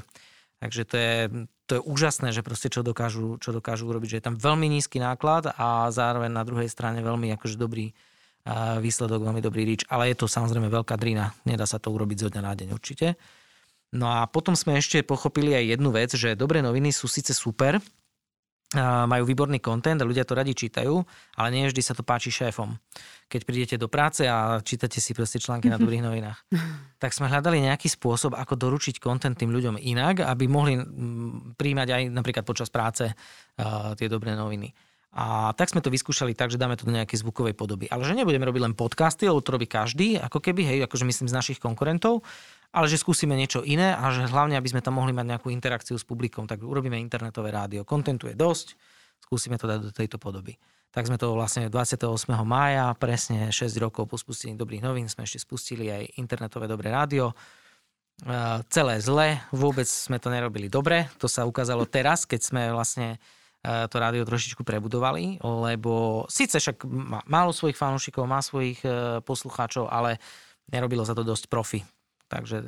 Takže 0.60 0.82
to 0.84 0.96
je, 0.98 1.18
to 1.64 1.72
je 1.78 1.82
úžasné, 1.88 2.36
že 2.36 2.44
proste 2.44 2.68
čo 2.68 2.84
dokážu, 2.84 3.40
čo 3.40 3.54
dokážu 3.54 3.88
urobiť, 3.88 4.08
že 4.08 4.18
je 4.20 4.26
tam 4.28 4.36
veľmi 4.36 4.66
nízky 4.66 5.00
náklad 5.00 5.56
a 5.56 5.88
zároveň 5.88 6.30
na 6.34 6.44
druhej 6.44 6.68
strane 6.68 7.00
veľmi 7.00 7.32
akože 7.38 7.56
dobrý, 7.56 7.94
výsledok 8.80 9.24
veľmi 9.24 9.40
dobrý 9.40 9.64
rič, 9.64 9.88
ale 9.88 10.12
je 10.12 10.20
to 10.20 10.28
samozrejme 10.28 10.68
veľká 10.68 11.00
drina, 11.00 11.32
nedá 11.48 11.64
sa 11.64 11.80
to 11.80 11.88
urobiť 11.88 12.28
zo 12.28 12.28
dňa 12.28 12.42
na 12.44 12.52
deň 12.52 12.68
určite. 12.76 13.16
No 13.94 14.10
a 14.10 14.28
potom 14.28 14.52
sme 14.52 14.76
ešte 14.76 15.00
pochopili 15.06 15.56
aj 15.56 15.78
jednu 15.78 15.90
vec, 15.94 16.10
že 16.12 16.36
dobré 16.36 16.60
noviny 16.60 16.92
sú 16.92 17.08
síce 17.08 17.32
super, 17.32 17.80
majú 18.82 19.22
výborný 19.22 19.62
kontent 19.62 20.02
a 20.02 20.08
ľudia 20.08 20.26
to 20.26 20.34
radi 20.34 20.50
čítajú, 20.50 20.98
ale 21.38 21.48
nie 21.54 21.70
vždy 21.70 21.78
sa 21.78 21.94
to 21.94 22.02
páči 22.02 22.34
šéfom. 22.34 22.74
Keď 23.30 23.40
prídete 23.46 23.76
do 23.78 23.86
práce 23.86 24.26
a 24.26 24.58
čítate 24.60 24.98
si 24.98 25.14
proste 25.14 25.38
články 25.38 25.70
na 25.70 25.78
dobrých 25.82 26.02
novinách, 26.02 26.42
tak 26.98 27.14
sme 27.14 27.30
hľadali 27.30 27.62
nejaký 27.62 27.86
spôsob, 27.86 28.34
ako 28.34 28.58
doručiť 28.58 28.98
kontent 28.98 29.38
tým 29.38 29.54
ľuďom 29.54 29.78
inak, 29.78 30.26
aby 30.26 30.44
mohli 30.50 30.74
príjmať 31.54 31.88
aj 31.88 32.02
napríklad 32.10 32.42
počas 32.42 32.68
práce 32.68 33.06
tie 33.94 34.08
dobré 34.10 34.34
noviny. 34.34 34.74
A 35.14 35.54
tak 35.54 35.70
sme 35.70 35.78
to 35.78 35.94
vyskúšali 35.94 36.34
tak, 36.34 36.50
že 36.50 36.58
dáme 36.58 36.74
to 36.74 36.90
do 36.90 36.90
nejakej 36.90 37.22
zvukovej 37.22 37.54
podoby. 37.54 37.86
Ale 37.86 38.02
že 38.02 38.18
nebudeme 38.18 38.42
robiť 38.50 38.62
len 38.66 38.74
podcasty, 38.74 39.30
lebo 39.30 39.38
to 39.38 39.54
robí 39.54 39.70
každý, 39.70 40.18
ako 40.18 40.42
keby, 40.42 40.66
hej, 40.66 40.78
akože 40.90 41.06
myslím 41.06 41.30
z 41.30 41.34
našich 41.38 41.58
konkurentov, 41.62 42.26
ale 42.74 42.90
že 42.90 42.98
skúsime 42.98 43.38
niečo 43.38 43.62
iné 43.62 43.94
a 43.94 44.10
že 44.10 44.26
hlavne, 44.26 44.58
aby 44.58 44.74
sme 44.74 44.82
tam 44.82 44.98
mohli 44.98 45.14
mať 45.14 45.38
nejakú 45.38 45.54
interakciu 45.54 45.94
s 45.94 46.02
publikom, 46.02 46.50
tak 46.50 46.66
urobíme 46.66 46.98
internetové 46.98 47.54
rádio. 47.54 47.86
Kontentu 47.86 48.26
je 48.26 48.34
dosť, 48.34 48.74
skúsime 49.22 49.54
to 49.54 49.70
dať 49.70 49.78
do 49.86 49.92
tejto 49.94 50.18
podoby. 50.18 50.58
Tak 50.90 51.06
sme 51.06 51.14
to 51.14 51.30
vlastne 51.30 51.70
28. 51.70 52.10
mája, 52.42 52.90
presne 52.98 53.54
6 53.54 53.70
rokov 53.78 54.10
po 54.10 54.18
spustení 54.18 54.58
dobrých 54.58 54.82
novín, 54.82 55.06
sme 55.06 55.30
ešte 55.30 55.38
spustili 55.38 55.94
aj 55.94 56.18
internetové 56.18 56.66
dobré 56.66 56.90
rádio. 56.90 57.30
Celé 58.66 58.94
zle, 58.98 59.38
vôbec 59.54 59.86
sme 59.86 60.18
to 60.18 60.26
nerobili 60.26 60.66
dobre. 60.66 61.06
To 61.22 61.30
sa 61.30 61.46
ukázalo 61.46 61.86
teraz, 61.86 62.26
keď 62.26 62.40
sme 62.42 62.62
vlastne 62.74 63.18
E, 63.18 63.22
to 63.64 63.96
rádio 63.96 64.28
trošičku 64.28 64.60
prebudovali, 64.60 65.40
lebo 65.40 66.24
síce 66.28 66.60
však 66.60 66.84
má 66.84 67.24
málo 67.24 67.50
svojich 67.56 67.80
fanúšikov, 67.80 68.28
má 68.28 68.44
svojich 68.44 68.84
e, 68.84 69.24
poslucháčov, 69.24 69.88
ale 69.88 70.20
nerobilo 70.68 71.00
sa 71.00 71.16
to 71.16 71.24
dosť 71.24 71.48
profi. 71.48 71.80
Takže 72.28 72.56
e, 72.60 72.66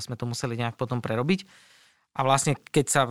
sme 0.00 0.16
to 0.16 0.24
museli 0.24 0.56
nejak 0.56 0.80
potom 0.80 1.04
prerobiť. 1.04 1.44
A 2.16 2.26
vlastne, 2.26 2.58
keď 2.58 2.86
sa 2.90 3.02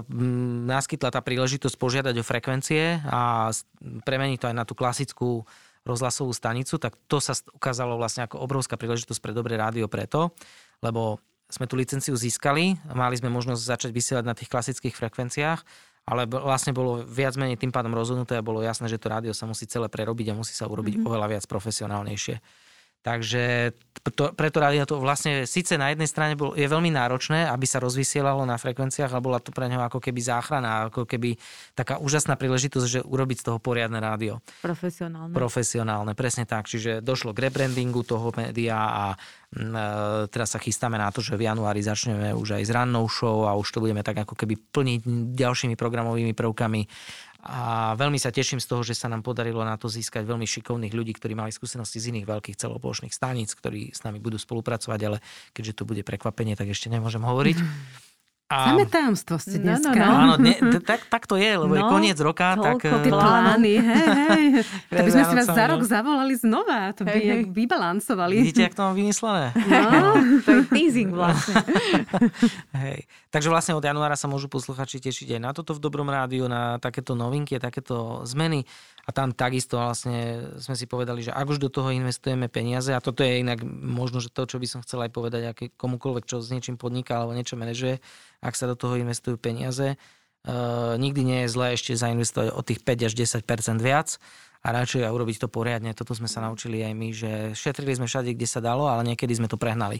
naskytla 0.67 1.13
tá 1.13 1.21
príležitosť 1.23 1.75
požiadať 1.79 2.19
o 2.19 2.25
frekvencie 2.25 2.99
a 3.07 3.47
premeniť 3.79 4.37
to 4.43 4.49
aj 4.51 4.55
na 4.57 4.65
tú 4.67 4.75
klasickú 4.75 5.47
rozhlasovú 5.87 6.35
stanicu, 6.35 6.75
tak 6.81 6.99
to 7.07 7.23
sa 7.23 7.37
ukázalo 7.55 7.95
vlastne 7.95 8.27
ako 8.27 8.43
obrovská 8.43 8.75
príležitosť 8.75 9.21
pre 9.23 9.31
dobré 9.31 9.55
rádio 9.55 9.87
preto, 9.87 10.35
lebo 10.83 11.23
sme 11.49 11.65
tú 11.65 11.79
licenciu 11.79 12.13
získali, 12.13 12.77
mali 12.93 13.15
sme 13.17 13.31
možnosť 13.31 13.61
začať 13.63 13.91
vysielať 13.95 14.25
na 14.27 14.37
tých 14.37 14.51
klasických 14.51 14.93
frekvenciách 14.93 15.61
ale 16.09 16.25
vlastne 16.25 16.73
bolo 16.73 17.05
viac 17.05 17.37
menej 17.37 17.61
tým 17.61 17.69
pádom 17.69 17.93
rozhodnuté 17.93 18.33
a 18.33 18.41
bolo 18.41 18.65
jasné, 18.65 18.89
že 18.89 18.97
to 18.97 19.13
rádio 19.13 19.33
sa 19.37 19.45
musí 19.45 19.69
celé 19.69 19.85
prerobiť 19.85 20.33
a 20.33 20.37
musí 20.37 20.57
sa 20.57 20.65
urobiť 20.65 20.97
mm-hmm. 20.97 21.07
oveľa 21.07 21.27
viac 21.37 21.45
profesionálnejšie. 21.45 22.35
Takže 22.99 23.71
to, 24.15 24.31
preto 24.35 24.57
rádio 24.63 24.83
to 24.87 24.99
vlastne 24.99 25.43
síce 25.43 25.75
na 25.75 25.91
jednej 25.91 26.07
strane 26.07 26.33
bol, 26.35 26.55
je 26.55 26.67
veľmi 26.67 26.91
náročné, 26.91 27.47
aby 27.47 27.67
sa 27.67 27.83
rozvysielalo 27.83 28.47
na 28.47 28.55
frekvenciách, 28.55 29.11
ale 29.11 29.23
bola 29.23 29.39
to 29.43 29.51
pre 29.51 29.67
neho 29.67 29.83
ako 29.83 29.99
keby 29.99 30.19
záchrana, 30.23 30.91
ako 30.91 31.03
keby 31.03 31.35
taká 31.75 31.99
úžasná 31.99 32.39
príležitosť, 32.39 32.87
že 32.87 32.99
urobiť 33.03 33.37
z 33.43 33.45
toho 33.51 33.59
poriadne 33.59 33.99
rádio. 33.99 34.39
Profesionálne. 34.63 35.35
Profesionálne, 35.35 36.11
presne 36.15 36.47
tak. 36.47 36.67
Čiže 36.67 37.03
došlo 37.03 37.35
k 37.35 37.47
rebrandingu 37.47 38.03
toho 38.03 38.31
média 38.35 38.77
a 38.79 39.05
e, 39.13 39.17
teraz 40.31 40.55
sa 40.55 40.59
chystáme 40.59 40.95
na 40.95 41.11
to, 41.11 41.19
že 41.19 41.35
v 41.35 41.47
januári 41.47 41.83
začneme 41.83 42.31
už 42.35 42.59
aj 42.59 42.63
s 42.67 42.71
rannou 42.71 43.07
show 43.07 43.47
a 43.47 43.55
už 43.55 43.67
to 43.67 43.83
budeme 43.83 44.03
tak 44.03 44.23
ako 44.23 44.35
keby 44.35 44.55
plniť 44.59 45.01
ďalšími 45.35 45.75
programovými 45.75 46.33
prvkami 46.35 46.81
a 47.39 47.95
veľmi 47.95 48.19
sa 48.19 48.35
teším 48.35 48.59
z 48.59 48.67
toho, 48.67 48.83
že 48.83 48.91
sa 48.91 49.07
nám 49.07 49.23
podarilo 49.23 49.63
na 49.63 49.79
to 49.79 49.87
získať 49.87 50.27
veľmi 50.27 50.43
šikovných 50.43 50.91
ľudí, 50.91 51.15
ktorí 51.15 51.39
mali 51.39 51.55
skúsenosti 51.55 52.03
z 52.03 52.11
iných 52.11 52.27
veľkých 52.27 52.59
celoplošných 52.59 53.15
staníc, 53.15 53.55
ktorí 53.55 53.95
s 53.95 54.03
nami 54.03 54.19
budú 54.19 54.35
spolupracovať, 54.35 54.99
ale 55.07 55.17
keďže 55.55 55.79
to 55.79 55.83
bude 55.87 56.03
prekvapenie, 56.03 56.59
tak 56.59 56.67
ešte 56.67 56.91
nemôžem 56.91 57.23
hovoriť. 57.23 57.57
A... 58.49 58.73
Samé 58.73 58.89
tajomstvo 58.89 59.37
ste 59.37 59.61
dneska. 59.61 59.93
No, 59.93 60.01
no, 60.01 60.09
no. 60.09 60.17
Áno, 60.17 60.33
ne, 60.41 60.57
tak, 60.89 61.05
tak 61.05 61.29
to 61.29 61.37
je, 61.37 61.53
lebo 61.53 61.69
no, 61.69 61.77
je 61.77 61.83
koniec 61.85 62.17
roka. 62.17 62.57
Tak, 62.57 62.81
ty 62.81 63.09
plány, 63.13 63.77
hej, 63.77 64.07
hej. 64.09 64.45
Tak 64.89 65.05
by 65.05 65.11
sme 65.13 65.23
si 65.29 65.35
vás 65.37 65.49
za 65.53 65.65
rok 65.69 65.81
zavolali 65.85 66.33
znova, 66.33 66.89
to 66.97 67.05
by 67.05 67.13
hej, 67.13 67.45
vybalancovali. 67.45 68.41
Vidíte, 68.41 68.65
jak 68.65 68.73
to 68.73 68.89
mám 68.89 68.97
vymyslené? 68.97 69.53
No, 69.53 70.17
to 70.49 70.49
je 70.49 70.61
teasing 70.65 71.13
vlastne. 71.13 71.61
hej. 72.73 73.05
Takže 73.29 73.53
vlastne 73.53 73.77
od 73.77 73.85
januára 73.85 74.17
sa 74.17 74.25
môžu 74.25 74.49
posluchači 74.49 74.97
tešiť 74.97 75.37
aj 75.37 75.41
na 75.45 75.53
toto 75.53 75.77
v 75.77 75.85
Dobrom 75.85 76.09
rádiu, 76.09 76.49
na 76.49 76.81
takéto 76.81 77.13
novinky, 77.13 77.61
takéto 77.61 78.25
zmeny. 78.25 78.65
A 79.05 79.13
tam 79.13 79.33
takisto 79.33 79.77
vlastne 79.77 80.49
sme 80.61 80.77
si 80.77 80.85
povedali, 80.85 81.25
že 81.25 81.33
ak 81.33 81.49
už 81.49 81.57
do 81.57 81.69
toho 81.69 81.89
investujeme 81.89 82.45
peniaze, 82.45 82.93
a 82.93 83.01
toto 83.01 83.25
je 83.25 83.41
inak 83.41 83.61
možno, 83.65 84.21
že 84.21 84.29
to, 84.29 84.45
čo 84.45 84.61
by 84.61 84.69
som 84.69 84.85
chcel 84.85 85.01
aj 85.01 85.09
povedať 85.09 85.41
aké, 85.49 85.65
komukoľvek, 85.73 86.29
čo 86.29 86.41
s 86.41 86.53
niečím 86.53 86.77
podniká 86.77 87.17
alebo 87.17 87.33
niečo 87.33 87.57
manažuje, 87.57 88.01
ak 88.39 88.55
sa 88.55 88.65
do 88.67 88.75
toho 88.75 88.95
investujú 88.99 89.39
peniaze, 89.39 89.99
Uh, 90.39 90.95
nikdy 90.95 91.27
nie 91.27 91.39
je 91.43 91.51
zlé 91.51 91.75
ešte 91.75 91.99
zainvestovať 91.99 92.55
o 92.55 92.63
tých 92.63 92.79
5 92.79 93.11
až 93.11 93.13
10% 93.43 93.43
viac 93.83 94.15
a 94.63 94.67
radšej 94.71 95.11
urobiť 95.11 95.35
to 95.43 95.51
poriadne. 95.51 95.91
Toto 95.91 96.15
sme 96.15 96.31
sa 96.31 96.39
naučili 96.39 96.79
aj 96.79 96.93
my, 96.95 97.09
že 97.11 97.31
šetrili 97.59 97.99
sme 97.99 98.07
všade, 98.07 98.31
kde 98.31 98.47
sa 98.47 98.63
dalo, 98.63 98.87
ale 98.87 99.03
niekedy 99.03 99.35
sme 99.35 99.51
to 99.51 99.59
prehnali. 99.59 99.99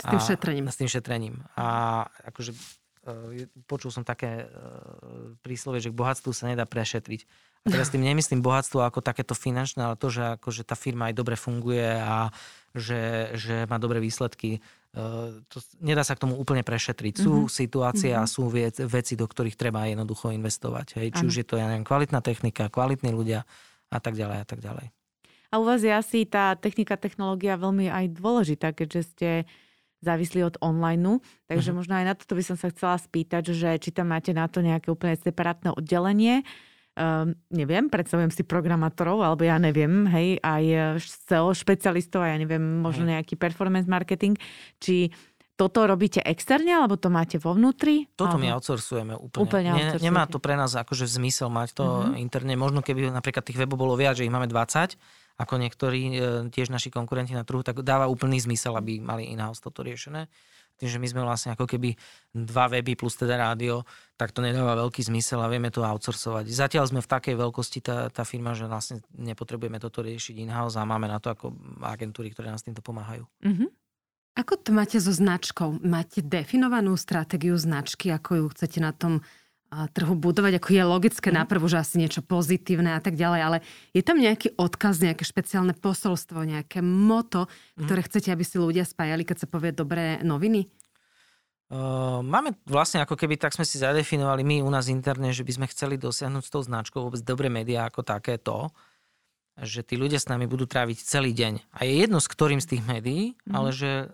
S 0.00 0.04
tým 0.08 0.20
a, 0.20 0.24
šetrením. 0.24 0.66
S 0.72 0.80
tým 0.80 0.88
šetrením. 0.88 1.36
A 1.60 2.00
akože 2.32 2.56
uh, 2.56 3.44
počul 3.68 3.92
som 3.92 4.08
také 4.08 4.48
uh, 4.48 5.36
príslovie, 5.44 5.84
že 5.84 5.92
k 5.92 5.98
bohatstvu 6.00 6.32
sa 6.32 6.48
nedá 6.48 6.64
prešetriť. 6.64 7.28
A 7.64 7.72
teraz 7.72 7.88
tým 7.88 8.04
nemyslím 8.04 8.44
bohatstvo 8.44 8.84
ako 8.84 9.00
takéto 9.00 9.32
finančné, 9.32 9.88
ale 9.88 9.96
to, 9.96 10.12
že 10.12 10.36
akože 10.36 10.68
tá 10.68 10.76
firma 10.76 11.08
aj 11.08 11.14
dobre 11.16 11.34
funguje 11.34 11.96
a 11.96 12.28
že, 12.76 13.32
že 13.40 13.64
má 13.64 13.80
dobré 13.80 14.04
výsledky 14.04 14.60
Eh, 14.94 15.30
to, 15.50 15.58
nedá 15.82 16.06
sa 16.06 16.14
k 16.14 16.22
tomu 16.22 16.38
úplne 16.38 16.62
prešetriť. 16.62 17.14
Sú 17.18 17.44
mm-hmm. 17.44 17.58
situácie 17.66 18.14
mm-hmm. 18.14 18.30
a 18.30 18.30
sú 18.30 18.46
vie, 18.46 18.70
veci, 18.86 19.18
do 19.18 19.26
ktorých 19.26 19.58
treba 19.58 19.90
jednoducho 19.90 20.30
investovať. 20.30 21.02
Hej. 21.02 21.18
Či 21.18 21.22
ano. 21.26 21.30
už 21.34 21.36
je 21.42 21.46
to, 21.46 21.58
ja 21.58 21.66
neviem, 21.66 21.82
kvalitná 21.82 22.22
technika, 22.22 22.70
kvalitní 22.70 23.10
ľudia 23.10 23.42
a 23.90 23.98
tak 23.98 24.14
ďalej 24.14 24.38
a 24.38 24.46
tak 24.46 24.62
ďalej. 24.62 24.94
A 25.50 25.54
u 25.58 25.66
vás 25.66 25.82
je 25.82 25.90
asi 25.90 26.22
tá 26.30 26.54
technika, 26.54 26.94
technológia 26.94 27.58
veľmi 27.58 27.90
aj 27.90 28.06
dôležitá, 28.14 28.70
keďže 28.70 29.02
ste 29.14 29.30
závislí 29.98 30.46
od 30.46 30.62
online. 30.62 31.18
Takže 31.50 31.74
mm-hmm. 31.74 31.74
možno 31.74 31.92
aj 31.98 32.04
na 32.06 32.14
toto 32.14 32.38
by 32.38 32.44
som 32.46 32.54
sa 32.54 32.70
chcela 32.70 32.94
spýtať, 32.94 33.50
že 33.50 33.74
či 33.82 33.90
tam 33.90 34.14
máte 34.14 34.30
na 34.30 34.46
to 34.46 34.62
nejaké 34.62 34.94
úplne 34.94 35.18
separátne 35.18 35.74
oddelenie, 35.74 36.46
um, 36.98 37.34
neviem, 37.50 37.90
predstavujem 37.90 38.30
si 38.30 38.42
programátorov, 38.46 39.22
alebo 39.22 39.42
ja 39.46 39.58
neviem, 39.58 40.06
hej, 40.10 40.38
aj 40.40 40.64
SEO 41.02 41.54
špecialistov, 41.54 42.22
a 42.22 42.34
ja 42.34 42.36
neviem, 42.38 42.62
možno 42.82 43.06
nejaký 43.06 43.34
performance 43.34 43.90
marketing, 43.90 44.38
či 44.78 45.10
toto 45.54 45.86
robíte 45.86 46.18
externe, 46.18 46.74
alebo 46.74 46.98
to 46.98 47.06
máte 47.14 47.38
vo 47.38 47.54
vnútri? 47.54 48.10
Toto 48.18 48.34
alebo... 48.34 48.42
my 48.42 48.48
outsourcujeme 48.58 49.14
úplne. 49.14 49.42
úplne 49.46 49.70
ne, 49.70 49.84
nemá 50.02 50.26
to 50.26 50.42
pre 50.42 50.58
nás 50.58 50.74
akože 50.74 51.06
zmysel 51.06 51.46
mať 51.46 51.78
to 51.78 51.86
uh-huh. 51.86 52.18
interne. 52.18 52.58
Možno 52.58 52.82
keby 52.82 53.14
napríklad 53.14 53.46
tých 53.46 53.62
webov 53.62 53.86
bolo 53.86 53.94
viac, 53.94 54.18
že 54.18 54.26
ich 54.26 54.34
máme 54.34 54.50
20, 54.50 54.98
ako 55.38 55.54
niektorí 55.58 56.00
e, 56.10 56.14
tiež 56.50 56.74
naši 56.74 56.90
konkurenti 56.90 57.38
na 57.38 57.46
trhu, 57.46 57.62
tak 57.62 57.86
dáva 57.86 58.10
úplný 58.10 58.42
zmysel, 58.42 58.74
aby 58.74 58.98
mali 58.98 59.30
in-house 59.30 59.62
toto 59.62 59.86
riešené 59.86 60.26
tým, 60.78 60.88
že 60.90 60.98
my 60.98 61.06
sme 61.06 61.22
vlastne 61.22 61.54
ako 61.54 61.70
keby 61.70 61.94
dva 62.34 62.66
weby 62.66 62.98
plus 62.98 63.14
teda 63.14 63.38
rádio, 63.38 63.86
tak 64.18 64.34
to 64.34 64.42
nedáva 64.42 64.74
veľký 64.78 65.06
zmysel 65.06 65.42
a 65.42 65.50
vieme 65.50 65.70
to 65.70 65.82
outsourcovať. 65.82 66.50
Zatiaľ 66.50 66.90
sme 66.90 67.00
v 67.02 67.10
takej 67.10 67.34
veľkosti 67.38 67.78
tá, 67.82 68.10
tá 68.10 68.22
firma, 68.26 68.54
že 68.58 68.66
vlastne 68.66 69.02
nepotrebujeme 69.14 69.78
toto 69.78 70.02
riešiť 70.02 70.34
in-house 70.42 70.78
a 70.78 70.86
máme 70.86 71.06
na 71.06 71.22
to 71.22 71.30
ako 71.30 71.54
agentúry, 71.82 72.34
ktoré 72.34 72.50
nás 72.50 72.62
týmto 72.62 72.82
pomáhajú. 72.82 73.26
Mm-hmm. 73.42 73.68
Ako 74.34 74.58
to 74.58 74.74
máte 74.74 74.98
so 74.98 75.14
značkou? 75.14 75.78
Máte 75.86 76.18
definovanú 76.18 76.98
stratégiu 76.98 77.54
značky, 77.54 78.10
ako 78.10 78.30
ju 78.34 78.46
chcete 78.50 78.82
na 78.82 78.90
tom 78.90 79.22
trhu 79.94 80.14
budovať, 80.14 80.62
ako 80.62 80.68
je 80.70 80.84
logické 80.84 81.28
mm. 81.32 81.36
naprvu, 81.42 81.66
že 81.66 81.82
asi 81.82 81.98
niečo 81.98 82.22
pozitívne 82.22 82.94
a 82.94 83.00
tak 83.02 83.18
ďalej, 83.18 83.40
ale 83.40 83.58
je 83.90 84.02
tam 84.06 84.18
nejaký 84.18 84.54
odkaz, 84.54 85.02
nejaké 85.02 85.26
špeciálne 85.26 85.74
posolstvo, 85.74 86.46
nejaké 86.46 86.80
moto, 86.84 87.50
mm. 87.76 87.86
ktoré 87.86 88.00
chcete, 88.06 88.30
aby 88.30 88.44
si 88.46 88.56
ľudia 88.56 88.86
spájali, 88.86 89.26
keď 89.26 89.44
sa 89.44 89.46
povie 89.50 89.74
dobré 89.74 90.22
noviny? 90.22 90.70
Uh, 91.74 92.20
máme 92.20 92.54
vlastne 92.68 93.00
ako 93.02 93.16
keby, 93.16 93.40
tak 93.40 93.56
sme 93.56 93.64
si 93.64 93.80
zadefinovali 93.80 94.44
my 94.44 94.56
u 94.62 94.70
nás 94.70 94.86
interne, 94.92 95.32
že 95.32 95.42
by 95.42 95.52
sme 95.58 95.66
chceli 95.72 95.96
dosiahnuť 95.96 96.44
s 96.44 96.52
tou 96.52 96.62
značkou 96.62 97.00
vôbec 97.00 97.24
dobré 97.24 97.48
médiá 97.48 97.88
ako 97.88 98.04
takéto, 98.04 98.68
že 99.58 99.86
tí 99.86 99.96
ľudia 99.96 100.20
s 100.20 100.28
nami 100.28 100.44
budú 100.44 100.68
tráviť 100.68 100.98
celý 101.00 101.32
deň. 101.32 101.74
A 101.74 101.88
je 101.88 102.04
jedno 102.04 102.20
s 102.20 102.28
ktorým 102.28 102.60
z 102.60 102.76
tých 102.76 102.82
médií, 102.84 103.22
mm. 103.48 103.54
ale 103.54 103.74
že 103.74 104.12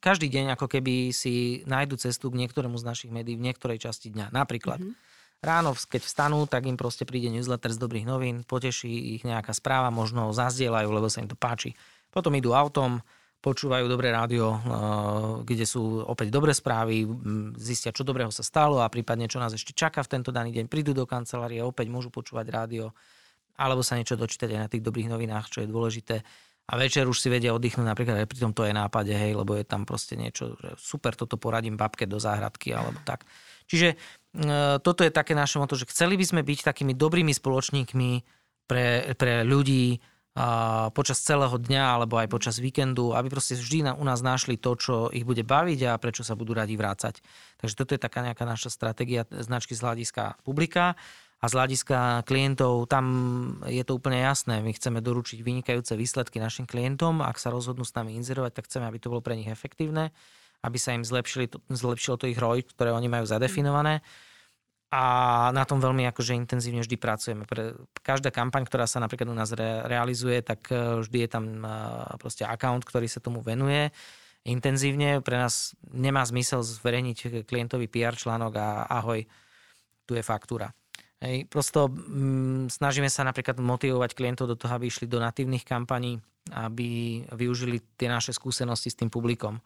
každý 0.00 0.28
deň 0.28 0.58
ako 0.58 0.66
keby 0.68 1.10
si 1.10 1.64
nájdu 1.64 1.96
cestu 2.00 2.28
k 2.32 2.38
niektorému 2.44 2.76
z 2.76 2.84
našich 2.84 3.10
médií 3.12 3.36
v 3.36 3.46
niektorej 3.50 3.82
časti 3.82 4.12
dňa. 4.12 4.32
Napríklad 4.32 4.80
mm-hmm. 4.80 5.40
ráno, 5.42 5.72
keď 5.74 6.02
vstanú, 6.04 6.44
tak 6.48 6.68
im 6.68 6.78
proste 6.78 7.04
príde 7.08 7.32
newsletter 7.32 7.72
z 7.72 7.78
dobrých 7.80 8.06
novín, 8.06 8.44
poteší 8.44 9.18
ich 9.18 9.22
nejaká 9.24 9.52
správa, 9.56 9.92
možno 9.92 10.32
zazdieľajú, 10.32 10.88
lebo 10.90 11.08
sa 11.08 11.22
im 11.24 11.28
to 11.28 11.38
páči. 11.38 11.76
Potom 12.10 12.32
idú 12.32 12.56
autom, 12.56 13.04
počúvajú 13.46 13.86
dobré 13.86 14.10
rádio, 14.10 14.50
eh, 14.50 14.60
kde 15.46 15.62
sú 15.62 16.02
opäť 16.02 16.34
dobré 16.34 16.50
správy, 16.50 17.06
zistia, 17.54 17.94
čo 17.94 18.02
dobrého 18.02 18.34
sa 18.34 18.42
stalo 18.42 18.82
a 18.82 18.90
prípadne, 18.90 19.30
čo 19.30 19.38
nás 19.38 19.54
ešte 19.54 19.70
čaká 19.70 20.02
v 20.02 20.18
tento 20.18 20.34
daný 20.34 20.50
deň. 20.50 20.66
Prídu 20.66 20.90
do 20.90 21.06
kancelárie, 21.06 21.62
opäť 21.62 21.86
môžu 21.86 22.10
počúvať 22.10 22.46
rádio, 22.50 22.90
alebo 23.56 23.86
sa 23.86 23.96
niečo 23.96 24.18
dočítať 24.18 24.52
aj 24.52 24.60
na 24.60 24.68
tých 24.68 24.82
dobrých 24.84 25.08
novinách, 25.08 25.48
čo 25.48 25.64
je 25.64 25.70
dôležité 25.70 26.26
a 26.66 26.72
večer 26.74 27.06
už 27.06 27.22
si 27.22 27.30
vedia 27.30 27.54
oddychnúť 27.54 27.86
napríklad 27.86 28.26
aj 28.26 28.28
pri 28.30 28.38
tomto 28.42 28.66
je 28.66 28.74
nápade, 28.74 29.14
hej, 29.14 29.38
lebo 29.38 29.54
je 29.54 29.62
tam 29.62 29.86
proste 29.86 30.18
niečo, 30.18 30.58
že 30.58 30.74
super, 30.74 31.14
toto 31.14 31.38
poradím 31.38 31.78
babke 31.78 32.10
do 32.10 32.18
záhradky 32.18 32.74
alebo 32.74 32.98
tak. 33.06 33.22
Čiže 33.70 33.94
e, 33.94 33.96
toto 34.82 35.06
je 35.06 35.14
také 35.14 35.38
naše 35.38 35.62
moto, 35.62 35.78
že 35.78 35.86
chceli 35.86 36.18
by 36.18 36.26
sme 36.26 36.42
byť 36.42 36.66
takými 36.66 36.98
dobrými 36.98 37.30
spoločníkmi 37.30 38.10
pre, 38.66 39.14
pre 39.14 39.46
ľudí 39.46 40.02
a, 40.34 40.90
počas 40.90 41.22
celého 41.22 41.54
dňa 41.54 42.02
alebo 42.02 42.18
aj 42.18 42.34
počas 42.34 42.58
víkendu, 42.58 43.14
aby 43.14 43.30
proste 43.30 43.54
vždy 43.54 43.86
na, 43.86 43.92
u 43.94 44.02
nás 44.02 44.18
našli 44.18 44.58
to, 44.58 44.74
čo 44.74 44.94
ich 45.14 45.22
bude 45.22 45.46
baviť 45.46 45.80
a 45.86 46.02
prečo 46.02 46.26
sa 46.26 46.34
budú 46.34 46.50
radi 46.50 46.74
vrácať. 46.74 47.22
Takže 47.62 47.74
toto 47.78 47.94
je 47.94 48.02
taká 48.02 48.26
nejaká 48.26 48.42
naša 48.42 48.74
stratégia 48.74 49.22
značky 49.30 49.78
z 49.78 49.86
hľadiska 49.86 50.42
publika 50.42 50.98
a 51.36 51.52
z 51.52 51.52
hľadiska 51.52 52.24
klientov 52.24 52.88
tam 52.88 53.06
je 53.68 53.84
to 53.84 54.00
úplne 54.00 54.16
jasné. 54.24 54.64
My 54.64 54.72
chceme 54.72 55.04
doručiť 55.04 55.44
vynikajúce 55.44 55.92
výsledky 55.92 56.40
našim 56.40 56.64
klientom. 56.64 57.20
Ak 57.20 57.36
sa 57.36 57.52
rozhodnú 57.52 57.84
s 57.84 57.92
nami 57.92 58.16
inzerovať, 58.16 58.56
tak 58.56 58.72
chceme, 58.72 58.88
aby 58.88 58.96
to 58.96 59.12
bolo 59.12 59.20
pre 59.20 59.36
nich 59.36 59.52
efektívne, 59.52 60.16
aby 60.64 60.78
sa 60.80 60.96
im 60.96 61.04
zlepšili, 61.04 61.52
zlepšilo 61.68 62.16
to 62.16 62.32
ich 62.32 62.40
ROI, 62.40 62.64
ktoré 62.64 62.88
oni 62.96 63.12
majú 63.12 63.28
zadefinované. 63.28 64.00
A 64.88 65.02
na 65.52 65.68
tom 65.68 65.76
veľmi 65.76 66.08
akože 66.08 66.32
intenzívne 66.32 66.80
vždy 66.80 66.96
pracujeme. 66.96 67.44
Pre 67.44 67.76
každá 68.00 68.32
kampaň, 68.32 68.64
ktorá 68.64 68.88
sa 68.88 68.96
napríklad 68.96 69.28
u 69.28 69.36
nás 69.36 69.52
re, 69.52 69.84
realizuje, 69.84 70.40
tak 70.40 70.72
e, 70.72 71.04
vždy 71.04 71.26
je 71.26 71.28
tam 71.28 71.44
e, 71.60 71.68
proste 72.16 72.46
account, 72.46 72.86
ktorý 72.86 73.10
sa 73.10 73.20
tomu 73.20 73.42
venuje 73.42 73.92
intenzívne. 74.46 75.20
Pre 75.20 75.36
nás 75.36 75.74
nemá 75.90 76.22
zmysel 76.22 76.62
zverejniť 76.62 77.44
klientovi 77.44 77.90
PR 77.90 78.14
článok 78.14 78.52
a 78.56 78.86
ahoj, 78.86 79.26
tu 80.06 80.14
je 80.14 80.22
faktúra. 80.22 80.70
Hej, 81.16 81.48
prosto 81.48 81.88
mm, 81.88 82.68
snažíme 82.68 83.08
sa 83.08 83.24
napríklad 83.24 83.56
motivovať 83.56 84.12
klientov 84.12 84.52
do 84.52 84.56
toho, 84.56 84.76
aby 84.76 84.92
išli 84.92 85.08
do 85.08 85.16
natívnych 85.16 85.64
kampaní, 85.64 86.20
aby 86.52 87.20
využili 87.32 87.80
tie 87.96 88.12
naše 88.12 88.36
skúsenosti 88.36 88.92
s 88.92 88.98
tým 89.00 89.08
publikom. 89.08 89.56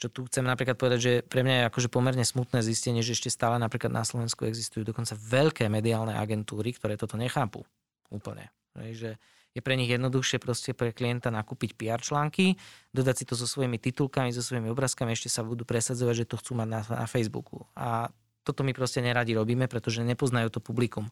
Čo 0.00 0.10
tu 0.10 0.20
chcem 0.26 0.42
napríklad 0.42 0.74
povedať, 0.74 1.00
že 1.00 1.12
pre 1.22 1.46
mňa 1.46 1.54
je 1.54 1.68
akože 1.70 1.88
pomerne 1.92 2.24
smutné 2.24 2.64
zistenie, 2.64 3.04
že 3.04 3.14
ešte 3.14 3.30
stále 3.30 3.60
napríklad 3.60 3.92
na 3.92 4.02
Slovensku 4.02 4.48
existujú 4.48 4.82
dokonca 4.82 5.14
veľké 5.14 5.68
mediálne 5.70 6.16
agentúry, 6.16 6.74
ktoré 6.74 6.98
toto 6.98 7.14
nechápu 7.14 7.62
úplne. 8.10 8.50
Hej, 8.74 8.92
že 8.98 9.10
je 9.54 9.62
pre 9.62 9.78
nich 9.78 9.86
jednoduchšie 9.86 10.42
proste 10.42 10.74
pre 10.74 10.90
klienta 10.90 11.30
nakúpiť 11.30 11.78
PR 11.78 12.02
články, 12.02 12.58
dodať 12.90 13.14
si 13.22 13.24
to 13.28 13.38
so 13.38 13.46
svojimi 13.46 13.78
titulkami, 13.78 14.34
so 14.34 14.42
svojimi 14.42 14.66
obrázkami, 14.66 15.14
ešte 15.14 15.30
sa 15.30 15.46
budú 15.46 15.62
presadzovať, 15.62 16.26
že 16.26 16.26
to 16.26 16.40
chcú 16.42 16.58
mať 16.58 16.68
na, 16.68 16.80
na 16.82 17.06
Facebooku. 17.06 17.62
A 17.78 18.10
toto 18.44 18.60
my 18.62 18.76
proste 18.76 19.00
neradi 19.00 19.32
robíme, 19.32 19.66
pretože 19.66 20.04
nepoznajú 20.04 20.52
to 20.52 20.60
publikum. 20.60 21.08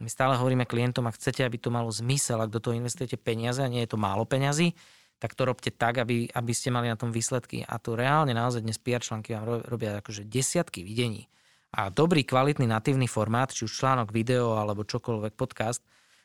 My 0.00 0.08
stále 0.08 0.38
hovoríme 0.38 0.64
klientom, 0.64 1.04
ak 1.10 1.18
chcete, 1.18 1.44
aby 1.44 1.60
to 1.60 1.68
malo 1.68 1.92
zmysel, 1.92 2.40
ak 2.40 2.54
do 2.54 2.62
toho 2.62 2.78
investujete 2.78 3.20
peniaze 3.20 3.60
a 3.60 3.68
nie 3.68 3.84
je 3.84 3.92
to 3.92 4.00
málo 4.00 4.24
peňazí, 4.24 4.72
tak 5.20 5.36
to 5.38 5.46
robte 5.46 5.70
tak, 5.74 6.02
aby, 6.02 6.26
aby 6.32 6.52
ste 6.54 6.74
mali 6.74 6.90
na 6.90 6.98
tom 6.98 7.14
výsledky. 7.14 7.62
A 7.62 7.78
to 7.78 7.94
reálne 7.94 8.34
naozaj 8.34 8.64
dnes 8.64 8.80
PR 8.80 9.04
články 9.04 9.36
vám 9.36 9.62
robia 9.68 10.00
akože 10.02 10.26
desiatky 10.26 10.82
videní. 10.82 11.30
A 11.72 11.92
dobrý, 11.92 12.26
kvalitný, 12.26 12.66
natívny 12.66 13.06
formát, 13.06 13.52
či 13.54 13.64
už 13.68 13.72
článok, 13.72 14.10
video 14.10 14.58
alebo 14.58 14.82
čokoľvek 14.82 15.38
podcast, 15.38 15.84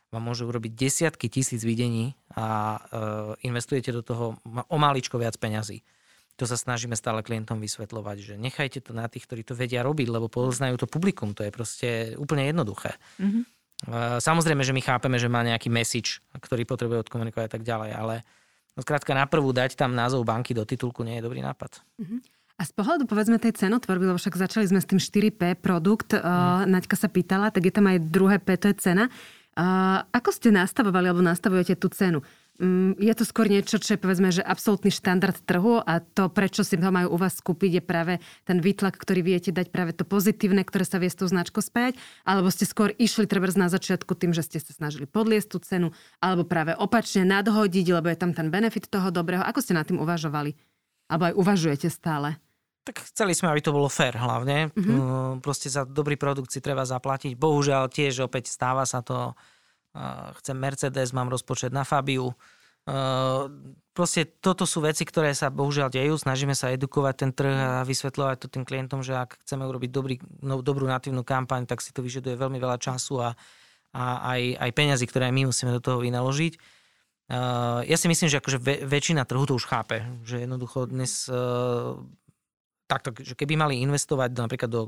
vám 0.09 0.23
môže 0.23 0.47
urobiť 0.47 0.71
desiatky 0.71 1.27
tisíc 1.27 1.61
videní 1.67 2.15
a 2.33 2.47
e, 2.47 2.79
investujete 3.51 3.91
do 3.91 4.01
toho 4.01 4.39
o 4.71 4.77
maličko 4.79 5.19
viac 5.19 5.35
peňazí 5.35 5.83
to 6.37 6.45
sa 6.45 6.53
snažíme 6.53 6.93
stále 6.93 7.25
klientom 7.25 7.57
vysvetľovať, 7.57 8.17
že 8.21 8.33
nechajte 8.37 8.85
to 8.85 8.93
na 8.93 9.09
tých, 9.09 9.25
ktorí 9.25 9.41
to 9.41 9.57
vedia 9.57 9.81
robiť, 9.81 10.07
lebo 10.07 10.29
poznajú 10.29 10.77
to 10.77 10.87
publikum, 10.87 11.33
to 11.33 11.41
je 11.41 11.51
proste 11.51 11.89
úplne 12.21 12.45
jednoduché. 12.45 12.93
Mm-hmm. 13.17 13.43
Samozrejme, 14.21 14.61
že 14.65 14.73
my 14.73 14.81
chápeme, 14.81 15.17
že 15.17 15.29
má 15.29 15.41
nejaký 15.45 15.69
message, 15.69 16.21
ktorý 16.33 16.65
potrebuje 16.65 17.09
odkomunikovať 17.09 17.45
a 17.45 17.51
tak 17.57 17.63
ďalej, 17.65 17.91
ale 17.93 18.15
no 18.77 18.81
skrátka 18.85 19.17
na 19.17 19.25
prvú 19.25 19.49
dať 19.53 19.77
tam 19.77 19.97
názov 19.97 20.25
banky 20.25 20.53
do 20.53 20.65
titulku 20.65 21.01
nie 21.01 21.17
je 21.17 21.25
dobrý 21.25 21.41
nápad. 21.41 21.81
Mm-hmm. 22.01 22.19
A 22.57 22.65
z 22.65 22.73
pohľadu 22.73 23.05
povedzme 23.05 23.37
tej 23.37 23.53
cenotvorby, 23.53 24.09
lebo 24.09 24.17
však 24.17 24.33
začali 24.33 24.65
sme 24.65 24.81
s 24.81 24.89
tým 24.89 24.97
4P 24.97 25.61
produkt, 25.61 26.17
mm. 26.17 26.21
uh, 26.21 26.65
Naďka 26.65 26.97
sa 26.97 27.05
pýtala, 27.05 27.53
tak 27.53 27.69
je 27.69 27.73
tam 27.73 27.85
aj 27.85 28.01
druhé 28.09 28.41
P, 28.41 28.57
to 28.57 28.73
je 28.73 28.81
cena. 28.81 29.13
Uh, 29.53 30.01
ako 30.09 30.33
ste 30.33 30.49
nastavovali 30.49 31.05
alebo 31.05 31.21
nastavujete 31.21 31.77
tú 31.77 31.89
cenu? 31.93 32.25
Um, 32.57 32.97
je 32.97 33.13
to 33.13 33.21
skôr 33.21 33.45
niečo, 33.45 33.77
čo 33.77 33.93
je 33.93 34.01
povedzme, 34.01 34.33
že 34.33 34.41
absolútny 34.41 34.89
štandard 34.89 35.37
trhu 35.45 35.77
a 35.77 36.01
to, 36.01 36.25
prečo 36.25 36.65
si 36.65 36.73
to 36.73 36.89
majú 36.89 37.13
u 37.13 37.17
vás 37.21 37.37
skúpiť, 37.37 37.77
je 37.77 37.83
práve 37.85 38.13
ten 38.49 38.57
výtlak, 38.57 38.97
ktorý 38.97 39.21
viete 39.21 39.53
dať 39.53 39.69
práve 39.69 39.93
to 39.93 40.01
pozitívne, 40.01 40.65
ktoré 40.65 40.81
sa 40.81 40.97
vie 40.97 41.05
s 41.05 41.21
tou 41.21 41.29
značkou 41.29 41.61
spájať, 41.61 42.01
alebo 42.25 42.49
ste 42.49 42.65
skôr 42.65 42.97
išli 42.97 43.29
treba 43.29 43.45
na 43.53 43.69
začiatku 43.69 44.17
tým, 44.17 44.33
že 44.33 44.41
ste 44.41 44.57
sa 44.57 44.73
snažili 44.73 45.05
podliesť 45.05 45.47
tú 45.53 45.57
cenu, 45.61 45.87
alebo 46.17 46.49
práve 46.49 46.73
opačne 46.73 47.29
nadhodiť, 47.29 47.93
lebo 47.93 48.09
je 48.09 48.17
tam 48.17 48.33
ten 48.33 48.49
benefit 48.49 48.89
toho 48.89 49.13
dobrého. 49.13 49.45
Ako 49.45 49.61
ste 49.61 49.77
nad 49.77 49.85
tým 49.85 50.01
uvažovali? 50.01 50.57
Alebo 51.13 51.29
aj 51.29 51.37
uvažujete 51.37 51.93
stále? 51.93 52.41
Tak 52.89 53.05
chceli 53.13 53.37
sme, 53.37 53.53
aby 53.53 53.61
to 53.61 53.75
bolo 53.75 53.85
fair 53.85 54.17
hlavne. 54.17 54.73
Mm-hmm. 54.73 55.45
Proste 55.45 55.69
za 55.69 55.85
dobrý 55.85 56.17
produkt 56.17 56.49
si 56.49 56.63
treba 56.63 56.87
zaplatiť. 56.87 57.37
Bohužiaľ 57.37 57.91
tiež 57.91 58.25
opäť 58.25 58.49
stáva 58.49 58.87
sa 58.87 59.05
to. 59.05 59.37
Chcem 60.41 60.57
Mercedes, 60.57 61.15
mám 61.15 61.29
rozpočet 61.31 61.73
na 61.73 61.81
Fabiu. 61.81 62.33
Proste 63.91 64.21
toto 64.39 64.63
sú 64.63 64.79
veci, 64.79 65.03
ktoré 65.03 65.35
sa 65.35 65.51
bohužiaľ 65.51 65.91
dejú. 65.91 66.15
Snažíme 66.15 66.55
sa 66.55 66.71
edukovať 66.71 67.15
ten 67.19 67.31
trh 67.35 67.81
a 67.81 67.83
vysvetľovať 67.83 68.37
to 68.39 68.47
tým 68.47 68.63
klientom, 68.63 69.03
že 69.03 69.17
ak 69.17 69.43
chceme 69.43 69.67
urobiť 69.67 69.89
dobrý, 69.91 70.15
no, 70.39 70.63
dobrú 70.63 70.87
natívnu 70.87 71.25
kampaň, 71.27 71.67
tak 71.67 71.83
si 71.83 71.91
to 71.91 71.99
vyžaduje 71.99 72.39
veľmi 72.39 72.61
veľa 72.61 72.79
času 72.79 73.19
a, 73.19 73.29
a 73.91 74.03
aj, 74.37 74.41
aj 74.61 74.71
peňazí, 74.71 75.05
ktoré 75.09 75.33
my 75.33 75.49
musíme 75.51 75.73
do 75.75 75.83
toho 75.83 75.99
vynaložiť. 75.99 76.53
ja 77.83 77.97
si 77.99 78.07
myslím, 78.07 78.31
že 78.31 78.39
akože 78.39 78.87
väčšina 78.87 79.27
trhu 79.27 79.43
to 79.43 79.59
už 79.59 79.67
chápe, 79.67 80.05
že 80.23 80.47
jednoducho 80.47 80.87
dnes 80.87 81.27
takto, 82.87 83.11
že 83.19 83.35
keby 83.35 83.59
mali 83.59 83.83
investovať 83.83 84.31
napríklad 84.31 84.71
do 84.71 84.81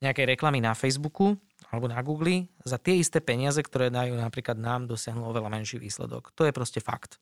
nejakej 0.00 0.32
reklamy 0.32 0.64
na 0.64 0.72
Facebooku 0.72 1.36
alebo 1.74 1.90
na 1.90 2.00
Google 2.00 2.46
za 2.62 2.78
tie 2.78 3.02
isté 3.02 3.18
peniaze, 3.18 3.58
ktoré 3.58 3.90
dajú 3.90 4.14
napríklad 4.14 4.54
nám, 4.54 4.86
dosiahnu 4.86 5.26
oveľa 5.26 5.50
menší 5.50 5.82
výsledok. 5.82 6.30
To 6.38 6.46
je 6.46 6.54
proste 6.54 6.78
fakt. 6.78 7.18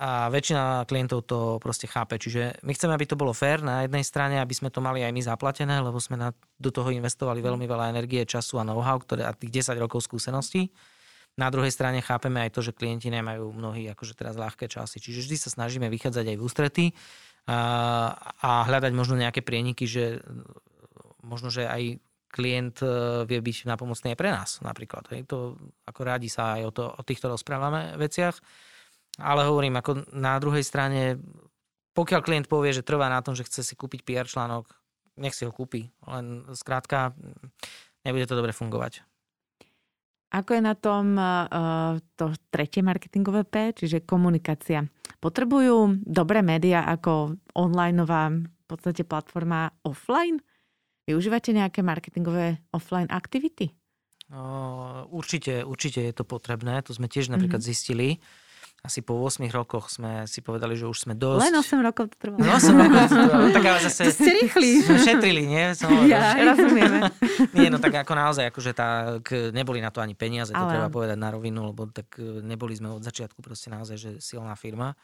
A 0.00 0.32
väčšina 0.32 0.88
klientov 0.88 1.28
to 1.28 1.60
proste 1.60 1.84
chápe. 1.84 2.16
Čiže 2.16 2.64
my 2.64 2.72
chceme, 2.72 2.96
aby 2.96 3.04
to 3.04 3.20
bolo 3.20 3.36
fér 3.36 3.60
na 3.60 3.84
jednej 3.84 4.00
strane, 4.00 4.40
aby 4.40 4.56
sme 4.56 4.72
to 4.72 4.80
mali 4.80 5.04
aj 5.04 5.12
my 5.12 5.20
zaplatené, 5.20 5.76
lebo 5.84 6.00
sme 6.00 6.16
na, 6.16 6.32
do 6.56 6.72
toho 6.72 6.88
investovali 6.88 7.44
veľmi 7.44 7.68
veľa 7.68 7.92
energie, 7.92 8.24
času 8.24 8.56
a 8.56 8.64
know-how, 8.64 8.96
ktoré, 8.96 9.28
a 9.28 9.36
tých 9.36 9.60
10 9.60 9.76
rokov 9.76 10.08
skúseností. 10.08 10.72
Na 11.36 11.52
druhej 11.52 11.68
strane 11.68 12.00
chápeme 12.00 12.40
aj 12.40 12.50
to, 12.56 12.64
že 12.64 12.72
klienti 12.72 13.12
nemajú 13.12 13.52
mnohí 13.52 13.92
akože 13.92 14.16
teraz 14.16 14.40
ľahké 14.40 14.72
časy. 14.72 15.04
Čiže 15.04 15.28
vždy 15.28 15.36
sa 15.36 15.52
snažíme 15.52 15.92
vychádzať 15.92 16.32
aj 16.32 16.36
v 16.40 16.42
ústrety 16.48 16.84
a, 17.44 17.60
a 18.40 18.50
hľadať 18.72 18.92
možno 18.96 19.20
nejaké 19.20 19.44
prieniky, 19.44 19.84
že 19.84 20.24
možno, 21.20 21.52
že 21.52 21.68
aj 21.68 22.00
klient 22.30 22.78
e, 22.80 22.86
vie 23.26 23.42
byť 23.42 23.66
napomocný 23.66 24.14
aj 24.14 24.18
pre 24.18 24.30
nás 24.30 24.50
napríklad. 24.62 25.10
Hej. 25.10 25.26
To, 25.28 25.58
ako 25.84 26.00
rádi 26.06 26.30
sa 26.30 26.56
aj 26.56 26.62
o, 26.64 26.72
to, 26.72 26.84
o 26.86 27.02
týchto 27.02 27.26
rozprávame 27.26 27.98
veciach. 27.98 28.38
Ale 29.18 29.44
hovorím, 29.44 29.76
ako 29.82 30.14
na 30.14 30.38
druhej 30.38 30.62
strane, 30.62 31.18
pokiaľ 31.92 32.20
klient 32.22 32.46
povie, 32.46 32.70
že 32.70 32.86
trvá 32.86 33.10
na 33.10 33.20
tom, 33.20 33.34
že 33.34 33.44
chce 33.44 33.66
si 33.66 33.74
kúpiť 33.74 34.06
PR 34.06 34.30
článok, 34.30 34.70
nech 35.18 35.34
si 35.34 35.44
ho 35.44 35.52
kúpi. 35.52 35.90
Len 36.06 36.46
skrátka, 36.54 37.12
nebude 38.06 38.24
to 38.24 38.38
dobre 38.38 38.54
fungovať. 38.54 39.04
Ako 40.30 40.54
je 40.54 40.62
na 40.62 40.78
tom 40.78 41.18
uh, 41.18 41.98
to 42.14 42.30
tretie 42.54 42.86
marketingové 42.86 43.42
P, 43.42 43.74
čiže 43.74 44.06
komunikácia? 44.06 44.86
Potrebujú 45.18 46.06
dobré 46.06 46.38
médiá 46.38 46.86
ako 46.86 47.34
onlineová 47.58 48.30
v 48.30 48.64
podstate 48.70 49.02
platforma 49.02 49.74
offline? 49.82 50.38
Využívate 51.10 51.50
nejaké 51.50 51.82
marketingové 51.82 52.62
offline 52.70 53.10
aktivity? 53.10 53.74
Uh, 54.30 55.02
určite, 55.10 55.66
určite 55.66 56.06
je 56.06 56.14
to 56.14 56.22
potrebné. 56.22 56.78
To 56.86 56.94
sme 56.94 57.10
tiež 57.10 57.34
napríklad 57.34 57.58
mm-hmm. 57.58 57.74
zistili 57.74 58.22
asi 58.80 59.04
po 59.04 59.20
8 59.20 59.44
rokoch 59.52 59.92
sme 59.92 60.24
si 60.24 60.40
povedali, 60.40 60.72
že 60.72 60.88
už 60.88 61.04
sme 61.04 61.12
dosť... 61.12 61.52
Len 61.52 61.56
8 61.60 61.84
rokov 61.84 62.04
to 62.08 62.16
trvalo. 62.16 62.40
No 62.40 62.56
8 62.56 62.80
rokov 62.80 63.00
to 63.04 63.08
trvalo. 63.12 63.46
Tak 63.60 63.64
ale 63.68 63.78
zase... 63.84 64.02
To 64.08 64.12
ste 64.16 64.32
rýchli. 64.40 64.68
Sme 64.80 64.98
šetrili, 65.04 65.44
nie? 65.44 65.64
Som 65.76 65.92
ja, 66.08 66.32
že... 66.32 66.48
rozumieme. 66.48 66.98
Nie, 67.56 67.68
no 67.68 67.76
tak 67.76 67.92
ako 67.92 68.12
naozaj, 68.16 68.48
akože 68.48 68.72
tá, 68.72 69.20
neboli 69.52 69.84
na 69.84 69.92
to 69.92 70.00
ani 70.00 70.16
peniaze, 70.16 70.56
to 70.56 70.56
ale... 70.56 70.80
treba 70.80 70.88
povedať 70.88 71.18
na 71.20 71.28
rovinu, 71.28 71.76
lebo 71.76 71.92
tak 71.92 72.08
e, 72.16 72.40
neboli 72.40 72.72
sme 72.72 72.96
od 72.96 73.04
začiatku 73.04 73.44
proste 73.44 73.68
naozaj, 73.68 73.96
že 74.00 74.10
silná 74.16 74.56
firma. 74.56 74.96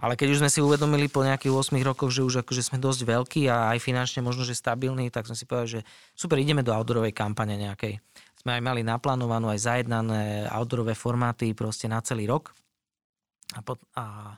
Ale 0.00 0.16
keď 0.16 0.32
už 0.32 0.40
sme 0.40 0.48
si 0.48 0.64
uvedomili 0.64 1.12
po 1.12 1.20
nejakých 1.20 1.52
8 1.52 1.76
rokoch, 1.84 2.08
že 2.08 2.24
už 2.24 2.40
akože 2.40 2.72
sme 2.72 2.80
dosť 2.80 3.04
veľkí 3.04 3.42
a 3.52 3.76
aj 3.76 3.84
finančne 3.84 4.24
možno, 4.24 4.48
že 4.48 4.56
stabilní, 4.56 5.12
tak 5.12 5.28
som 5.28 5.36
si 5.36 5.44
povedal, 5.44 5.68
že 5.68 5.80
super, 6.16 6.40
ideme 6.40 6.64
do 6.64 6.72
outdoorovej 6.72 7.12
kampane 7.12 7.60
nejakej. 7.60 8.00
Sme 8.40 8.56
aj 8.56 8.62
mali 8.64 8.80
naplánovanú, 8.80 9.52
aj 9.52 9.60
zajednané 9.60 10.48
outdoorové 10.48 10.96
formáty 10.96 11.52
proste 11.52 11.84
na 11.84 12.00
celý 12.00 12.24
rok 12.24 12.56
a, 13.52 13.60
pot, 13.60 13.82
a 13.92 14.36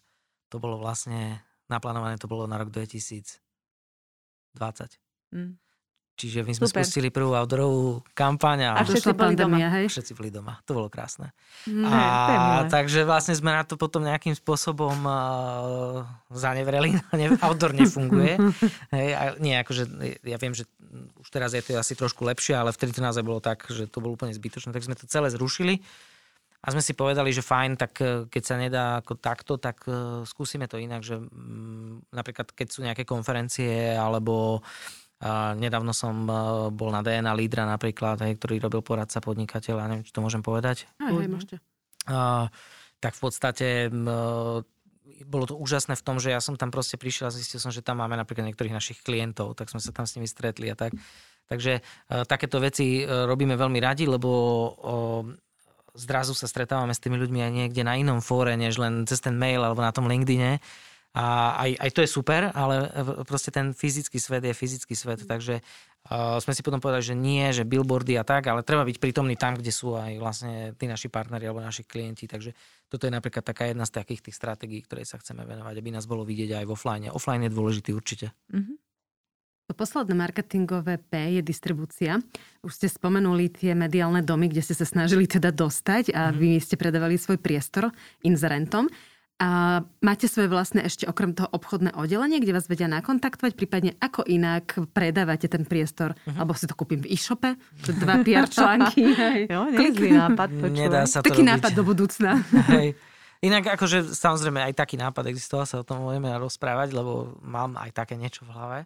to 0.51 0.59
bolo 0.59 0.83
vlastne, 0.83 1.39
naplánované 1.71 2.19
to 2.19 2.27
bolo 2.27 2.51
na 2.51 2.59
rok 2.59 2.75
2020. 2.75 3.39
Mm. 5.31 5.57
Čiže 6.13 6.45
my 6.45 6.53
sme 6.53 6.69
Super. 6.69 6.85
spustili 6.85 7.09
prvú 7.09 7.33
outdoorovú 7.33 8.05
kampaň 8.13 8.69
a, 8.69 8.71
a 8.79 8.85
všetci 8.85 9.17
boli 9.17 9.33
doma. 9.33 9.57
Hej? 9.59 9.91
Všetci 9.91 10.13
boli 10.13 10.29
doma. 10.29 10.61
To 10.69 10.77
bolo 10.77 10.93
krásne. 10.93 11.33
Mm, 11.65 11.89
a 11.89 11.99
takže 12.69 13.09
vlastne 13.09 13.33
sme 13.33 13.49
na 13.49 13.65
to 13.65 13.81
potom 13.81 14.05
nejakým 14.05 14.37
spôsobom 14.37 14.93
uh, 15.09 16.05
zanevreli. 16.29 17.01
Outdoor 17.45 17.73
nefunguje. 17.73 18.37
hej, 18.97 19.09
a 19.17 19.23
nie, 19.41 19.57
akože 19.57 19.89
ja 20.29 20.37
viem, 20.37 20.53
že 20.53 20.69
už 21.17 21.29
teraz 21.33 21.57
je 21.57 21.65
to 21.65 21.81
asi 21.81 21.97
trošku 21.97 22.29
lepšie, 22.29 22.61
ale 22.61 22.77
vtedy 22.77 22.93
to 22.93 23.01
naozaj 23.01 23.25
bolo 23.25 23.41
tak, 23.41 23.65
že 23.73 23.89
to 23.89 24.05
bolo 24.05 24.13
úplne 24.13 24.37
zbytočné. 24.37 24.71
Tak 24.77 24.85
sme 24.85 24.95
to 24.95 25.09
celé 25.09 25.33
zrušili 25.33 25.81
a 26.63 26.71
sme 26.71 26.85
si 26.85 26.95
povedali, 26.95 27.35
že 27.35 27.43
fajn, 27.43 27.75
tak 27.75 27.93
e, 27.99 28.31
keď 28.31 28.43
sa 28.47 28.55
nedá 28.55 28.85
ako 29.03 29.19
takto, 29.19 29.59
tak 29.59 29.83
uh, 29.91 30.23
skúsime 30.23 30.71
to 30.71 30.79
inak, 30.79 31.03
že 31.03 31.19
um, 31.19 31.99
napríklad 32.15 32.55
keď 32.55 32.69
sú 32.71 32.87
nejaké 32.87 33.03
konferencie 33.03 33.99
alebo 33.99 34.63
uh, 34.63 35.02
nedávno 35.55 35.95
som 35.95 36.27
uh, 36.27 36.69
bol 36.75 36.91
na 36.91 37.01
DNA 37.01 37.31
Lídra 37.39 37.63
napríklad, 37.63 38.19
hej, 38.27 38.35
ktorý 38.43 38.59
robil 38.67 38.83
poradca 38.83 39.23
podnikateľa, 39.23 39.87
neviem, 39.87 40.07
či 40.07 40.11
to 40.11 40.19
môžem 40.19 40.43
povedať. 40.43 40.91
Aj, 40.99 41.15
hej, 41.15 41.31
môžete. 41.31 41.57
Uh, 42.11 42.51
tak 42.99 43.15
v 43.15 43.21
podstate 43.23 43.69
uh, 43.87 44.59
bolo 45.23 45.45
to 45.47 45.55
úžasné 45.55 45.95
v 45.95 46.03
tom, 46.03 46.19
že 46.19 46.35
ja 46.35 46.43
som 46.43 46.59
tam 46.59 46.75
proste 46.75 46.99
prišiel 46.99 47.31
a 47.31 47.35
zistil 47.35 47.63
som, 47.63 47.71
že 47.71 47.87
tam 47.87 48.03
máme 48.03 48.19
napríklad 48.19 48.51
niektorých 48.51 48.75
našich 48.75 48.99
klientov, 49.07 49.55
tak 49.55 49.71
sme 49.71 49.79
sa 49.79 49.95
tam 49.95 50.11
s 50.11 50.19
nimi 50.19 50.27
stretli 50.27 50.67
a 50.67 50.75
tak. 50.75 50.99
Takže 51.47 51.79
uh, 51.79 52.27
takéto 52.27 52.59
veci 52.59 53.07
robíme 53.07 53.55
veľmi 53.55 53.79
radi, 53.79 54.11
lebo 54.11 54.31
zrazu 55.95 56.33
sa 56.33 56.49
stretávame 56.49 56.97
s 56.97 57.03
tými 57.05 57.21
ľuďmi 57.21 57.41
aj 57.45 57.53
niekde 57.53 57.83
na 57.85 57.95
inom 58.01 58.25
fóre, 58.25 58.57
než 58.57 58.81
len 58.81 59.05
cez 59.05 59.21
ten 59.21 59.37
mail 59.37 59.61
alebo 59.61 59.85
na 59.85 59.93
tom 59.93 60.09
LinkedIne. 60.09 60.59
A 61.13 61.57
aj, 61.61 61.71
aj 61.77 61.91
to 61.93 62.01
je 62.01 62.09
super, 62.09 62.49
ale 62.57 62.89
proste 63.29 63.53
ten 63.53 63.77
fyzický 63.77 64.17
svet 64.17 64.49
je 64.49 64.57
fyzický 64.57 64.97
svet, 64.97 65.21
mm. 65.21 65.29
takže 65.29 65.61
uh, 65.61 66.41
sme 66.41 66.57
si 66.57 66.65
potom 66.65 66.81
povedali, 66.81 67.05
že 67.05 67.13
nie, 67.13 67.45
že 67.53 67.69
billboardy 67.69 68.17
a 68.17 68.25
tak, 68.25 68.49
ale 68.49 68.65
treba 68.65 68.81
byť 68.81 68.97
prítomný 68.97 69.37
tam, 69.37 69.61
kde 69.61 69.69
sú 69.69 69.93
aj 69.93 70.17
vlastne 70.17 70.73
tí 70.73 70.89
naši 70.89 71.13
partneri 71.13 71.45
alebo 71.45 71.61
naši 71.61 71.85
klienti, 71.85 72.25
takže 72.25 72.57
toto 72.89 73.05
je 73.05 73.13
napríklad 73.13 73.45
taká 73.45 73.69
jedna 73.69 73.85
z 73.85 73.93
takých 73.93 74.25
tých 74.25 74.37
stratégií, 74.41 74.81
ktorej 74.89 75.05
sa 75.05 75.21
chceme 75.21 75.45
venovať, 75.45 75.75
aby 75.77 75.91
nás 75.93 76.09
bolo 76.09 76.25
vidieť 76.25 76.57
aj 76.61 76.65
v 76.65 76.73
offline. 76.73 77.13
Offline 77.13 77.45
je 77.45 77.53
dôležitý 77.53 77.93
určite. 77.93 78.33
Mm-hmm. 78.49 78.77
To 79.71 79.79
posledné 79.79 80.17
marketingové 80.19 80.99
P 80.99 81.39
je 81.39 81.43
distribúcia. 81.45 82.19
Už 82.67 82.73
ste 82.77 82.89
spomenuli 82.91 83.49
tie 83.53 83.73
mediálne 83.73 84.21
domy, 84.21 84.51
kde 84.51 84.65
ste 84.65 84.75
sa 84.75 84.85
snažili 84.89 85.25
teda 85.25 85.55
dostať 85.55 86.13
a 86.13 86.29
mm. 86.29 86.35
vy 86.35 86.51
ste 86.59 86.75
predávali 86.75 87.15
svoj 87.15 87.39
priestor 87.39 87.89
inzerentom. 88.27 88.91
A 89.43 89.83
máte 89.99 90.31
svoje 90.31 90.47
vlastné 90.47 90.87
ešte 90.87 91.03
okrem 91.09 91.35
toho 91.35 91.51
obchodné 91.51 91.97
oddelenie, 91.99 92.39
kde 92.39 92.55
vás 92.55 92.71
vedia 92.71 92.87
nakontaktovať, 92.87 93.59
prípadne 93.59 93.99
ako 93.99 94.23
inak 94.23 94.79
predávate 94.95 95.51
ten 95.51 95.67
priestor? 95.67 96.15
Uh-huh. 96.15 96.39
Alebo 96.39 96.55
si 96.55 96.71
to 96.71 96.79
kúpim 96.79 97.03
v 97.03 97.11
e-shope? 97.11 97.59
Dva 97.83 98.23
PR 98.23 98.47
články. 98.47 99.03
jo, 99.53 99.67
nápad. 100.15 100.49
Nedá 100.71 101.11
sa 101.11 101.25
to 101.25 101.27
Taký 101.27 101.43
robiť. 101.43 101.53
nápad 101.59 101.73
do 101.75 101.83
budúcna. 101.83 102.39
Hej. 102.77 102.95
Inak 103.43 103.75
akože 103.75 104.15
samozrejme 104.15 104.63
aj 104.71 104.79
taký 104.79 104.95
nápad 104.95 105.27
existoval, 105.27 105.67
sa 105.67 105.83
o 105.83 105.87
tom 105.87 106.07
môžeme 106.07 106.31
rozprávať, 106.39 106.95
lebo 106.95 107.35
mám 107.43 107.75
aj 107.75 107.91
také 107.91 108.15
niečo 108.15 108.47
v 108.47 108.55
hlave 108.55 108.81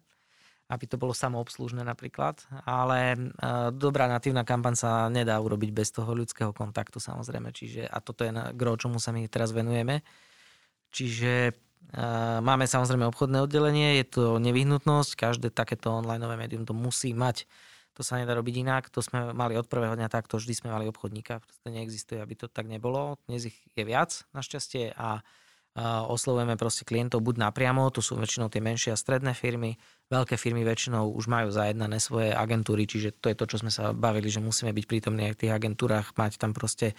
aby 0.66 0.84
to 0.90 0.98
bolo 0.98 1.14
samoobslužné 1.14 1.86
napríklad. 1.86 2.42
Ale 2.66 3.14
e, 3.14 3.18
dobrá 3.70 4.10
natívna 4.10 4.42
kampaň 4.42 4.74
sa 4.74 5.06
nedá 5.06 5.38
urobiť 5.38 5.70
bez 5.70 5.94
toho 5.94 6.10
ľudského 6.10 6.50
kontaktu 6.50 6.98
samozrejme. 6.98 7.54
Čiže, 7.54 7.86
a 7.86 8.02
toto 8.02 8.26
je 8.26 8.34
na 8.34 8.50
gro, 8.50 8.74
čomu 8.74 8.98
sa 8.98 9.14
my 9.14 9.22
teraz 9.30 9.54
venujeme. 9.54 10.02
Čiže 10.92 11.32
e, 11.48 11.52
máme 12.40 12.64
samozrejme 12.68 13.06
obchodné 13.10 13.42
oddelenie, 13.44 14.00
je 14.02 14.06
to 14.06 14.24
nevyhnutnosť, 14.42 15.10
každé 15.16 15.48
takéto 15.54 15.92
online 15.92 16.24
médium 16.36 16.66
to 16.66 16.74
musí 16.74 17.14
mať. 17.16 17.48
To 17.96 18.04
sa 18.04 18.20
nedá 18.20 18.36
robiť 18.36 18.60
inak, 18.60 18.92
to 18.92 19.00
sme 19.00 19.32
mali 19.32 19.56
od 19.56 19.64
prvého 19.72 19.96
dňa 19.96 20.12
takto, 20.12 20.36
vždy 20.36 20.52
sme 20.52 20.68
mali 20.68 20.84
obchodníka, 20.84 21.40
to 21.64 21.72
neexistuje, 21.72 22.20
aby 22.20 22.36
to 22.36 22.44
tak 22.44 22.68
nebolo. 22.68 23.16
Dnes 23.24 23.48
ich 23.48 23.56
je 23.72 23.84
viac 23.88 24.28
našťastie 24.36 24.92
a 24.92 25.24
oslovujeme 26.08 26.56
proste 26.56 26.88
klientov 26.88 27.20
buď 27.20 27.52
napriamo, 27.52 27.92
to 27.92 28.00
sú 28.00 28.16
väčšinou 28.16 28.48
tie 28.48 28.64
menšie 28.64 28.96
a 28.96 29.00
stredné 29.00 29.36
firmy, 29.36 29.76
veľké 30.08 30.40
firmy 30.40 30.64
väčšinou 30.64 31.12
už 31.12 31.28
majú 31.28 31.52
zajednané 31.52 32.00
svoje 32.00 32.32
agentúry, 32.32 32.88
čiže 32.88 33.12
to 33.20 33.28
je 33.28 33.36
to, 33.36 33.44
čo 33.44 33.56
sme 33.60 33.68
sa 33.68 33.92
bavili, 33.92 34.32
že 34.32 34.40
musíme 34.40 34.72
byť 34.72 34.84
prítomní 34.88 35.28
aj 35.28 35.32
v 35.36 35.40
tých 35.44 35.52
agentúrach, 35.52 36.16
mať 36.16 36.40
tam 36.40 36.56
proste 36.56 36.96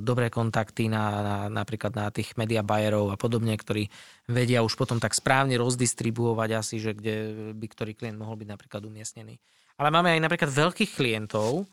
dobré 0.00 0.32
kontakty 0.32 0.88
na, 0.88 1.04
na, 1.20 1.36
napríklad 1.52 1.92
na 1.92 2.08
tých 2.08 2.32
media 2.40 2.64
buyerov 2.64 3.12
a 3.12 3.20
podobne, 3.20 3.52
ktorí 3.52 3.92
vedia 4.32 4.64
už 4.64 4.80
potom 4.80 4.96
tak 4.96 5.12
správne 5.12 5.60
rozdistribuovať 5.60 6.50
asi, 6.56 6.80
že 6.80 6.96
kde 6.96 7.14
by 7.52 7.66
ktorý 7.68 7.92
klient 7.92 8.16
mohol 8.16 8.40
byť 8.40 8.48
napríklad 8.48 8.82
umiestnený. 8.88 9.36
Ale 9.76 9.92
máme 9.92 10.16
aj 10.16 10.20
napríklad 10.24 10.50
veľkých 10.50 10.96
klientov, 10.96 11.68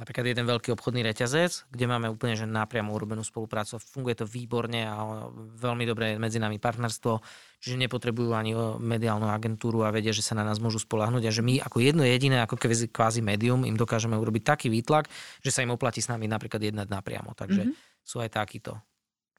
napríklad 0.00 0.32
jeden 0.32 0.48
veľký 0.48 0.72
obchodný 0.72 1.04
reťazec, 1.04 1.68
kde 1.68 1.84
máme 1.84 2.08
úplne 2.08 2.40
že 2.40 2.48
napriamo 2.48 2.88
urobenú 2.96 3.20
spoluprácu. 3.20 3.76
Funguje 3.76 4.16
to 4.16 4.24
výborne 4.24 4.88
a 4.88 5.28
veľmi 5.60 5.84
dobré 5.84 6.16
je 6.16 6.22
medzi 6.22 6.40
nami 6.40 6.56
partnerstvo, 6.56 7.20
čiže 7.60 7.76
nepotrebujú 7.84 8.32
ani 8.32 8.56
mediálnu 8.80 9.28
agentúru 9.28 9.84
a 9.84 9.92
vedia, 9.92 10.16
že 10.16 10.24
sa 10.24 10.32
na 10.32 10.40
nás 10.40 10.56
môžu 10.56 10.80
spolahnuť 10.80 11.28
a 11.28 11.34
že 11.36 11.44
my 11.44 11.60
ako 11.60 11.84
jedno 11.84 12.00
jediné, 12.00 12.40
ako 12.40 12.56
kvázi 12.88 13.20
médium, 13.20 13.68
im 13.68 13.76
dokážeme 13.76 14.16
urobiť 14.16 14.56
taký 14.56 14.72
výtlak, 14.72 15.12
že 15.44 15.52
sa 15.52 15.60
im 15.60 15.76
oplatí 15.76 16.00
s 16.00 16.08
nami 16.08 16.24
napríklad 16.24 16.64
jednať 16.64 16.88
napriamo. 16.88 17.36
Takže 17.36 17.68
mm-hmm. 17.68 18.00
sú 18.00 18.24
aj 18.24 18.32
takíto 18.32 18.80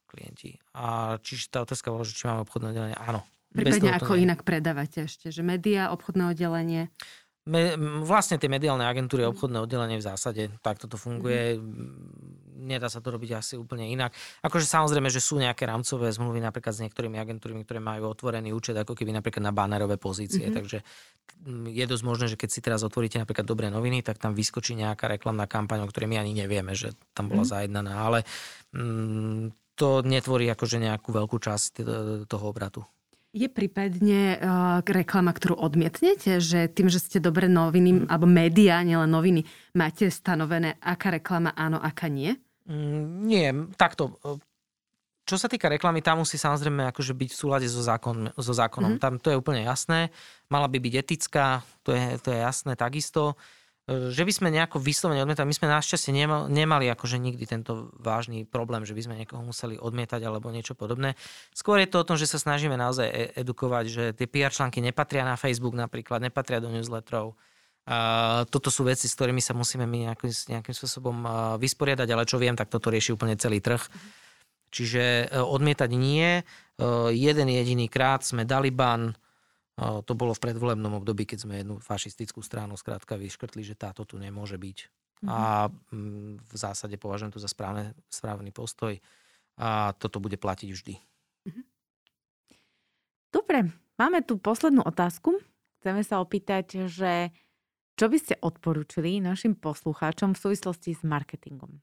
klienti. 0.06 0.62
A 0.78 1.18
čiže 1.26 1.50
tá 1.50 1.66
otázka 1.66 1.90
bola, 1.90 2.06
že 2.06 2.14
či 2.14 2.30
máme 2.30 2.46
obchodné 2.46 2.70
oddelenie, 2.70 2.98
áno. 3.02 3.26
Prípadne 3.52 4.00
ako 4.00 4.16
nie. 4.16 4.24
inak 4.24 4.48
predávate 4.48 5.12
ešte, 5.12 5.28
že 5.28 5.44
média, 5.44 5.92
obchodné 5.92 6.32
oddelenie? 6.32 6.88
Me, 7.42 7.74
vlastne 8.06 8.38
tie 8.38 8.46
mediálne 8.46 8.86
agentúry, 8.86 9.26
obchodné 9.26 9.66
oddelenie 9.66 9.98
v 9.98 10.06
zásade, 10.06 10.54
tak 10.62 10.78
toto 10.78 10.94
funguje. 10.94 11.58
Nedá 12.62 12.86
sa 12.86 13.02
to 13.02 13.10
robiť 13.10 13.34
asi 13.34 13.58
úplne 13.58 13.90
inak. 13.90 14.14
Akože 14.46 14.70
samozrejme, 14.70 15.10
že 15.10 15.18
sú 15.18 15.42
nejaké 15.42 15.66
rámcové 15.66 16.14
zmluvy 16.14 16.38
napríklad 16.38 16.70
s 16.70 16.86
niektorými 16.86 17.18
agentúrami, 17.18 17.66
ktoré 17.66 17.82
majú 17.82 18.14
otvorený 18.14 18.54
účet 18.54 18.78
ako 18.78 18.94
keby 18.94 19.18
napríklad 19.18 19.42
na 19.42 19.50
banerové 19.50 19.98
pozície. 19.98 20.46
Mm-hmm. 20.46 20.58
Takže 20.62 20.78
je 21.74 21.86
dosť 21.90 22.04
možné, 22.06 22.26
že 22.30 22.38
keď 22.38 22.50
si 22.54 22.62
teraz 22.62 22.86
otvoríte 22.86 23.18
napríklad 23.18 23.50
dobré 23.50 23.74
noviny, 23.74 24.06
tak 24.06 24.22
tam 24.22 24.38
vyskočí 24.38 24.78
nejaká 24.78 25.10
reklamná 25.10 25.50
kampaň, 25.50 25.82
o 25.82 25.90
ktorej 25.90 26.14
my 26.14 26.22
ani 26.22 26.38
nevieme, 26.38 26.78
že 26.78 26.94
tam 27.18 27.26
bola 27.26 27.42
mm-hmm. 27.42 27.54
zajednaná. 27.58 27.94
Ale 28.06 28.20
mm, 28.78 29.74
to 29.74 30.06
netvorí 30.06 30.46
akože 30.46 30.78
nejakú 30.78 31.10
veľkú 31.10 31.42
časť 31.42 31.82
toho 32.30 32.46
obratu. 32.46 32.86
Je 33.32 33.48
prípadne 33.48 34.36
uh, 34.36 34.84
reklama, 34.84 35.32
ktorú 35.32 35.56
odmietnete, 35.56 36.44
že 36.44 36.68
tým, 36.68 36.92
že 36.92 37.00
ste 37.00 37.24
dobré 37.24 37.48
noviny, 37.48 38.04
mm. 38.04 38.12
alebo 38.12 38.28
médiá, 38.28 38.84
nielen 38.84 39.08
noviny, 39.08 39.48
máte 39.72 40.12
stanovené, 40.12 40.76
aká 40.84 41.16
reklama 41.16 41.56
áno, 41.56 41.80
aká 41.80 42.12
nie? 42.12 42.36
Mm, 42.68 43.24
nie, 43.24 43.48
takto. 43.80 44.20
Čo 45.24 45.40
sa 45.40 45.48
týka 45.48 45.72
reklamy, 45.72 46.04
tam 46.04 46.28
musí 46.28 46.36
samozrejme 46.36 46.92
akože 46.92 47.16
byť 47.16 47.30
v 47.32 47.40
súlade 47.40 47.68
so, 47.72 47.80
zákon, 47.80 48.36
so 48.36 48.52
zákonom. 48.52 49.00
Mm-hmm. 49.00 49.04
Tam 49.08 49.16
to 49.16 49.32
je 49.32 49.40
úplne 49.40 49.64
jasné. 49.64 50.12
Mala 50.52 50.68
by 50.68 50.84
byť 50.84 50.94
etická, 51.00 51.64
to 51.88 51.96
je, 51.96 52.20
to 52.20 52.36
je 52.36 52.40
jasné 52.44 52.76
takisto. 52.76 53.32
E, 53.32 53.36
že 53.90 54.22
by 54.22 54.32
sme 54.32 54.54
nejako 54.54 54.78
vyslovene 54.78 55.26
odmietali, 55.26 55.50
my 55.50 55.58
sme 55.58 55.74
našťastie 55.74 56.14
nemali 56.48 56.86
akože 56.94 57.18
nikdy 57.18 57.50
tento 57.50 57.90
vážny 57.98 58.46
problém, 58.46 58.86
že 58.86 58.94
by 58.94 59.02
sme 59.02 59.16
niekoho 59.18 59.42
museli 59.42 59.82
odmietať 59.82 60.22
alebo 60.22 60.54
niečo 60.54 60.78
podobné. 60.78 61.18
Skôr 61.52 61.82
je 61.82 61.90
to 61.90 62.06
o 62.06 62.08
tom, 62.08 62.16
že 62.16 62.30
sa 62.30 62.38
snažíme 62.38 62.78
naozaj 62.78 63.08
e- 63.10 63.32
edukovať, 63.42 63.86
že 63.90 64.04
tie 64.14 64.30
PR 64.30 64.54
články 64.54 64.86
nepatria 64.86 65.26
na 65.26 65.34
Facebook 65.34 65.74
napríklad, 65.74 66.22
nepatria 66.22 66.62
do 66.62 66.70
newsletterov. 66.70 67.34
A 67.90 67.98
toto 68.54 68.70
sú 68.70 68.86
veci, 68.86 69.10
s 69.10 69.18
ktorými 69.18 69.42
sa 69.42 69.58
musíme 69.58 69.90
my 69.90 70.14
nejakým, 70.14 70.30
nejakým 70.30 70.76
spôsobom 70.78 71.18
vysporiadať, 71.58 72.08
ale 72.14 72.30
čo 72.30 72.38
viem, 72.38 72.54
tak 72.54 72.70
toto 72.70 72.94
rieši 72.94 73.18
úplne 73.18 73.34
celý 73.34 73.58
trh. 73.58 73.82
Čiže 74.72 75.04
e, 75.28 75.42
odmietať 75.42 75.90
nie. 75.98 76.46
Jeden 77.12 77.48
jediný 77.52 77.86
krát 77.92 78.26
sme 78.26 78.48
dali 78.48 78.72
ban, 78.74 79.14
to 79.82 80.14
bolo 80.14 80.38
v 80.38 80.44
predvolebnom 80.46 81.02
období, 81.02 81.26
keď 81.26 81.40
sme 81.42 81.54
jednu 81.62 81.82
fašistickú 81.82 82.46
stranu 82.46 82.78
skrátka 82.78 83.18
vyškrtli, 83.18 83.66
že 83.66 83.74
táto 83.74 84.06
tu 84.06 84.22
nemôže 84.22 84.54
byť. 84.60 84.78
Mm-hmm. 84.86 85.30
A 85.30 85.70
mm, 85.70 86.34
v 86.46 86.56
zásade 86.58 86.98
považujem 87.02 87.34
to 87.34 87.42
za 87.42 87.50
správne, 87.50 87.98
správny 88.10 88.54
postoj 88.54 88.98
a 89.58 89.94
toto 89.98 90.22
bude 90.22 90.38
platiť 90.38 90.70
vždy. 90.70 90.94
Mm-hmm. 91.50 91.66
Dobre, 93.32 93.60
máme 93.98 94.22
tu 94.22 94.38
poslednú 94.38 94.86
otázku. 94.86 95.42
Chceme 95.82 96.06
sa 96.06 96.22
opýtať, 96.22 96.86
že 96.86 97.34
čo 97.98 98.06
by 98.10 98.18
ste 98.18 98.36
odporúčili 98.38 99.22
našim 99.22 99.58
poslucháčom 99.58 100.38
v 100.38 100.42
súvislosti 100.42 100.94
s 100.94 101.02
marketingom? 101.02 101.82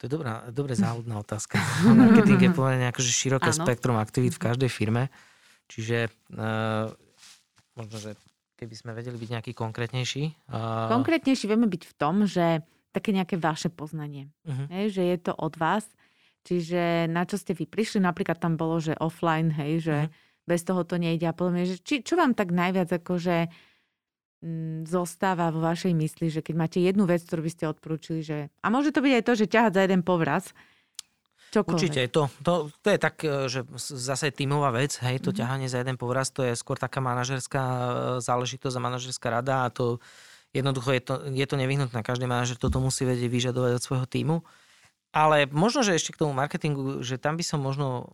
To 0.00 0.08
je 0.08 0.10
dobrá, 0.10 0.48
dobre 0.48 0.72
záhodná 0.74 1.20
otázka. 1.24 1.60
Marketing 1.86 2.40
je 2.40 2.50
povedané 2.50 2.90
akože 2.90 3.10
široké 3.10 3.52
ano. 3.52 3.58
spektrum 3.62 3.96
aktivít 4.00 4.38
v 4.38 4.42
každej 4.50 4.70
firme. 4.72 5.12
Čiže 5.70 6.10
uh, 6.34 6.90
možno, 7.78 7.96
že 8.02 8.18
keby 8.58 8.74
sme 8.74 8.92
vedeli 8.92 9.16
byť 9.16 9.30
nejaký 9.30 9.52
konkrétnejší. 9.54 10.50
Uh... 10.50 10.90
Konkrétnejší 10.90 11.46
vieme 11.46 11.70
byť 11.70 11.82
v 11.86 11.94
tom, 11.96 12.26
že 12.26 12.60
také 12.90 13.14
nejaké 13.14 13.38
vaše 13.38 13.70
poznanie. 13.70 14.28
Uh-huh. 14.42 14.66
Hej, 14.68 14.98
že 14.98 15.02
je 15.06 15.16
to 15.30 15.32
od 15.32 15.54
vás. 15.56 15.86
Čiže 16.42 17.06
na 17.06 17.22
čo 17.22 17.38
ste 17.38 17.54
vy 17.54 17.70
prišli, 17.70 18.02
napríklad 18.02 18.42
tam 18.42 18.58
bolo, 18.58 18.82
že 18.82 18.98
offline, 18.98 19.54
hej, 19.54 19.72
že 19.80 19.96
uh-huh. 20.08 20.44
bez 20.44 20.60
toho 20.66 20.82
to 20.82 20.98
nejde 20.98 21.24
a 21.24 21.32
podobne. 21.32 21.64
Že 21.64 21.76
či, 21.86 21.94
čo 22.02 22.18
vám 22.18 22.34
tak 22.34 22.50
najviac 22.50 22.90
akože 22.90 23.46
m, 23.46 24.48
mm, 24.48 24.78
zostáva 24.90 25.54
vo 25.54 25.62
vašej 25.62 25.94
mysli, 25.94 26.32
že 26.32 26.42
keď 26.42 26.54
máte 26.58 26.78
jednu 26.82 27.06
vec, 27.06 27.22
ktorú 27.22 27.46
by 27.46 27.52
ste 27.52 27.64
odporúčili, 27.70 28.20
že... 28.26 28.50
A 28.64 28.66
môže 28.72 28.90
to 28.90 29.04
byť 29.04 29.12
aj 29.20 29.24
to, 29.24 29.32
že 29.38 29.52
ťahať 29.52 29.72
za 29.76 29.82
jeden 29.86 30.02
povraz, 30.02 30.50
Čokoľvek. 31.50 31.74
Určite, 31.74 32.00
to, 32.14 32.30
to, 32.46 32.70
to 32.78 32.88
je 32.94 32.98
tak, 33.02 33.14
e, 33.26 33.50
že 33.50 33.66
zase 33.78 34.30
tímová 34.30 34.70
vec, 34.70 34.94
hej, 35.02 35.18
to 35.18 35.34
mm-hmm. 35.34 35.40
ťahanie 35.42 35.66
za 35.66 35.82
jeden 35.82 35.98
povraz, 35.98 36.30
to 36.30 36.46
je 36.46 36.54
skôr 36.54 36.78
taká 36.78 37.02
manažerská 37.02 37.62
e, 37.62 37.82
záležitosť 38.22 38.74
a 38.78 38.86
manažerská 38.86 39.28
rada 39.34 39.66
a 39.66 39.72
to 39.74 39.98
jednoducho 40.54 40.94
je 40.94 41.02
to, 41.02 41.14
je 41.30 41.46
to 41.46 41.56
nevyhnutné. 41.58 42.06
Každý 42.06 42.30
manažer 42.30 42.54
toto 42.54 42.78
musí 42.78 43.02
vedieť 43.02 43.30
vyžadovať 43.30 43.72
od 43.78 43.82
svojho 43.82 44.06
týmu. 44.06 44.36
Ale 45.10 45.50
možno, 45.50 45.82
že 45.82 45.98
ešte 45.98 46.14
k 46.14 46.22
tomu 46.22 46.30
marketingu, 46.38 47.02
že 47.02 47.18
tam 47.18 47.34
by 47.34 47.42
som 47.42 47.58
možno 47.58 48.06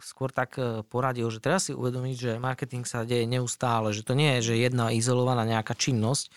skôr 0.00 0.32
tak 0.32 0.56
e, 0.56 0.80
poradil, 0.80 1.28
že 1.28 1.44
teraz 1.44 1.68
si 1.68 1.72
uvedomiť, 1.76 2.16
že 2.16 2.32
marketing 2.40 2.88
sa 2.88 3.04
deje 3.04 3.28
neustále, 3.28 3.92
že 3.92 4.00
to 4.00 4.16
nie 4.16 4.40
je, 4.40 4.52
že 4.52 4.64
jedna 4.64 4.92
izolovaná 4.96 5.44
nejaká 5.44 5.76
činnosť, 5.76 6.32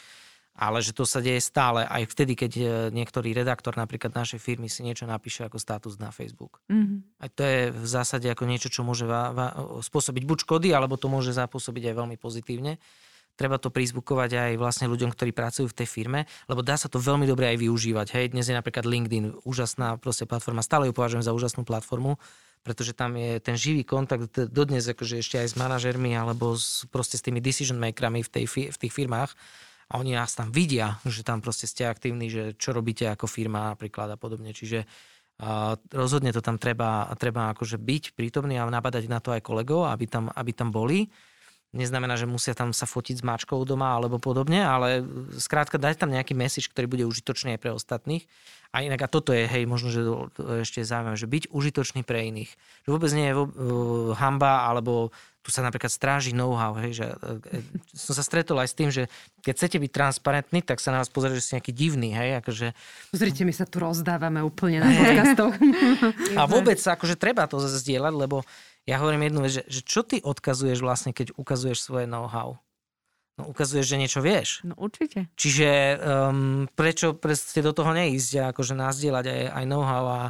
ale 0.58 0.82
že 0.82 0.90
to 0.90 1.06
sa 1.06 1.22
deje 1.22 1.38
stále, 1.38 1.86
aj 1.86 2.10
vtedy, 2.10 2.34
keď 2.34 2.52
e, 2.58 2.64
niektorý 2.90 3.30
redaktor 3.38 3.78
napríklad 3.78 4.10
našej 4.10 4.42
firmy 4.42 4.66
si 4.66 4.82
niečo 4.82 5.06
napíše 5.06 5.46
ako 5.46 5.62
status 5.62 6.02
na 6.02 6.10
Facebook. 6.10 6.66
Mm-hmm. 6.66 7.22
Aj 7.22 7.30
to 7.30 7.42
je 7.46 7.60
v 7.78 7.86
zásade 7.86 8.26
ako 8.26 8.50
niečo, 8.50 8.74
čo 8.74 8.82
môže 8.82 9.06
va- 9.06 9.30
va- 9.30 9.54
spôsobiť 9.86 10.26
buď 10.26 10.38
škody, 10.50 10.74
alebo 10.74 10.98
to 10.98 11.14
môže 11.14 11.38
zapôsobiť 11.38 11.94
aj 11.94 11.96
veľmi 12.02 12.18
pozitívne. 12.18 12.82
Treba 13.38 13.62
to 13.62 13.70
prizvukovať 13.70 14.34
aj 14.34 14.52
vlastne 14.58 14.90
ľuďom, 14.90 15.14
ktorí 15.14 15.30
pracujú 15.30 15.70
v 15.70 15.78
tej 15.78 15.86
firme, 15.86 16.26
lebo 16.50 16.66
dá 16.66 16.74
sa 16.74 16.90
to 16.90 16.98
veľmi 16.98 17.30
dobre 17.30 17.54
aj 17.54 17.62
využívať. 17.62 18.08
Hej, 18.18 18.26
dnes 18.34 18.50
je 18.50 18.58
napríklad 18.58 18.90
LinkedIn 18.90 19.46
úžasná 19.46 20.02
proste 20.02 20.26
platforma, 20.26 20.66
stále 20.66 20.90
ju 20.90 20.94
považujem 20.98 21.22
za 21.22 21.38
úžasnú 21.38 21.62
platformu, 21.62 22.18
pretože 22.66 22.98
tam 22.98 23.14
je 23.14 23.38
ten 23.38 23.54
živý 23.54 23.86
kontakt 23.86 24.34
dodnes 24.50 24.90
akože 24.90 25.22
ešte 25.22 25.38
aj 25.38 25.54
s 25.54 25.56
manažermi 25.56 26.18
alebo 26.18 26.58
s, 26.58 26.90
proste 26.90 27.22
s 27.22 27.22
tými 27.22 27.38
decision 27.38 27.78
makerami 27.78 28.26
v, 28.26 28.30
tej, 28.34 28.74
v 28.74 28.78
tých 28.82 28.94
firmách 28.98 29.38
a 29.88 29.94
oni 30.04 30.12
nás 30.16 30.36
tam 30.36 30.52
vidia, 30.52 31.00
že 31.08 31.24
tam 31.24 31.40
proste 31.40 31.64
ste 31.64 31.88
aktívni, 31.88 32.28
že 32.28 32.60
čo 32.60 32.76
robíte 32.76 33.08
ako 33.08 33.26
firma 33.26 33.72
napríklad 33.72 34.12
a 34.12 34.18
podobne. 34.20 34.52
Čiže 34.52 34.84
a 35.38 35.78
rozhodne 35.94 36.34
to 36.34 36.42
tam 36.42 36.58
treba, 36.58 37.14
treba 37.14 37.54
akože 37.54 37.78
byť 37.78 38.18
prítomný 38.18 38.58
a 38.58 38.66
nabadať 38.66 39.06
na 39.06 39.22
to 39.22 39.30
aj 39.38 39.46
kolegov, 39.46 39.86
aby 39.86 40.10
tam, 40.10 40.34
aby 40.34 40.50
tam 40.50 40.74
boli. 40.74 41.14
Neznamená, 41.78 42.18
že 42.18 42.26
musia 42.26 42.58
tam 42.58 42.74
sa 42.74 42.90
fotiť 42.90 43.22
s 43.22 43.28
mačkou 43.28 43.62
doma 43.62 43.94
alebo 43.94 44.18
podobne, 44.18 44.66
ale 44.66 45.06
skrátka 45.38 45.78
dať 45.78 46.02
tam 46.02 46.10
nejaký 46.10 46.34
message, 46.34 46.74
ktorý 46.74 46.90
bude 46.90 47.06
užitočný 47.06 47.54
aj 47.54 47.62
pre 47.62 47.70
ostatných. 47.70 48.26
A 48.74 48.82
inak, 48.82 49.06
a 49.06 49.12
toto 49.12 49.30
je, 49.30 49.46
hej, 49.46 49.70
možno, 49.70 49.94
že 49.94 50.02
ešte 50.66 50.82
zaujímavé, 50.82 51.22
že 51.22 51.30
byť 51.30 51.44
užitočný 51.54 52.02
pre 52.02 52.34
iných. 52.34 52.52
Že 52.88 52.90
vôbec 52.90 53.12
nie 53.14 53.30
je 53.30 53.36
hamba 54.18 54.66
alebo 54.66 55.14
tu 55.48 55.56
sa 55.56 55.64
napríklad 55.64 55.88
stráži 55.88 56.36
know-how, 56.36 56.76
hej, 56.76 57.00
že 57.00 57.08
e, 57.08 57.64
e, 57.64 57.96
som 57.96 58.12
sa 58.12 58.20
stretol 58.20 58.60
aj 58.60 58.68
s 58.68 58.76
tým, 58.76 58.92
že 58.92 59.08
keď 59.40 59.54
chcete 59.56 59.78
byť 59.80 59.92
transparentní, 59.96 60.60
tak 60.60 60.84
sa 60.84 60.92
na 60.92 61.00
vás 61.00 61.08
pozrie, 61.08 61.40
že 61.40 61.48
ste 61.48 61.56
nejaký 61.56 61.72
divný, 61.72 62.12
hej, 62.12 62.44
akože... 62.44 62.76
Pozrite, 63.16 63.48
my 63.48 63.56
sa 63.56 63.64
tu 63.64 63.80
rozdávame 63.80 64.44
úplne 64.44 64.84
na 64.84 64.92
podcastoch. 64.92 65.56
A 66.36 66.44
vôbec 66.52 66.76
akože 66.76 67.16
treba 67.16 67.48
to 67.48 67.64
zdieľať, 67.64 68.12
lebo 68.12 68.44
ja 68.84 69.00
hovorím 69.00 69.32
jednu 69.32 69.40
vec, 69.48 69.52
že, 69.56 69.64
že 69.72 69.82
čo 69.88 70.04
ty 70.04 70.20
odkazuješ 70.20 70.84
vlastne, 70.84 71.16
keď 71.16 71.32
ukazuješ 71.40 71.80
svoje 71.80 72.12
know-how? 72.12 72.60
No 73.40 73.48
ukazuješ, 73.48 73.88
že 73.88 74.02
niečo 74.04 74.20
vieš. 74.20 74.68
No 74.68 74.76
určite. 74.76 75.32
Čiže 75.40 75.70
um, 75.96 76.68
prečo 76.76 77.16
ste 77.40 77.64
do 77.64 77.72
toho 77.72 77.96
neísť 77.96 78.32
a 78.44 78.44
akože 78.52 78.76
nazdieľať 78.76 79.26
aj, 79.32 79.42
aj 79.64 79.64
know-how 79.64 80.04
a 80.12 80.22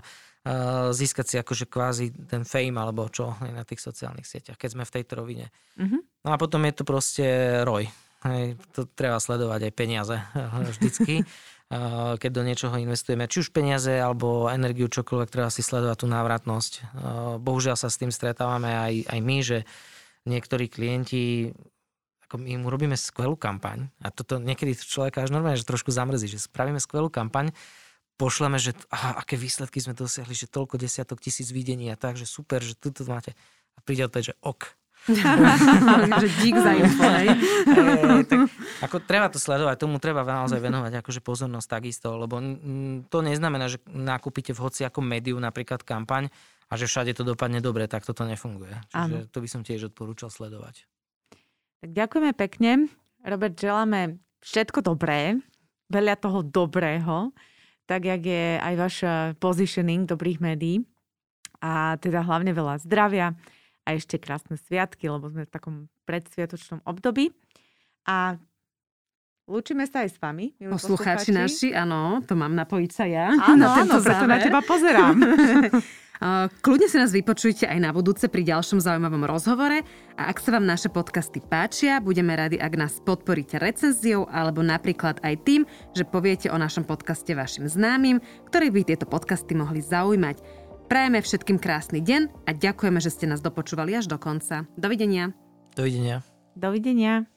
získať 0.93 1.25
si 1.25 1.35
akože 1.41 1.65
kvázi 1.67 2.05
ten 2.29 2.47
fame 2.47 2.77
alebo 2.77 3.09
čo 3.11 3.35
na 3.41 3.65
tých 3.67 3.81
sociálnych 3.81 4.27
sieťach, 4.27 4.55
keď 4.55 4.69
sme 4.77 4.83
v 4.85 4.93
tejto 4.99 5.13
rovine. 5.19 5.51
Mm-hmm. 5.75 6.01
No 6.23 6.29
a 6.33 6.37
potom 6.39 6.63
je 6.67 6.73
to 6.75 6.83
proste 6.87 7.27
roj. 7.65 7.89
Hej, 8.25 8.57
to 8.73 8.89
treba 8.89 9.21
sledovať 9.21 9.69
aj 9.69 9.73
peniaze 9.77 10.17
vždycky. 10.73 11.21
keď 12.17 12.31
do 12.31 12.43
niečoho 12.47 12.75
investujeme, 12.79 13.29
či 13.29 13.43
už 13.43 13.53
peniaze 13.53 13.91
alebo 13.91 14.47
energiu, 14.49 14.87
čokoľvek, 14.87 15.29
treba 15.29 15.51
si 15.51 15.61
sledovať 15.61 15.97
tú 16.01 16.07
návratnosť. 16.09 16.73
Bohužiaľ 17.43 17.75
sa 17.77 17.91
s 17.91 17.99
tým 17.99 18.09
stretávame 18.09 18.71
aj, 18.71 18.93
aj 19.11 19.19
my, 19.19 19.37
že 19.43 19.57
niektorí 20.25 20.71
klienti 20.71 21.51
ako 22.27 22.43
my 22.43 22.59
mu 22.59 22.67
robíme 22.67 22.99
skvelú 22.99 23.39
kampaň 23.39 23.87
a 24.03 24.11
toto 24.11 24.35
niekedy 24.35 24.75
človeka 24.75 25.23
až 25.23 25.31
normálne, 25.31 25.55
že 25.55 25.63
trošku 25.63 25.95
zamrzí, 25.95 26.27
že 26.27 26.43
spravíme 26.43 26.75
skvelú 26.75 27.07
kampaň, 27.07 27.55
pošleme, 28.17 28.57
že 28.57 28.73
aha, 28.89 29.21
aké 29.21 29.37
výsledky 29.37 29.77
sme 29.77 29.93
dosiahli, 29.93 30.33
že 30.33 30.49
toľko 30.49 30.81
desiatok 30.81 31.21
tisíc 31.21 31.53
videní 31.53 31.87
a 31.93 31.95
tak, 31.95 32.17
že 32.17 32.25
super, 32.25 32.59
že 32.65 32.73
tu 32.73 32.89
máte. 33.05 33.37
A 33.77 33.79
príde 33.85 34.09
odpoveď, 34.09 34.33
že 34.33 34.35
ok. 34.41 34.61
že 36.21 36.27
dík 36.43 36.57
za 36.59 36.73
info, 36.75 37.05
hej. 37.21 37.31
tak, 38.27 38.39
ako 38.83 38.97
treba 38.99 39.31
to 39.31 39.39
sledovať, 39.39 39.79
tomu 39.79 40.03
treba 40.03 40.25
naozaj 40.27 40.59
venovať 40.59 40.99
akože 40.99 41.23
pozornosť 41.23 41.67
takisto, 41.79 42.17
lebo 42.19 42.43
to 43.07 43.17
neznamená, 43.23 43.71
že 43.71 43.79
nakúpite 43.87 44.51
v 44.51 44.67
hociakom 44.67 45.05
médiu 45.05 45.39
napríklad 45.39 45.85
kampaň 45.87 46.27
a 46.67 46.73
že 46.75 46.91
všade 46.91 47.15
to 47.15 47.23
dopadne 47.23 47.63
dobre, 47.63 47.87
tak 47.87 48.03
toto 48.03 48.27
nefunguje. 48.27 48.75
Čiže 48.91 49.17
ano. 49.23 49.31
to 49.31 49.39
by 49.39 49.47
som 49.47 49.61
tiež 49.63 49.87
odporúčal 49.93 50.27
sledovať. 50.27 50.83
Tak 51.79 51.89
ďakujeme 51.93 52.31
pekne. 52.35 52.91
Robert, 53.23 53.55
želáme 53.55 54.19
všetko 54.43 54.83
dobré, 54.83 55.39
veľa 55.87 56.19
toho 56.19 56.43
dobrého, 56.43 57.31
tak 57.87 58.03
jak 58.03 58.21
je 58.21 58.59
aj 58.59 58.73
váš 58.75 58.95
positioning 59.39 60.05
dobrých 60.05 60.43
médií 60.43 60.83
a 61.63 61.97
teda 61.97 62.21
hlavne 62.21 62.53
veľa 62.53 62.83
zdravia 62.85 63.33
a 63.87 63.95
ešte 63.95 64.19
krásne 64.19 64.59
sviatky, 64.59 65.07
lebo 65.07 65.31
sme 65.31 65.47
v 65.47 65.53
takom 65.55 65.75
predsviatočnom 66.03 66.83
období. 66.83 67.31
A 68.05 68.37
Lúčime 69.47 69.87
sa 69.87 70.03
aj 70.03 70.11
s 70.11 70.17
vami, 70.19 70.51
Poslucháči 70.59 71.31
naši, 71.31 71.71
áno, 71.71 72.19
to 72.19 72.35
mám 72.35 72.51
napojiť 72.51 72.91
sa 72.91 73.07
ja. 73.07 73.31
Áno, 73.31 73.63
na 73.63 73.79
áno, 73.79 74.03
preto 74.03 74.27
na 74.27 74.43
teba 74.43 74.59
pozerám. 74.59 75.15
Kľudne 76.65 76.89
si 76.89 76.97
nás 76.97 77.13
vypočujte 77.13 77.69
aj 77.69 77.77
na 77.77 77.93
budúce 77.93 78.25
pri 78.25 78.41
ďalšom 78.41 78.81
zaujímavom 78.81 79.29
rozhovore 79.29 79.85
a 80.17 80.21
ak 80.33 80.41
sa 80.41 80.57
vám 80.57 80.65
naše 80.65 80.89
podcasty 80.89 81.37
páčia, 81.45 82.01
budeme 82.01 82.33
radi, 82.33 82.57
ak 82.57 82.73
nás 82.73 82.97
podporíte 83.05 83.61
recenziou 83.61 84.25
alebo 84.33 84.65
napríklad 84.65 85.21
aj 85.21 85.35
tým, 85.45 85.61
že 85.93 86.09
poviete 86.09 86.49
o 86.49 86.57
našom 86.57 86.89
podcaste 86.89 87.37
vašim 87.37 87.69
známym, 87.69 88.17
ktorých 88.49 88.73
by 88.73 88.81
tieto 88.81 89.05
podcasty 89.05 89.53
mohli 89.53 89.85
zaujímať. 89.85 90.41
Prajeme 90.89 91.19
všetkým 91.21 91.61
krásny 91.61 91.99
deň 92.01 92.47
a 92.47 92.55
ďakujeme, 92.55 92.97
že 92.97 93.13
ste 93.13 93.29
nás 93.29 93.43
dopočúvali 93.43 93.93
až 93.93 94.09
do 94.09 94.15
konca. 94.17 94.65
Dovidenia. 94.79 95.35
Dovidenia. 95.75 96.25
Dovidenia. 96.57 97.36